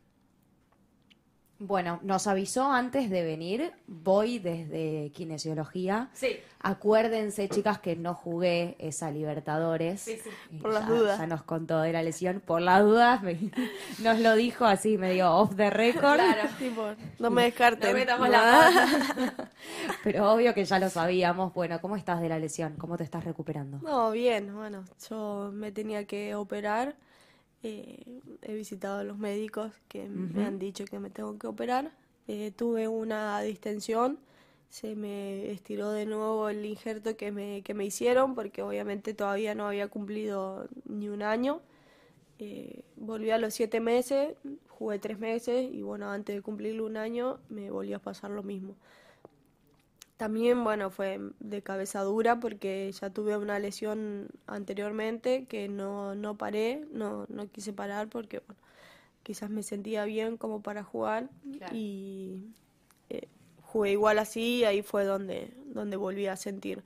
Bueno, 1.61 1.99
nos 2.05 2.29
avisó 2.29 2.71
antes 2.71 3.11
de 3.11 3.25
venir, 3.25 3.73
voy 3.89 4.39
desde 4.39 5.11
kinesiología. 5.13 6.09
Sí. 6.13 6.37
Acuérdense, 6.61 7.49
chicas, 7.49 7.81
que 7.81 7.97
no 7.97 8.15
jugué 8.15 8.77
esa 8.79 9.11
Libertadores. 9.11 10.01
Sí, 10.03 10.19
sí. 10.23 10.59
Por 10.59 10.73
las 10.73 10.87
dudas. 10.87 11.19
Ya 11.19 11.27
nos 11.27 11.43
contó 11.43 11.81
de 11.81 11.93
la 11.93 12.03
lesión. 12.05 12.41
Por 12.45 12.63
las 12.63 12.83
dudas, 12.83 13.23
me- 13.25 13.39
nos 13.99 14.21
lo 14.21 14.37
dijo 14.37 14.67
así, 14.67 14.99
medio 14.99 15.33
off 15.35 15.57
the 15.57 15.71
record. 15.71 16.15
Claro. 16.21 16.49
Tipo, 16.61 16.87
no 17.19 17.31
me 17.31 17.43
descarten. 17.45 17.91
No 17.91 17.99
metamos 17.99 18.29
la 18.31 18.39
pata. 18.41 19.51
Pero 20.05 20.33
obvio 20.33 20.55
que 20.55 20.65
ya 20.65 20.79
lo 20.79 20.89
sabíamos. 20.91 21.53
Bueno, 21.55 21.81
¿cómo 21.81 21.97
estás 21.97 22.21
de 22.21 22.29
la 22.29 22.39
lesión? 22.39 22.75
¿Cómo 22.79 22.97
te 22.97 23.03
estás 23.03 23.25
recuperando? 23.25 23.79
No, 23.83 24.13
bien, 24.13 24.55
bueno, 24.55 24.85
yo 25.11 25.51
me 25.53 25.73
tenía 25.73 26.05
que 26.05 26.37
operar. 26.37 26.95
Eh, 27.63 28.21
he 28.43 28.55
visitado 28.55 28.99
a 28.99 29.05
los 29.05 29.19
médicos 29.19 29.73
que 29.89 30.09
me 30.09 30.45
han 30.45 30.59
dicho 30.59 30.85
que 30.85 30.99
me 30.99 31.11
tengo 31.11 31.39
que 31.39 31.47
operar. 31.47 31.93
Eh, 32.27 32.53
tuve 32.57 32.89
una 32.89 33.41
distensión 33.41 34.19
se 34.69 34.95
me 34.95 35.51
estiró 35.51 35.91
de 35.91 36.07
nuevo 36.07 36.49
el 36.49 36.65
injerto 36.65 37.17
que 37.17 37.33
me, 37.33 37.63
que 37.63 37.75
me 37.75 37.85
hicieron, 37.87 38.35
porque 38.35 38.63
obviamente 38.63 39.15
todavía 39.15 39.55
no 39.55 39.67
había 39.67 39.89
cumplido 39.89 40.69
ni 40.85 41.09
un 41.09 41.23
año. 41.23 41.61
Eh, 42.39 42.83
volví 42.97 43.31
a 43.31 43.39
los 43.39 43.55
siete 43.55 43.81
meses, 43.81 44.37
jugué 44.69 44.99
tres 44.99 45.19
meses 45.19 45.69
y 45.73 45.83
bueno, 45.83 46.11
antes 46.11 46.37
de 46.37 46.43
cumplir 46.43 46.81
un 46.83 46.97
año 46.97 47.41
me 47.49 47.71
volvió 47.71 47.97
a 47.97 48.01
pasar 48.01 48.31
lo 48.31 48.43
mismo. 48.43 48.77
También, 50.19 50.65
bueno, 50.65 50.91
fue 50.91 51.21
de 51.39 51.63
cabeza 51.63 52.03
dura 52.03 52.41
porque 52.41 52.91
ya 52.91 53.09
tuve 53.09 53.37
una 53.37 53.61
lesión 53.61 54.27
anteriormente 54.49 55.45
que 55.45 55.69
no, 55.69 56.17
no 56.17 56.37
paré, 56.37 56.85
no, 56.93 57.27
no 57.29 57.49
quise 57.49 57.73
parar 57.73 58.09
porque, 58.09 58.41
bueno, 58.41 58.61
quizás 59.23 59.49
me 59.49 59.63
sentía 59.63 60.05
bien 60.07 60.37
como 60.37 60.61
para 60.61 60.83
jugar 60.83 61.31
y 61.73 62.43
eh, 63.11 63.29
jugué 63.63 63.93
igual 63.93 64.19
así 64.19 64.57
y 64.57 64.65
ahí 64.65 64.83
fue 64.83 65.05
donde, 65.05 65.53
donde 65.67 65.97
volví 65.97 66.27
a 66.27 66.35
sentir 66.35 66.83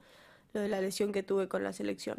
lo 0.53 0.61
de 0.61 0.69
la 0.69 0.83
lesión 0.83 1.11
que 1.11 1.23
tuve 1.23 1.49
con 1.49 1.65
la 1.65 1.73
selección. 1.73 2.19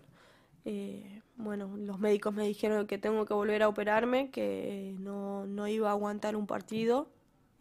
Eh, 0.66 1.22
bueno, 1.36 1.78
los 1.78 2.00
médicos 2.00 2.34
me 2.34 2.48
dijeron 2.48 2.88
que 2.88 2.98
tengo 2.98 3.26
que 3.26 3.36
volver 3.36 3.62
a 3.62 3.68
operarme, 3.68 4.32
que 4.32 4.96
no, 4.98 5.46
no 5.46 5.68
iba 5.68 5.90
a 5.90 5.92
aguantar 5.92 6.36
un 6.36 6.48
partido, 6.48 7.08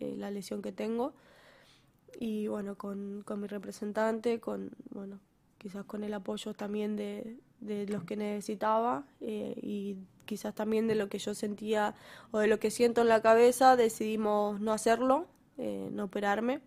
eh, 0.01 0.15
la 0.17 0.31
lesión 0.31 0.63
que 0.63 0.73
tengo 0.73 1.13
y 2.19 2.49
bueno, 2.49 2.77
con, 2.77 3.23
con 3.25 3.41
mi 3.41 3.47
representante, 3.47 4.41
con, 4.41 4.71
bueno, 4.91 5.21
quizás 5.59 5.85
con 5.85 6.05
el 6.05 6.15
apoyo 6.15 6.55
también 6.55 6.97
de, 6.97 7.37
de 7.63 7.87
los 7.87 8.05
que 8.05 8.17
necesitaba 8.17 9.05
eh, 9.21 9.55
y 9.63 9.97
quizás 10.25 10.55
también 10.55 10.89
de 10.89 10.95
lo 10.95 11.09
que 11.09 11.19
yo 11.19 11.35
sentía 11.35 11.95
o 12.33 12.41
de 12.41 12.49
lo 12.49 12.59
que 12.59 12.71
siento 12.71 13.01
en 13.01 13.09
la 13.09 13.23
cabeza, 13.23 13.77
decidimos 13.77 14.61
no 14.61 14.73
hacerlo, 14.73 15.27
eh, 15.59 15.89
no 15.93 16.05
operarme. 16.05 16.61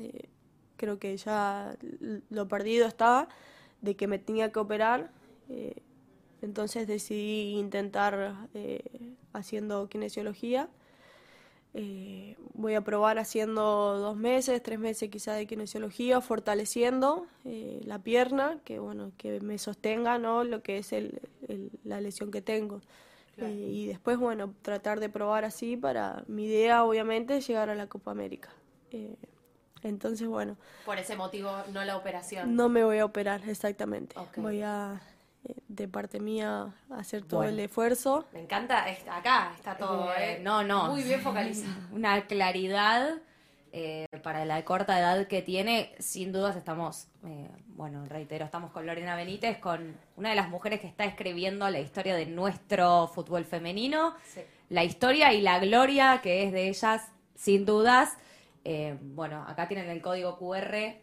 Eh, 0.00 0.28
creo 0.76 0.98
que 0.98 1.16
ya 1.16 1.76
lo 2.30 2.48
perdido 2.48 2.86
estaba 2.86 3.28
de 3.82 3.96
que 3.96 4.06
me 4.06 4.18
tenía 4.18 4.52
que 4.52 4.58
operar, 4.58 5.10
entonces 6.40 6.86
decidí 6.86 7.54
intentar 7.58 8.48
haciendo 9.32 9.88
kinesiología 9.88 10.68
eh, 11.74 12.36
voy 12.54 12.74
a 12.74 12.80
probar 12.80 13.18
haciendo 13.18 13.98
dos 13.98 14.16
meses, 14.16 14.62
tres 14.62 14.78
meses 14.78 15.10
quizá 15.10 15.34
de 15.34 15.46
kinesiología, 15.46 16.20
fortaleciendo 16.20 17.26
eh, 17.44 17.80
la 17.84 17.98
pierna, 17.98 18.58
que 18.64 18.78
bueno, 18.78 19.12
que 19.18 19.40
me 19.40 19.58
sostenga 19.58 20.18
¿no? 20.18 20.44
lo 20.44 20.62
que 20.62 20.78
es 20.78 20.92
el, 20.92 21.20
la 21.84 22.00
lesión 22.00 22.30
que 22.30 22.42
tengo. 22.42 22.80
Eh, 23.36 23.70
y 23.70 23.86
después, 23.86 24.18
bueno, 24.18 24.52
tratar 24.62 24.98
de 24.98 25.08
probar 25.08 25.44
así 25.44 25.76
para 25.76 26.24
mi 26.26 26.46
idea, 26.46 26.82
obviamente, 26.84 27.36
es 27.36 27.46
llegar 27.46 27.70
a 27.70 27.76
la 27.76 27.86
Copa 27.86 28.10
América. 28.10 28.50
entonces, 29.84 30.26
bueno. 30.26 30.56
Por 30.84 30.98
ese 30.98 31.14
motivo, 31.14 31.52
no 31.72 31.84
la 31.84 31.96
operación. 31.96 32.56
No 32.56 32.68
me 32.68 32.82
voy 32.82 32.98
a 32.98 33.04
operar, 33.04 33.48
exactamente. 33.48 34.16
Voy 34.36 34.62
a 34.62 35.00
de 35.68 35.88
parte 35.88 36.20
mía 36.20 36.74
hacer 36.90 37.24
todo 37.24 37.44
el 37.44 37.58
esfuerzo. 37.60 38.26
Me 38.32 38.40
encanta, 38.40 38.84
acá 39.10 39.52
está 39.54 39.76
todo, 39.76 40.12
eh, 40.14 40.34
¿eh? 40.34 40.40
No, 40.42 40.62
no. 40.62 40.90
Muy 40.90 41.02
bien 41.02 41.20
focalizado. 41.20 41.74
Una 41.92 42.26
claridad 42.26 43.18
eh, 43.72 44.06
para 44.22 44.44
la 44.44 44.64
corta 44.64 44.98
edad 44.98 45.26
que 45.26 45.42
tiene. 45.42 45.94
Sin 45.98 46.32
dudas 46.32 46.56
estamos, 46.56 47.08
eh, 47.24 47.48
bueno, 47.68 48.04
reitero, 48.06 48.44
estamos 48.44 48.70
con 48.70 48.86
Lorena 48.86 49.16
Benítez, 49.16 49.58
con 49.58 49.96
una 50.16 50.30
de 50.30 50.36
las 50.36 50.48
mujeres 50.48 50.80
que 50.80 50.86
está 50.86 51.04
escribiendo 51.04 51.68
la 51.70 51.80
historia 51.80 52.14
de 52.16 52.26
nuestro 52.26 53.08
fútbol 53.08 53.44
femenino. 53.44 54.14
La 54.68 54.84
historia 54.84 55.32
y 55.32 55.40
la 55.40 55.58
gloria 55.58 56.20
que 56.22 56.44
es 56.44 56.52
de 56.52 56.68
ellas, 56.68 57.08
sin 57.34 57.64
dudas. 57.64 58.16
bueno, 59.00 59.44
acá 59.46 59.68
tienen 59.68 59.88
el 59.88 60.02
código 60.02 60.38
QR 60.38 60.96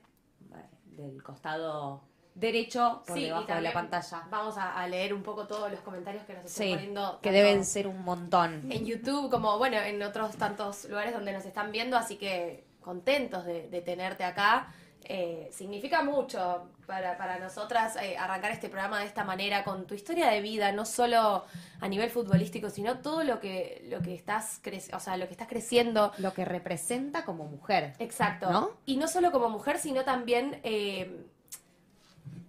del 0.96 1.22
costado 1.24 2.04
derecho 2.36 3.02
por 3.08 3.18
debajo 3.18 3.54
de 3.54 3.62
la 3.62 3.74
pantalla. 3.74 4.28
Vamos 4.30 4.56
a, 4.58 4.86
leer 4.88 5.14
un 5.14 5.24
poco 5.24 5.48
todos 5.48 5.72
los 5.72 5.80
comentarios 5.80 6.24
que 6.26 6.34
nos 6.34 6.46
están 6.46 6.70
poniendo. 6.70 7.20
Que 7.22 7.32
deben 7.32 7.66
ser 7.66 7.88
un 7.88 8.04
montón. 8.04 8.72
En 8.72 8.86
YouTube, 8.86 9.32
como 9.32 9.58
bueno, 9.58 9.78
en 9.78 10.04
otros 10.04 10.36
tantos 10.36 10.86
lugares 10.86 11.14
donde 11.14 11.32
nos 11.32 11.46
están 11.46 11.72
viendo, 11.72 11.98
así 11.98 12.18
que 12.18 12.66
contentos 12.82 13.46
de, 13.46 13.82
tenerte 13.84 14.24
acá. 14.24 14.72
Eh, 15.08 15.50
significa 15.52 16.02
mucho 16.02 16.72
para, 16.88 17.16
para 17.16 17.38
nosotras 17.38 17.96
eh, 18.02 18.18
arrancar 18.18 18.52
este 18.52 18.70
programa 18.70 19.00
de 19.00 19.06
esta 19.06 19.24
manera, 19.24 19.64
con 19.64 19.86
tu 19.86 19.94
historia 19.94 20.32
de 20.32 20.42
vida, 20.42 20.72
no 20.72 20.84
solo 20.84 21.46
a 21.80 21.88
nivel 21.88 22.10
futbolístico, 22.10 22.72
sino 22.72 23.00
todo 23.00 23.24
lo 23.24 23.40
que, 23.40 23.88
lo 23.88 24.02
que 24.02 24.16
estás 24.16 24.62
o 24.94 25.00
sea, 25.00 25.16
lo 25.16 25.28
que 25.28 25.34
estás 25.34 25.48
creciendo. 25.48 26.12
Lo 26.18 26.34
que 26.34 26.44
representa 26.44 27.24
como 27.24 27.46
mujer. 27.46 27.94
Exacto. 28.00 28.76
Y 28.88 28.98
no 28.98 29.08
solo 29.08 29.32
como 29.32 29.50
mujer, 29.50 29.78
sino 29.78 30.04
también 30.04 30.60
eh, 30.64 31.28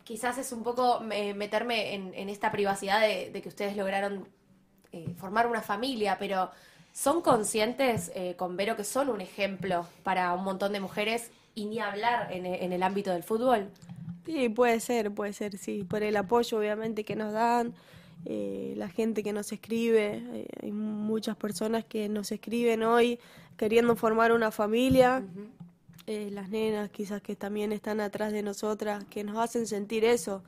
quizás 0.07 0.39
es 0.39 0.53
un 0.53 0.63
poco 0.63 1.03
eh, 1.11 1.35
meterme 1.35 1.95
en, 1.95 2.29
esta 2.29 2.53
privacidad 2.53 3.01
de, 3.01 3.43
que 3.43 3.49
ustedes 3.49 3.77
lograron 3.77 4.29
eh, 4.93 5.13
formar 5.19 5.49
una 5.49 5.63
familia, 5.63 6.17
pero 6.17 6.51
¿son 6.93 7.21
conscientes 7.23 8.13
eh, 8.15 8.37
con 8.37 8.57
Vero 8.57 8.77
que 8.77 8.85
son 8.85 9.09
un 9.11 9.21
ejemplo 9.21 9.85
para 10.05 10.33
un 10.33 10.45
montón 10.45 10.73
de 10.73 10.79
mujeres 10.79 11.33
y 11.57 11.65
ni 11.65 11.81
hablar 11.81 12.33
en, 12.33 12.73
el 12.73 12.83
ámbito 12.85 13.11
del 13.11 13.25
fútbol? 13.25 13.69
Sí, 14.25 14.49
puede 14.49 14.79
ser, 14.79 15.13
puede 15.13 15.33
ser, 15.33 15.59
sí, 15.59 15.83
por 15.83 16.05
el 16.05 16.17
apoyo 16.17 16.59
obviamente 16.59 17.05
que 17.05 17.17
nos 17.17 17.33
dan, 17.33 17.75
la 18.25 18.89
gente 18.89 19.23
que 19.23 19.33
nos 19.33 19.51
escribe, 19.53 20.49
hay 20.63 20.71
muchas 20.73 21.37
personas 21.37 21.85
que 21.85 22.09
nos 22.09 22.31
escriben 22.33 22.83
hoy 22.83 23.19
queriendo 23.57 23.97
formar 23.97 24.33
una 24.33 24.51
familia. 24.51 25.25
Eh, 26.09 26.31
las 26.31 26.51
nenas 26.51 26.89
quizás 26.91 27.21
que 27.21 27.35
también 27.35 27.73
están 27.73 28.01
atrás 28.01 28.33
de 28.33 28.43
nosotras, 28.43 29.05
que 29.07 29.25
nos 29.25 29.39
hacen 29.39 29.67
sentir 29.67 30.05
eso. 30.05 30.45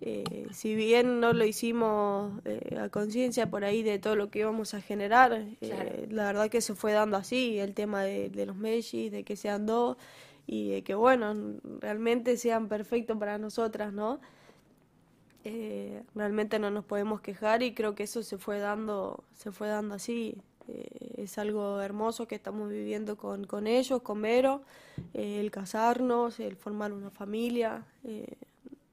Eh, 0.00 0.46
si 0.50 0.74
bien 0.74 1.20
no 1.20 1.34
lo 1.34 1.44
hicimos 1.44 2.32
eh, 2.46 2.78
a 2.80 2.88
conciencia 2.88 3.50
por 3.50 3.64
ahí 3.64 3.82
de 3.82 3.98
todo 3.98 4.16
lo 4.16 4.30
que 4.30 4.38
íbamos 4.38 4.72
a 4.72 4.80
generar, 4.80 5.44
la 5.60 6.24
verdad 6.24 6.48
que 6.48 6.62
se 6.62 6.74
fue 6.74 6.92
dando 6.92 7.18
así, 7.18 7.58
el 7.58 7.74
tema 7.74 8.02
de, 8.02 8.46
los 8.46 8.56
Messi, 8.56 9.10
de 9.10 9.24
que 9.24 9.36
sean 9.36 9.66
dos 9.66 9.98
y 10.46 10.70
de 10.70 10.82
que, 10.82 10.94
bueno, 10.94 11.34
realmente 11.80 12.38
sean 12.38 12.68
perfectos 12.68 13.18
para 13.18 13.36
nosotras, 13.38 13.92
¿no? 13.92 14.20
realmente 16.14 16.58
no 16.58 16.70
nos 16.70 16.86
podemos 16.86 17.20
quejar 17.20 17.62
y 17.62 17.74
creo 17.74 17.94
que 17.94 18.04
eso 18.04 18.22
se 18.22 18.38
fue 18.38 18.60
dando, 18.60 19.24
se 19.34 19.52
fue 19.52 19.68
dando 19.68 19.94
así. 19.94 20.38
Eh, 20.68 20.93
es 21.16 21.38
algo 21.38 21.80
hermoso 21.80 22.26
que 22.26 22.34
estamos 22.34 22.68
viviendo 22.68 23.16
con, 23.16 23.44
con 23.44 23.66
ellos, 23.66 24.02
con 24.02 24.20
Vero, 24.22 24.62
eh, 25.12 25.40
el 25.40 25.50
casarnos, 25.50 26.40
el 26.40 26.56
formar 26.56 26.92
una 26.92 27.10
familia. 27.10 27.86
Eh, 28.04 28.36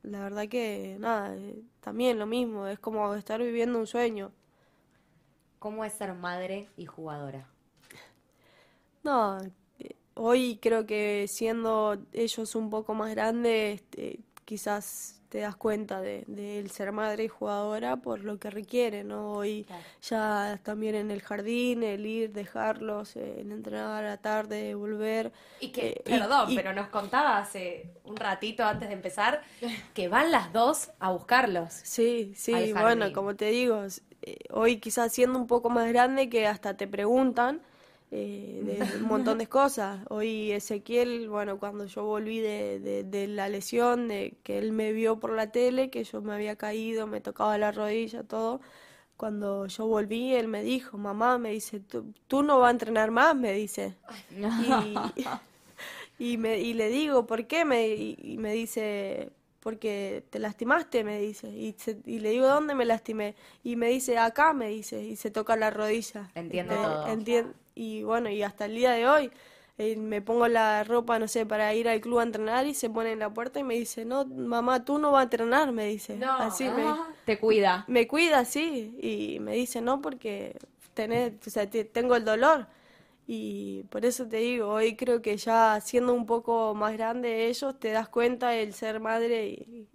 la 0.03 0.23
verdad 0.23 0.47
que 0.47 0.97
nada, 0.99 1.35
también 1.79 2.17
lo 2.19 2.25
mismo, 2.25 2.67
es 2.67 2.79
como 2.79 3.13
estar 3.15 3.41
viviendo 3.41 3.79
un 3.79 3.87
sueño. 3.87 4.31
¿Cómo 5.59 5.85
es 5.85 5.93
ser 5.93 6.13
madre 6.13 6.69
y 6.77 6.85
jugadora? 6.85 7.47
No, 9.03 9.39
hoy 10.15 10.59
creo 10.61 10.85
que 10.85 11.25
siendo 11.27 11.97
ellos 12.13 12.55
un 12.55 12.69
poco 12.69 12.93
más 12.93 13.11
grandes, 13.11 13.81
este, 13.81 14.19
quizás 14.45 15.20
te 15.31 15.39
das 15.39 15.55
cuenta 15.55 16.01
de, 16.01 16.25
el 16.27 16.69
ser 16.71 16.91
madre 16.91 17.23
y 17.23 17.27
jugadora 17.29 17.95
por 17.95 18.19
lo 18.19 18.37
que 18.37 18.49
requiere, 18.49 19.05
¿no? 19.05 19.31
Hoy 19.31 19.65
ya 20.01 20.59
también 20.61 20.93
en 20.93 21.09
el 21.09 21.21
jardín, 21.21 21.83
el 21.83 22.05
ir, 22.05 22.33
dejarlos, 22.33 23.15
eh, 23.15 23.39
el 23.39 23.53
entrenar 23.53 24.03
a 24.03 24.09
la 24.09 24.17
tarde, 24.17 24.75
volver. 24.75 25.31
Y 25.61 25.69
que, 25.69 25.87
eh, 25.87 26.01
perdón, 26.03 26.49
pero 26.53 26.73
nos 26.73 26.89
contaba 26.89 27.37
hace 27.37 27.91
un 28.03 28.17
ratito 28.17 28.65
antes 28.65 28.89
de 28.89 28.93
empezar 28.93 29.41
que 29.93 30.09
van 30.09 30.31
las 30.31 30.51
dos 30.51 30.89
a 30.99 31.11
buscarlos. 31.11 31.71
Sí, 31.71 32.33
sí, 32.35 32.73
bueno, 32.73 33.13
como 33.13 33.33
te 33.37 33.45
digo, 33.51 33.85
eh, 34.23 34.37
hoy 34.49 34.81
quizás 34.81 35.13
siendo 35.13 35.39
un 35.39 35.47
poco 35.47 35.69
más 35.69 35.87
grande 35.87 36.29
que 36.29 36.45
hasta 36.45 36.75
te 36.75 36.89
preguntan 36.89 37.61
eh, 38.11 38.61
de 38.91 38.97
un 38.97 39.07
montón 39.07 39.37
de 39.37 39.47
cosas. 39.47 40.01
Hoy 40.09 40.51
Ezequiel, 40.51 41.29
bueno, 41.29 41.57
cuando 41.57 41.85
yo 41.85 42.03
volví 42.03 42.39
de, 42.39 43.03
de, 43.03 43.27
la 43.27 43.49
lesión, 43.49 44.07
de 44.07 44.35
que 44.43 44.57
él 44.57 44.73
me 44.73 44.91
vio 44.91 45.19
por 45.19 45.31
la 45.31 45.51
tele, 45.51 45.89
que 45.89 46.03
yo 46.03 46.21
me 46.21 46.33
había 46.33 46.57
caído, 46.57 47.07
me 47.07 47.21
tocaba 47.21 47.57
la 47.57 47.71
rodilla, 47.71 48.23
todo. 48.23 48.61
Cuando 49.15 49.67
yo 49.67 49.85
volví, 49.85 50.33
él 50.33 50.47
me 50.47 50.63
dijo, 50.63 50.97
mamá, 50.97 51.37
me 51.37 51.51
dice, 51.51 51.79
tú, 51.79 52.43
no 52.43 52.59
vas 52.59 52.69
a 52.69 52.71
entrenar 52.71 53.11
más, 53.11 53.35
me 53.35 53.53
dice. 53.53 53.95
Y, 56.19 56.37
me, 56.37 56.59
y 56.59 56.75
le 56.75 56.89
digo, 56.89 57.25
¿por 57.25 57.47
qué? 57.47 57.65
Me, 57.65 57.87
y, 57.87 58.37
me 58.37 58.53
dice, 58.53 59.31
porque 59.59 60.23
te 60.29 60.37
lastimaste, 60.37 61.03
me 61.03 61.19
dice. 61.19 61.47
Y, 61.47 61.75
y, 62.05 62.19
le 62.19 62.29
digo, 62.29 62.45
¿dónde 62.45 62.75
me 62.75 62.85
lastimé? 62.85 63.33
Y 63.63 63.75
me 63.75 63.87
dice, 63.87 64.19
acá, 64.19 64.53
me 64.53 64.67
dice, 64.67 65.01
y 65.01 65.15
se 65.15 65.31
toca 65.31 65.55
la 65.55 65.71
rodilla. 65.71 66.29
Entiendo 66.35 66.75
todo 66.75 67.51
y 67.81 68.03
bueno, 68.03 68.29
y 68.29 68.43
hasta 68.43 68.65
el 68.65 68.75
día 68.75 68.91
de 68.91 69.07
hoy 69.07 69.31
eh, 69.79 69.95
me 69.95 70.21
pongo 70.21 70.47
la 70.47 70.83
ropa, 70.83 71.17
no 71.17 71.27
sé, 71.27 71.47
para 71.47 71.73
ir 71.73 71.89
al 71.89 71.99
club 71.99 72.19
a 72.19 72.23
entrenar 72.23 72.67
y 72.67 72.75
se 72.75 72.91
pone 72.91 73.11
en 73.11 73.17
la 73.17 73.31
puerta 73.33 73.59
y 73.59 73.63
me 73.63 73.73
dice, 73.73 74.05
no, 74.05 74.23
mamá, 74.25 74.85
tú 74.85 74.99
no 74.99 75.11
vas 75.11 75.21
a 75.21 75.23
entrenar, 75.23 75.71
me 75.71 75.87
dice. 75.87 76.15
No, 76.15 76.31
Así 76.33 76.65
me, 76.65 76.83
ah, 76.83 77.07
te 77.25 77.39
cuida. 77.39 77.83
Me 77.87 78.07
cuida, 78.07 78.45
sí, 78.45 78.95
y 79.01 79.39
me 79.39 79.53
dice, 79.53 79.81
no, 79.81 79.99
porque 79.99 80.55
tenés, 80.93 81.33
o 81.47 81.49
sea, 81.49 81.67
tengo 81.67 82.15
el 82.15 82.23
dolor. 82.23 82.67
Y 83.25 83.83
por 83.89 84.05
eso 84.05 84.27
te 84.27 84.37
digo, 84.37 84.67
hoy 84.67 84.95
creo 84.95 85.23
que 85.23 85.37
ya 85.37 85.79
siendo 85.81 86.13
un 86.13 86.27
poco 86.27 86.75
más 86.75 86.93
grande 86.93 87.47
ellos, 87.47 87.79
te 87.79 87.91
das 87.91 88.09
cuenta 88.09 88.55
el 88.55 88.73
ser 88.73 88.99
madre 88.99 89.47
y, 89.47 89.87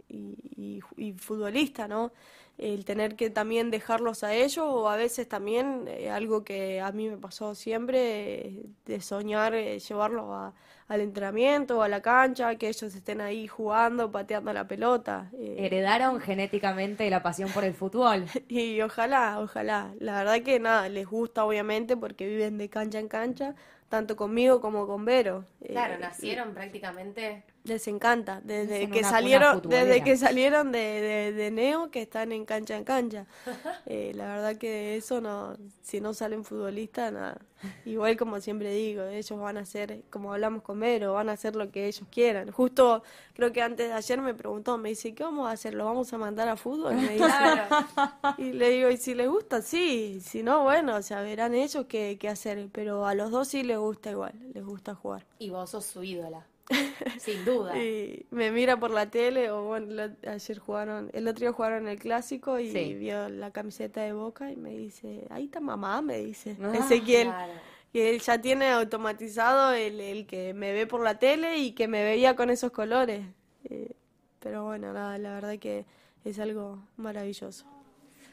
y- 0.97 1.13
futbolista, 1.15 1.89
¿no? 1.89 2.13
El 2.59 2.85
tener 2.87 3.17
que 3.17 3.29
también 3.31 3.71
dejarlos 3.71 4.25
a 4.25 4.33
ellos 4.35 4.65
o 4.67 4.89
a 4.89 4.97
veces 4.97 5.29
también 5.29 5.85
eh, 5.89 6.11
algo 6.11 6.43
que 6.45 6.81
a 6.81 6.91
mí 6.93 7.09
me 7.11 7.19
pasó 7.19 7.55
siempre, 7.55 8.47
eh, 8.49 8.63
de 8.87 9.01
soñar 9.03 9.55
eh, 9.55 9.79
llevarlos 9.79 10.25
a- 10.31 10.55
al 10.89 11.01
entrenamiento 11.01 11.79
o 11.79 11.83
a 11.83 11.89
la 11.89 12.01
cancha, 12.01 12.55
que 12.57 12.69
ellos 12.69 12.95
estén 12.95 13.21
ahí 13.21 13.47
jugando, 13.49 14.11
pateando 14.11 14.53
la 14.53 14.67
pelota. 14.69 15.31
eh, 15.35 15.57
Heredaron 15.59 16.21
genéticamente 16.21 17.11
la 17.11 17.23
pasión 17.23 17.51
por 17.51 17.65
el 17.65 17.75
fútbol. 17.75 18.25
y 18.49 18.81
ojalá, 18.81 19.41
ojalá. 19.41 19.93
La 20.01 20.19
verdad 20.19 20.43
que 20.43 20.59
nada, 20.61 20.89
les 20.89 21.07
gusta 21.07 21.45
obviamente 21.45 21.97
porque 21.97 22.27
viven 22.27 22.57
de 22.57 22.69
cancha 22.71 22.99
en 23.01 23.09
cancha, 23.09 23.55
tanto 23.89 24.17
conmigo 24.17 24.61
como 24.61 24.87
con 24.87 25.05
Vero. 25.05 25.45
Eh, 25.61 25.73
Claro, 25.73 25.99
nacieron 25.99 26.55
prácticamente. 26.55 27.43
Les 27.67 27.89
encanta, 27.89 28.41
desde 28.45 28.89
que 28.89 29.01
una 29.01 29.11
salieron, 29.11 29.63
desde 29.69 30.05
que 30.05 30.17
salieron 30.17 30.71
de, 30.71 30.79
de, 30.79 31.33
de 31.33 31.51
Neo, 31.51 31.91
que 31.91 32.03
están 32.03 32.31
en 32.31 32.45
cancha 32.45 32.77
en 32.77 32.85
cancha. 32.85 33.27
Eh, 33.89 34.13
la 34.15 34.27
verdad 34.27 34.57
que 34.57 34.97
eso 34.97 35.21
no, 35.21 35.57
si 35.81 36.01
no 36.01 36.13
salen 36.13 36.45
futbolistas, 36.45 37.13
nada. 37.13 37.39
Igual 37.85 38.17
como 38.17 38.41
siempre 38.41 38.73
digo, 38.73 39.05
ellos 39.05 39.39
van 39.39 39.57
a 39.57 39.61
hacer, 39.61 40.03
como 40.11 40.33
hablamos 40.33 40.63
con 40.63 40.81
Vero, 40.81 41.15
van 41.15 41.29
a 41.29 41.33
hacer 41.33 41.57
lo 41.57 41.71
que 41.71 41.87
ellos 41.87 42.07
quieran. 42.11 42.51
Justo 42.51 43.03
creo 43.35 43.53
que 43.53 43.63
antes 43.63 43.89
de 43.89 43.95
ayer 43.95 44.21
me 44.21 44.35
preguntó, 44.35 44.77
me 44.77 44.91
dice, 44.91 45.15
¿qué 45.15 45.23
vamos 45.23 45.49
a 45.49 45.53
hacer? 45.53 45.75
¿Lo 45.75 45.85
vamos 45.85 46.13
a 46.13 46.19
mandar 46.19 46.49
a 46.49 46.57
fútbol? 46.57 46.95
Me 46.97 47.11
dice. 47.11 47.25
Y 48.39 48.53
le 48.53 48.71
digo, 48.71 48.91
y 48.91 48.97
si 48.97 49.15
les 49.15 49.29
gusta, 49.29 49.63
sí, 49.63 50.21
si 50.21 50.43
no, 50.43 50.65
bueno, 50.65 50.97
o 50.97 51.03
sea, 51.03 51.23
verán 51.23 51.55
ellos 51.55 51.87
qué, 51.89 52.19
qué 52.21 52.29
hacer, 52.29 52.69
pero 52.73 53.07
a 53.07 53.15
los 53.15 53.31
dos 53.31 53.49
sí 53.49 53.63
les 53.63 53.79
gusta 53.79 54.11
igual, 54.11 54.35
les 54.53 54.65
gusta 54.65 54.95
jugar. 54.95 55.25
Y 55.39 55.51
vos 55.51 55.71
sos 55.71 55.85
su 55.85 56.03
ídola. 56.03 56.45
Sin 57.19 57.45
duda. 57.45 57.77
Y 57.79 58.27
me 58.31 58.51
mira 58.51 58.77
por 58.79 58.91
la 58.91 59.11
tele, 59.11 59.51
o 59.51 59.65
bueno, 59.65 60.03
ayer 60.27 60.59
jugaron, 60.59 61.11
el 61.13 61.29
otro 61.29 61.41
día 61.41 61.53
jugaron 61.53 61.87
el 61.89 61.99
clásico 61.99 62.59
y 62.59 62.71
Sí. 62.73 62.95
vio 62.95 63.29
la 63.29 63.51
camiseta 63.53 64.03
de 64.03 64.13
Boca 64.13 64.51
y 64.51 64.57
me 64.57 64.71
dice, 64.71 65.27
ahí 65.31 65.45
está 65.45 65.61
mamá, 65.61 66.03
me 66.03 66.19
dice 66.19 66.57
Ah, 66.63 66.73
Ezequiel. 66.77 67.29
Claro. 67.29 67.53
Y 67.93 68.01
él 68.01 68.21
ya 68.21 68.41
tiene 68.41 68.69
automatizado 68.71 69.73
el, 69.73 70.01
el 70.01 70.27
que 70.27 70.53
me 70.55 70.73
ve 70.73 70.87
por 70.87 71.03
la 71.03 71.19
tele 71.19 71.59
y 71.59 71.73
que 71.73 71.89
me 71.89 72.03
veía 72.05 72.37
con 72.37 72.51
esos 72.51 72.71
colores. 72.71 73.25
Eh, 73.65 73.93
pero 74.41 74.65
bueno, 74.65 74.93
nada, 74.93 75.17
la 75.19 75.33
verdad 75.35 75.59
que 75.59 75.87
es 76.25 76.39
algo 76.39 76.79
maravilloso. 76.97 77.65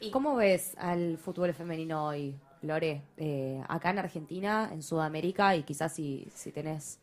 Y- 0.00 0.10
¿Cómo 0.10 0.34
ves 0.36 0.74
al 0.76 1.16
fútbol 1.16 1.54
femenino 1.54 2.04
hoy, 2.08 2.34
Lore? 2.60 3.02
Eh, 3.16 3.62
acá 3.68 3.90
en 3.90 4.00
Argentina, 4.00 4.68
en 4.72 4.82
Sudamérica, 4.82 5.56
y 5.56 5.62
quizás 5.62 5.94
si, 5.94 6.28
si 6.34 6.52
tenés 6.52 6.98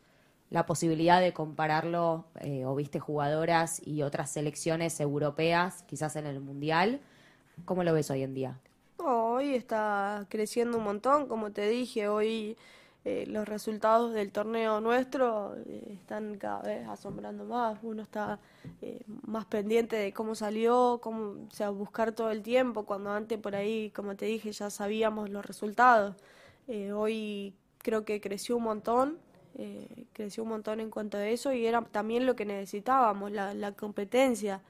la 0.51 0.65
posibilidad 0.65 1.21
de 1.21 1.33
compararlo 1.33 2.25
eh, 2.41 2.65
o 2.65 2.75
viste 2.75 2.99
jugadoras 2.99 3.81
y 3.87 4.03
otras 4.03 4.29
selecciones 4.31 4.99
europeas, 4.99 5.83
quizás 5.83 6.17
en 6.17 6.27
el 6.27 6.41
Mundial, 6.41 6.99
¿cómo 7.63 7.83
lo 7.85 7.93
ves 7.93 8.11
hoy 8.11 8.21
en 8.21 8.33
día? 8.33 8.59
Hoy 8.97 9.55
está 9.55 10.27
creciendo 10.29 10.77
un 10.77 10.83
montón, 10.83 11.27
como 11.27 11.51
te 11.51 11.69
dije, 11.69 12.09
hoy 12.09 12.57
eh, 13.05 13.23
los 13.27 13.47
resultados 13.47 14.13
del 14.13 14.33
torneo 14.33 14.81
nuestro 14.81 15.55
eh, 15.65 15.97
están 16.01 16.37
cada 16.37 16.63
vez 16.63 16.85
asombrando 16.85 17.45
más, 17.45 17.79
uno 17.81 18.03
está 18.03 18.37
más 19.25 19.45
pendiente 19.45 19.95
de 19.95 20.11
cómo 20.11 20.35
salió, 20.35 20.99
cómo, 21.01 21.47
o 21.47 21.51
sea, 21.51 21.69
buscar 21.69 22.11
todo 22.11 22.29
el 22.29 22.43
tiempo, 22.43 22.85
cuando 22.85 23.11
antes 23.11 23.39
por 23.39 23.55
ahí, 23.55 23.89
como 23.91 24.17
te 24.17 24.25
dije, 24.25 24.51
ya 24.51 24.69
sabíamos 24.69 25.29
los 25.29 25.45
resultados. 25.45 26.15
Hoy 26.93 27.55
creo 27.79 28.03
que 28.05 28.19
creció 28.21 28.57
un 28.57 28.63
montón, 28.63 29.17
eh, 29.57 30.05
creció 30.13 30.43
un 30.43 30.49
montón 30.49 30.79
en 30.79 30.89
cuanto 30.89 31.17
a 31.17 31.27
eso 31.27 31.51
y 31.53 31.65
era 31.65 31.81
también 31.81 32.25
lo 32.25 32.35
que 32.35 32.45
necesitábamos, 32.45 33.31
la, 33.31 33.53
la 33.53 33.73
competencia, 33.73 34.61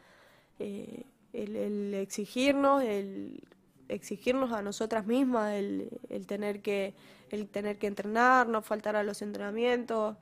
eh, 0.59 1.03
el, 1.33 1.55
el 1.55 1.93
exigirnos, 1.93 2.83
el 2.83 3.43
exigirnos 3.87 4.51
a 4.51 4.61
nosotras 4.61 5.05
mismas, 5.05 5.53
el, 5.53 5.89
el 6.09 6.25
tener 6.27 6.61
que 6.61 6.93
el 7.29 7.47
tener 7.47 7.77
que 7.77 7.87
entrenar, 7.87 8.47
no 8.47 8.61
faltar 8.61 8.95
a 8.97 9.03
los 9.03 9.21
entrenamientos, 9.21 10.17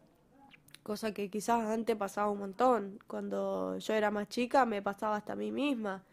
cosa 0.84 1.14
que 1.14 1.30
quizás 1.30 1.66
antes 1.66 1.96
pasaba 1.96 2.30
un 2.32 2.40
montón. 2.40 3.00
Cuando 3.08 3.78
yo 3.80 3.94
era 3.94 4.12
más 4.12 4.30
chica 4.30 4.66
me 4.66 4.82
pasaba 4.82 5.18
hasta 5.18 5.34
a 5.34 5.36
mí 5.36 5.52
misma. 5.52 6.04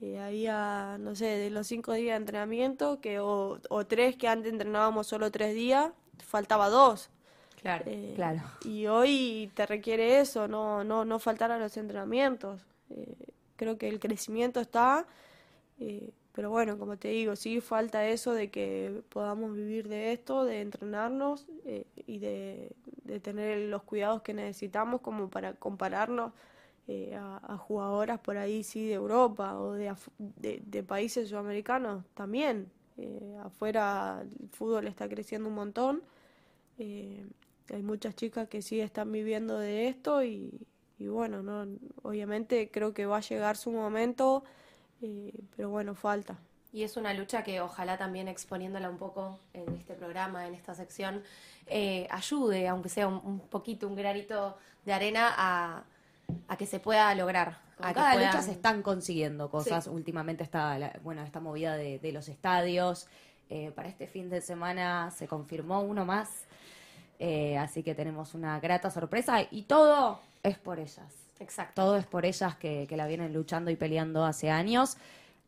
Eh, 0.00 0.18
había, 0.18 0.98
no 0.98 1.14
sé, 1.14 1.26
de 1.26 1.50
los 1.50 1.68
cinco 1.68 1.92
días 1.92 2.14
de 2.14 2.16
entrenamiento, 2.16 3.00
que 3.00 3.20
o, 3.20 3.60
o 3.68 3.86
tres 3.86 4.16
que 4.16 4.26
antes 4.26 4.52
entrenábamos 4.52 5.06
solo 5.06 5.30
tres 5.30 5.54
días, 5.54 5.92
faltaba 6.18 6.68
dos. 6.68 7.08
Claro. 7.62 7.84
Eh, 7.86 8.12
Claro. 8.16 8.40
Y 8.64 8.86
hoy 8.86 9.50
te 9.54 9.66
requiere 9.66 10.20
eso, 10.20 10.48
no, 10.48 10.84
no, 10.84 11.04
no 11.04 11.18
faltar 11.18 11.50
a 11.52 11.58
los 11.58 11.76
entrenamientos. 11.76 12.60
Eh, 12.90 13.14
creo 13.56 13.78
que 13.78 13.88
el 13.88 14.00
crecimiento 14.00 14.60
está, 14.60 15.06
eh, 15.80 16.10
pero 16.32 16.50
bueno, 16.50 16.78
como 16.78 16.96
te 16.98 17.08
digo, 17.08 17.36
sí 17.36 17.60
falta 17.60 18.06
eso 18.08 18.32
de 18.34 18.50
que 18.50 19.02
podamos 19.10 19.54
vivir 19.54 19.88
de 19.88 20.12
esto, 20.12 20.44
de 20.44 20.60
entrenarnos 20.62 21.46
eh, 21.66 21.86
y 22.06 22.18
de, 22.18 22.72
de 23.04 23.20
tener 23.20 23.58
los 23.70 23.82
cuidados 23.84 24.22
que 24.22 24.34
necesitamos 24.34 25.00
como 25.02 25.28
para 25.30 25.54
compararnos 25.54 26.32
eh, 26.88 27.14
a, 27.16 27.40
a 27.54 27.56
jugadoras 27.58 28.18
por 28.20 28.36
ahí, 28.38 28.64
sí, 28.64 28.86
de 28.88 28.94
Europa 28.94 29.58
o 29.60 29.72
de, 29.72 29.94
de, 30.18 30.62
de 30.66 30.82
países 30.82 31.28
sudamericanos 31.28 32.04
también. 32.14 32.70
Afuera 33.42 34.22
el 34.22 34.48
fútbol 34.50 34.86
está 34.86 35.08
creciendo 35.08 35.48
un 35.48 35.54
montón. 35.56 36.02
Eh, 36.78 37.26
hay 37.72 37.82
muchas 37.82 38.14
chicas 38.14 38.48
que 38.48 38.62
sí 38.62 38.80
están 38.80 39.10
viviendo 39.12 39.58
de 39.58 39.88
esto 39.88 40.22
y, 40.22 40.50
y 40.98 41.08
bueno, 41.08 41.42
no, 41.42 41.66
obviamente 42.02 42.70
creo 42.70 42.92
que 42.94 43.06
va 43.06 43.18
a 43.18 43.20
llegar 43.20 43.56
su 43.56 43.70
momento, 43.72 44.44
eh, 45.00 45.32
pero 45.56 45.70
bueno, 45.70 45.94
falta. 45.94 46.36
Y 46.72 46.84
es 46.84 46.96
una 46.96 47.12
lucha 47.12 47.42
que 47.44 47.60
ojalá 47.60 47.98
también 47.98 48.28
exponiéndola 48.28 48.88
un 48.88 48.96
poco 48.96 49.38
en 49.52 49.74
este 49.76 49.94
programa, 49.94 50.46
en 50.46 50.54
esta 50.54 50.74
sección, 50.74 51.22
eh, 51.66 52.06
ayude, 52.10 52.66
aunque 52.68 52.88
sea 52.88 53.08
un, 53.08 53.20
un 53.24 53.40
poquito, 53.40 53.86
un 53.86 53.94
granito 53.94 54.56
de 54.86 54.92
arena, 54.94 55.34
a, 55.36 55.84
a 56.48 56.56
que 56.56 56.64
se 56.66 56.80
pueda 56.80 57.14
lograr. 57.14 57.58
Con 57.76 57.86
A 57.86 57.88
que 57.90 57.94
cada 57.94 58.14
lucha 58.14 58.28
puedan- 58.30 58.44
se 58.44 58.52
están 58.52 58.82
consiguiendo 58.82 59.50
cosas. 59.50 59.86
Últimamente 59.86 60.42
está, 60.44 60.78
la- 60.78 60.98
bueno, 61.02 61.22
esta 61.22 61.40
movida 61.40 61.76
de, 61.76 61.98
de 61.98 62.12
los 62.12 62.28
estadios. 62.28 63.06
Eh, 63.50 63.70
para 63.74 63.88
este 63.90 64.06
fin 64.06 64.30
de 64.30 64.40
semana 64.40 65.10
se 65.10 65.28
confirmó 65.28 65.82
uno 65.82 66.06
más. 66.06 66.46
Eh, 67.24 67.56
así 67.56 67.84
que 67.84 67.94
tenemos 67.94 68.34
una 68.34 68.58
grata 68.58 68.90
sorpresa 68.90 69.46
y 69.48 69.62
todo 69.62 70.18
es 70.42 70.58
por 70.58 70.80
ellas. 70.80 71.06
Exacto. 71.38 71.80
Todo 71.80 71.96
es 71.96 72.04
por 72.04 72.26
ellas 72.26 72.56
que, 72.56 72.86
que 72.88 72.96
la 72.96 73.06
vienen 73.06 73.32
luchando 73.32 73.70
y 73.70 73.76
peleando 73.76 74.24
hace 74.24 74.50
años. 74.50 74.96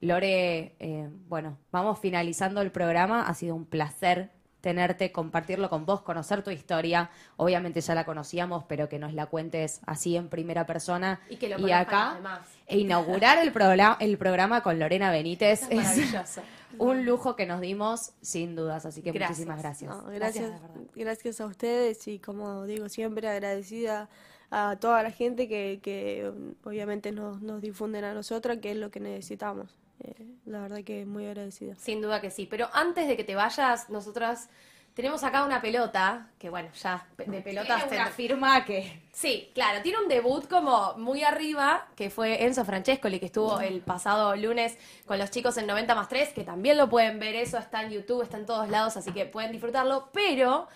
Lore, 0.00 0.76
eh, 0.78 1.08
bueno, 1.28 1.56
vamos 1.72 1.98
finalizando 1.98 2.60
el 2.60 2.70
programa. 2.70 3.26
Ha 3.26 3.34
sido 3.34 3.56
un 3.56 3.64
placer 3.64 4.30
tenerte, 4.64 5.12
compartirlo 5.12 5.68
con 5.68 5.84
vos, 5.84 6.00
conocer 6.00 6.42
tu 6.42 6.50
historia. 6.50 7.10
Obviamente 7.36 7.82
ya 7.82 7.94
la 7.94 8.06
conocíamos, 8.06 8.64
pero 8.64 8.88
que 8.88 8.98
nos 8.98 9.12
la 9.12 9.26
cuentes 9.26 9.82
así 9.84 10.16
en 10.16 10.30
primera 10.30 10.64
persona. 10.64 11.20
Y 11.28 11.36
que 11.36 11.50
lo 11.50 11.56
conozcan 11.56 11.80
acá, 11.82 12.44
e 12.66 12.78
inaugurar 12.78 13.36
el, 13.38 13.52
programa 13.52 13.98
el 14.00 14.16
programa 14.16 14.62
con 14.62 14.78
Lorena 14.78 15.10
Benítez 15.10 15.64
Es 15.64 15.68
es 15.68 15.76
maravilloso. 15.76 16.40
un 16.78 17.04
lujo 17.04 17.36
que 17.36 17.44
nos 17.44 17.60
dimos, 17.60 18.12
sin 18.22 18.56
dudas. 18.56 18.86
Así 18.86 19.02
que 19.02 19.12
Gracias. 19.12 19.38
muchísimas 19.38 19.62
gracias. 19.62 19.90
No, 19.94 20.04
gracias, 20.06 20.46
de 20.46 20.50
verdad. 20.50 20.80
gracias 20.94 21.40
a 21.42 21.46
ustedes 21.46 22.08
y 22.08 22.18
como 22.18 22.64
digo 22.64 22.88
siempre 22.88 23.28
agradecida 23.28 24.08
a 24.50 24.76
toda 24.80 25.02
la 25.02 25.10
gente 25.10 25.46
que, 25.46 25.80
que 25.82 26.32
obviamente 26.64 27.12
nos, 27.12 27.42
nos 27.42 27.60
difunden 27.60 28.04
a 28.04 28.14
nosotras, 28.14 28.58
que 28.62 28.70
es 28.70 28.78
lo 28.78 28.90
que 28.90 29.00
necesitamos. 29.00 29.76
Eh, 30.00 30.36
la 30.46 30.60
verdad 30.60 30.82
que 30.84 31.06
muy 31.06 31.26
agradecida. 31.26 31.74
Sin 31.76 32.00
duda 32.00 32.20
que 32.20 32.30
sí. 32.30 32.46
Pero 32.46 32.68
antes 32.72 33.06
de 33.06 33.16
que 33.16 33.24
te 33.24 33.34
vayas, 33.34 33.90
nosotras 33.90 34.48
tenemos 34.94 35.24
acá 35.24 35.44
una 35.44 35.60
pelota, 35.60 36.28
que 36.38 36.50
bueno, 36.50 36.68
ya 36.80 37.04
de 37.16 37.40
pelotas 37.40 37.88
Tiene 37.88 38.02
una 38.02 38.10
firma 38.10 38.64
que 38.64 39.02
Sí, 39.12 39.50
claro, 39.54 39.82
tiene 39.82 39.98
un 39.98 40.08
debut 40.08 40.48
como 40.48 40.94
muy 40.94 41.24
arriba, 41.24 41.86
que 41.96 42.10
fue 42.10 42.44
Enzo 42.44 42.64
Francescoli, 42.64 43.18
que 43.18 43.26
estuvo 43.26 43.60
el 43.60 43.80
pasado 43.80 44.34
lunes 44.36 44.76
con 45.06 45.18
los 45.18 45.30
chicos 45.30 45.56
en 45.56 45.66
90 45.66 45.94
más 45.94 46.08
3, 46.08 46.32
que 46.32 46.44
también 46.44 46.76
lo 46.76 46.88
pueden 46.88 47.18
ver, 47.18 47.34
eso 47.34 47.58
está 47.58 47.82
en 47.82 47.90
YouTube, 47.90 48.22
está 48.22 48.38
en 48.38 48.46
todos 48.46 48.68
lados, 48.68 48.96
así 48.96 49.12
que 49.12 49.26
pueden 49.26 49.52
disfrutarlo, 49.52 50.10
pero 50.12 50.68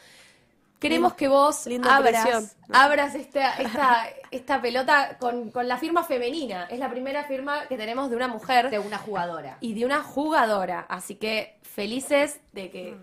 queremos 0.79 1.15
que 1.15 1.29
vos 1.29 1.67
linda 1.67 1.97
abras, 1.97 2.57
abras 2.73 3.15
esta, 3.15 3.55
esta, 3.59 4.07
esta 4.31 4.61
pelota 4.63 5.17
con, 5.19 5.51
con 5.51 5.67
la 5.69 5.77
firma 5.79 6.05
femenina. 6.05 6.65
Es 6.71 6.79
la 6.79 6.91
primera 6.91 7.25
firma 7.25 7.67
que 7.69 7.77
tenemos 7.77 8.11
de 8.11 8.17
una 8.17 8.29
mujer 8.29 8.71
de 8.71 8.79
una 8.79 8.99
jugadora. 8.99 9.59
y 9.61 9.75
de 9.75 9.85
una 9.85 10.03
jugadora, 10.03 10.87
así 10.89 11.17
que 11.17 11.59
felices 11.63 12.41
de 12.53 12.71
que 12.71 12.97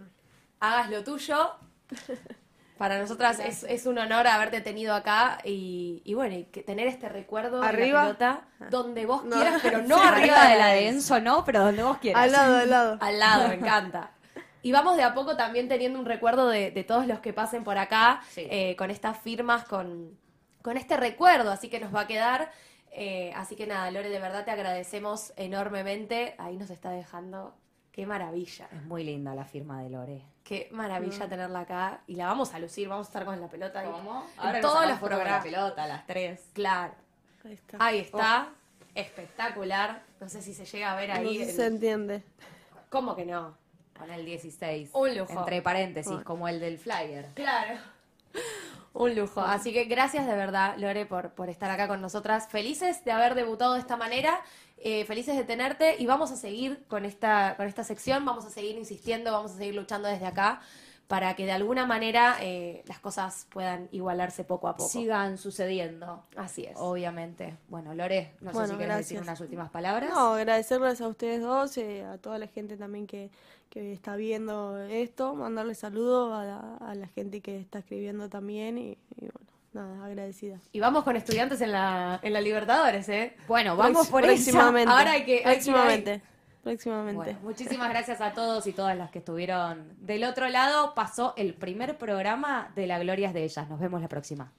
hagas 0.59 0.89
lo 0.89 1.03
tuyo. 1.03 1.51
Para 2.77 2.99
nosotras 2.99 3.39
es, 3.39 3.63
es 3.63 3.85
un 3.85 3.97
honor 3.99 4.27
haberte 4.27 4.59
tenido 4.59 4.93
acá 4.95 5.37
y, 5.45 6.01
y 6.03 6.13
bueno, 6.13 6.35
y 6.35 6.43
que 6.43 6.61
tener 6.61 6.87
este 6.89 7.07
recuerdo 7.07 7.61
de 7.61 7.65
la 7.65 7.71
pelota 7.71 8.41
donde 8.69 9.05
vos 9.05 9.23
No. 9.23 9.37
quieras, 9.37 9.61
pero 9.63 9.81
no 9.87 9.95
arriba 9.97 10.49
de 10.49 10.57
la 10.57 10.67
de 10.67 10.89
Enzo, 10.89 11.21
no, 11.21 11.45
pero 11.45 11.61
donde 11.63 11.83
vos 11.83 11.99
quieras. 11.99 12.23
Al 12.23 12.31
lado, 12.33 12.57
al 12.57 12.69
lado. 12.69 12.97
Al 12.99 13.17
lado, 13.19 13.47
me 13.47 13.53
encanta. 13.55 14.11
Y 14.65 14.71
vamos 14.71 14.97
de 14.97 15.03
a 15.03 15.13
poco 15.13 15.37
también 15.37 15.67
teniendo 15.67 15.99
un 15.99 16.05
recuerdo 16.07 16.47
de, 16.49 16.71
de 16.71 16.83
todos 16.83 17.05
los 17.05 17.19
que 17.19 17.33
pasen 17.33 17.63
por 17.63 17.77
acá, 17.77 18.21
Sí. 18.29 18.47
eh, 18.49 18.75
con 18.75 18.89
estas 18.89 19.19
firmas, 19.19 19.63
con, 19.65 20.17
con 20.63 20.75
este 20.75 20.97
recuerdo, 20.97 21.51
así 21.51 21.69
que 21.69 21.79
nos 21.79 21.93
va 21.93 22.01
a 22.01 22.07
quedar. 22.07 22.51
Eh, 22.89 23.31
así 23.35 23.55
que 23.55 23.67
nada, 23.67 23.91
Lore, 23.91 24.09
de 24.09 24.19
verdad 24.19 24.43
te 24.43 24.49
agradecemos 24.49 25.33
enormemente. 25.37 26.33
Ahí 26.39 26.57
nos 26.57 26.71
está 26.71 26.89
dejando. 26.89 27.53
Qué 27.91 28.07
maravilla. 28.07 28.67
Es 28.71 28.81
muy 28.85 29.03
linda 29.03 29.35
la 29.35 29.45
firma 29.45 29.83
de 29.83 29.89
Lore. 29.91 30.23
Qué 30.43 30.67
maravilla 30.71 31.29
tenerla 31.29 31.59
acá. 31.59 32.01
Y 32.07 32.15
la 32.15 32.25
vamos 32.25 32.51
a 32.55 32.57
lucir, 32.59 32.87
vamos 32.89 33.05
a 33.05 33.09
estar 33.09 33.23
con 33.23 33.39
la 33.39 33.47
pelota 33.47 33.81
ahí. 33.81 33.87
Ahora 33.87 34.57
En 34.57 34.61
nos 34.61 34.61
todos 34.61 34.87
los 34.89 34.97
con 34.97 35.09
la 35.11 35.15
programas. 35.17 35.43
pelota 35.43 35.85
las 35.85 36.07
tres. 36.07 36.41
Claro. 36.53 36.93
Ahí 37.43 37.53
está. 37.53 37.77
Ahí 37.79 37.99
está. 37.99 38.47
Espectacular. 38.95 40.01
No 40.19 40.27
sé 40.27 40.41
si 40.41 40.55
se 40.55 40.65
llega 40.65 40.91
a 40.91 40.95
ver 40.95 41.09
No 41.09 41.15
ahí. 41.15 41.37
sé 41.37 41.43
si 41.43 41.49
el- 41.51 41.55
se 41.55 41.65
entiende. 41.67 42.23
¿Cómo 42.89 43.15
que 43.15 43.25
no? 43.25 43.63
Con 43.97 44.11
el 44.11 44.25
16. 44.25 44.89
Un 44.93 45.17
lujo. 45.17 45.39
Entre 45.39 45.61
paréntesis, 45.61 46.11
Bueno. 46.11 46.25
como 46.25 46.47
el 46.47 46.59
del 46.59 46.77
flyer. 46.77 47.29
Claro. 47.33 47.79
Un 48.93 49.13
lujo. 49.13 49.41
Así 49.41 49.73
que 49.73 49.85
gracias 49.85 50.25
de 50.25 50.35
verdad, 50.35 50.75
Lore, 50.77 51.05
por, 51.05 51.31
por 51.31 51.49
estar 51.49 51.69
acá 51.69 51.87
con 51.87 52.01
nosotras. 52.01 52.47
Felices 52.47 53.03
de 53.03 53.11
haber 53.11 53.35
debutado 53.35 53.73
de 53.73 53.81
esta 53.81 53.97
manera, 53.97 54.39
eh, 54.77 55.03
felices 55.05 55.35
de 55.35 55.43
tenerte 55.43 55.95
y 55.99 56.05
vamos 56.05 56.31
a 56.31 56.37
seguir 56.37 56.85
con 56.87 57.03
esta, 57.03 57.55
con 57.57 57.67
esta 57.67 57.83
sección, 57.83 58.23
vamos 58.23 58.45
a 58.45 58.49
seguir 58.49 58.77
insistiendo, 58.77 59.33
vamos 59.33 59.51
a 59.51 59.57
seguir 59.57 59.75
luchando 59.75 60.07
desde 60.07 60.25
acá 60.25 60.61
para 61.07 61.35
que 61.35 61.45
de 61.45 61.51
alguna 61.51 61.85
manera 61.85 62.37
eh, 62.41 62.83
las 62.87 62.99
cosas 62.99 63.45
puedan 63.49 63.89
igualarse 63.91 64.43
poco 64.43 64.67
a 64.67 64.75
poco. 64.75 64.89
Sigan 64.89 65.37
sucediendo. 65.37 66.23
Así 66.35 66.63
es. 66.63 66.73
Obviamente. 66.77 67.57
Bueno, 67.67 67.93
Lore, 67.93 68.31
no 68.41 68.51
sé 68.51 68.57
Bueno, 68.57 68.73
si 68.73 68.77
quieres 68.77 68.97
decir 68.97 69.21
unas 69.21 69.39
últimas 69.39 69.69
palabras. 69.69 70.09
No, 70.09 70.33
agradecerles 70.33 71.01
a 71.01 71.07
ustedes 71.07 71.41
dos, 71.41 71.77
eh, 71.77 72.03
a 72.03 72.17
toda 72.17 72.39
la 72.39 72.47
gente 72.47 72.75
también 72.75 73.05
que, 73.05 73.29
que 73.75 73.91
está 73.91 74.15
viendo 74.15 74.81
esto, 74.83 75.35
mandarles 75.35 75.79
saludos 75.79 76.31
a 76.33 76.45
la, 76.45 76.77
a 76.77 76.95
la 76.95 77.07
gente 77.09 77.41
que 77.41 77.59
está 77.59 77.79
escribiendo 77.79 78.29
también 78.29 78.77
y, 78.77 78.91
y 79.17 79.21
bueno, 79.21 79.51
nada, 79.73 80.05
agradecida. 80.05 80.61
Y 80.71 80.79
vamos 80.79 81.03
con 81.03 81.17
estudiantes 81.17 81.59
en 81.59 81.73
la, 81.73 82.21
en 82.23 82.31
la 82.31 82.39
Libertadores, 82.39 83.09
¿eh? 83.09 83.35
Bueno, 83.49 83.75
vamos 83.75 84.07
Prox- 84.07 84.11
por 84.11 84.23
esa. 84.23 84.31
próximamente. 84.51 84.89
Ahora 84.93 85.11
hay 85.11 85.25
que- 85.25 85.43
hay 85.45 85.55
próximamente. 85.55 86.21
Próximamente. 86.63 87.15
Bueno, 87.17 87.39
muchísimas 87.43 87.89
gracias 87.89 88.21
a 88.21 88.31
todos 88.31 88.65
y 88.65 88.71
todas 88.71 88.97
las 88.97 89.11
que 89.11 89.19
estuvieron 89.19 89.93
del 89.99 90.23
otro 90.23 90.47
lado. 90.47 90.95
Pasó 90.95 91.33
el 91.35 91.53
primer 91.53 91.97
programa 91.97 92.71
de 92.75 92.87
La 92.87 92.97
Glorias 92.97 93.33
de 93.33 93.43
Ellas. 93.43 93.69
Nos 93.69 93.79
vemos 93.81 94.01
la 94.01 94.07
próxima. 94.07 94.53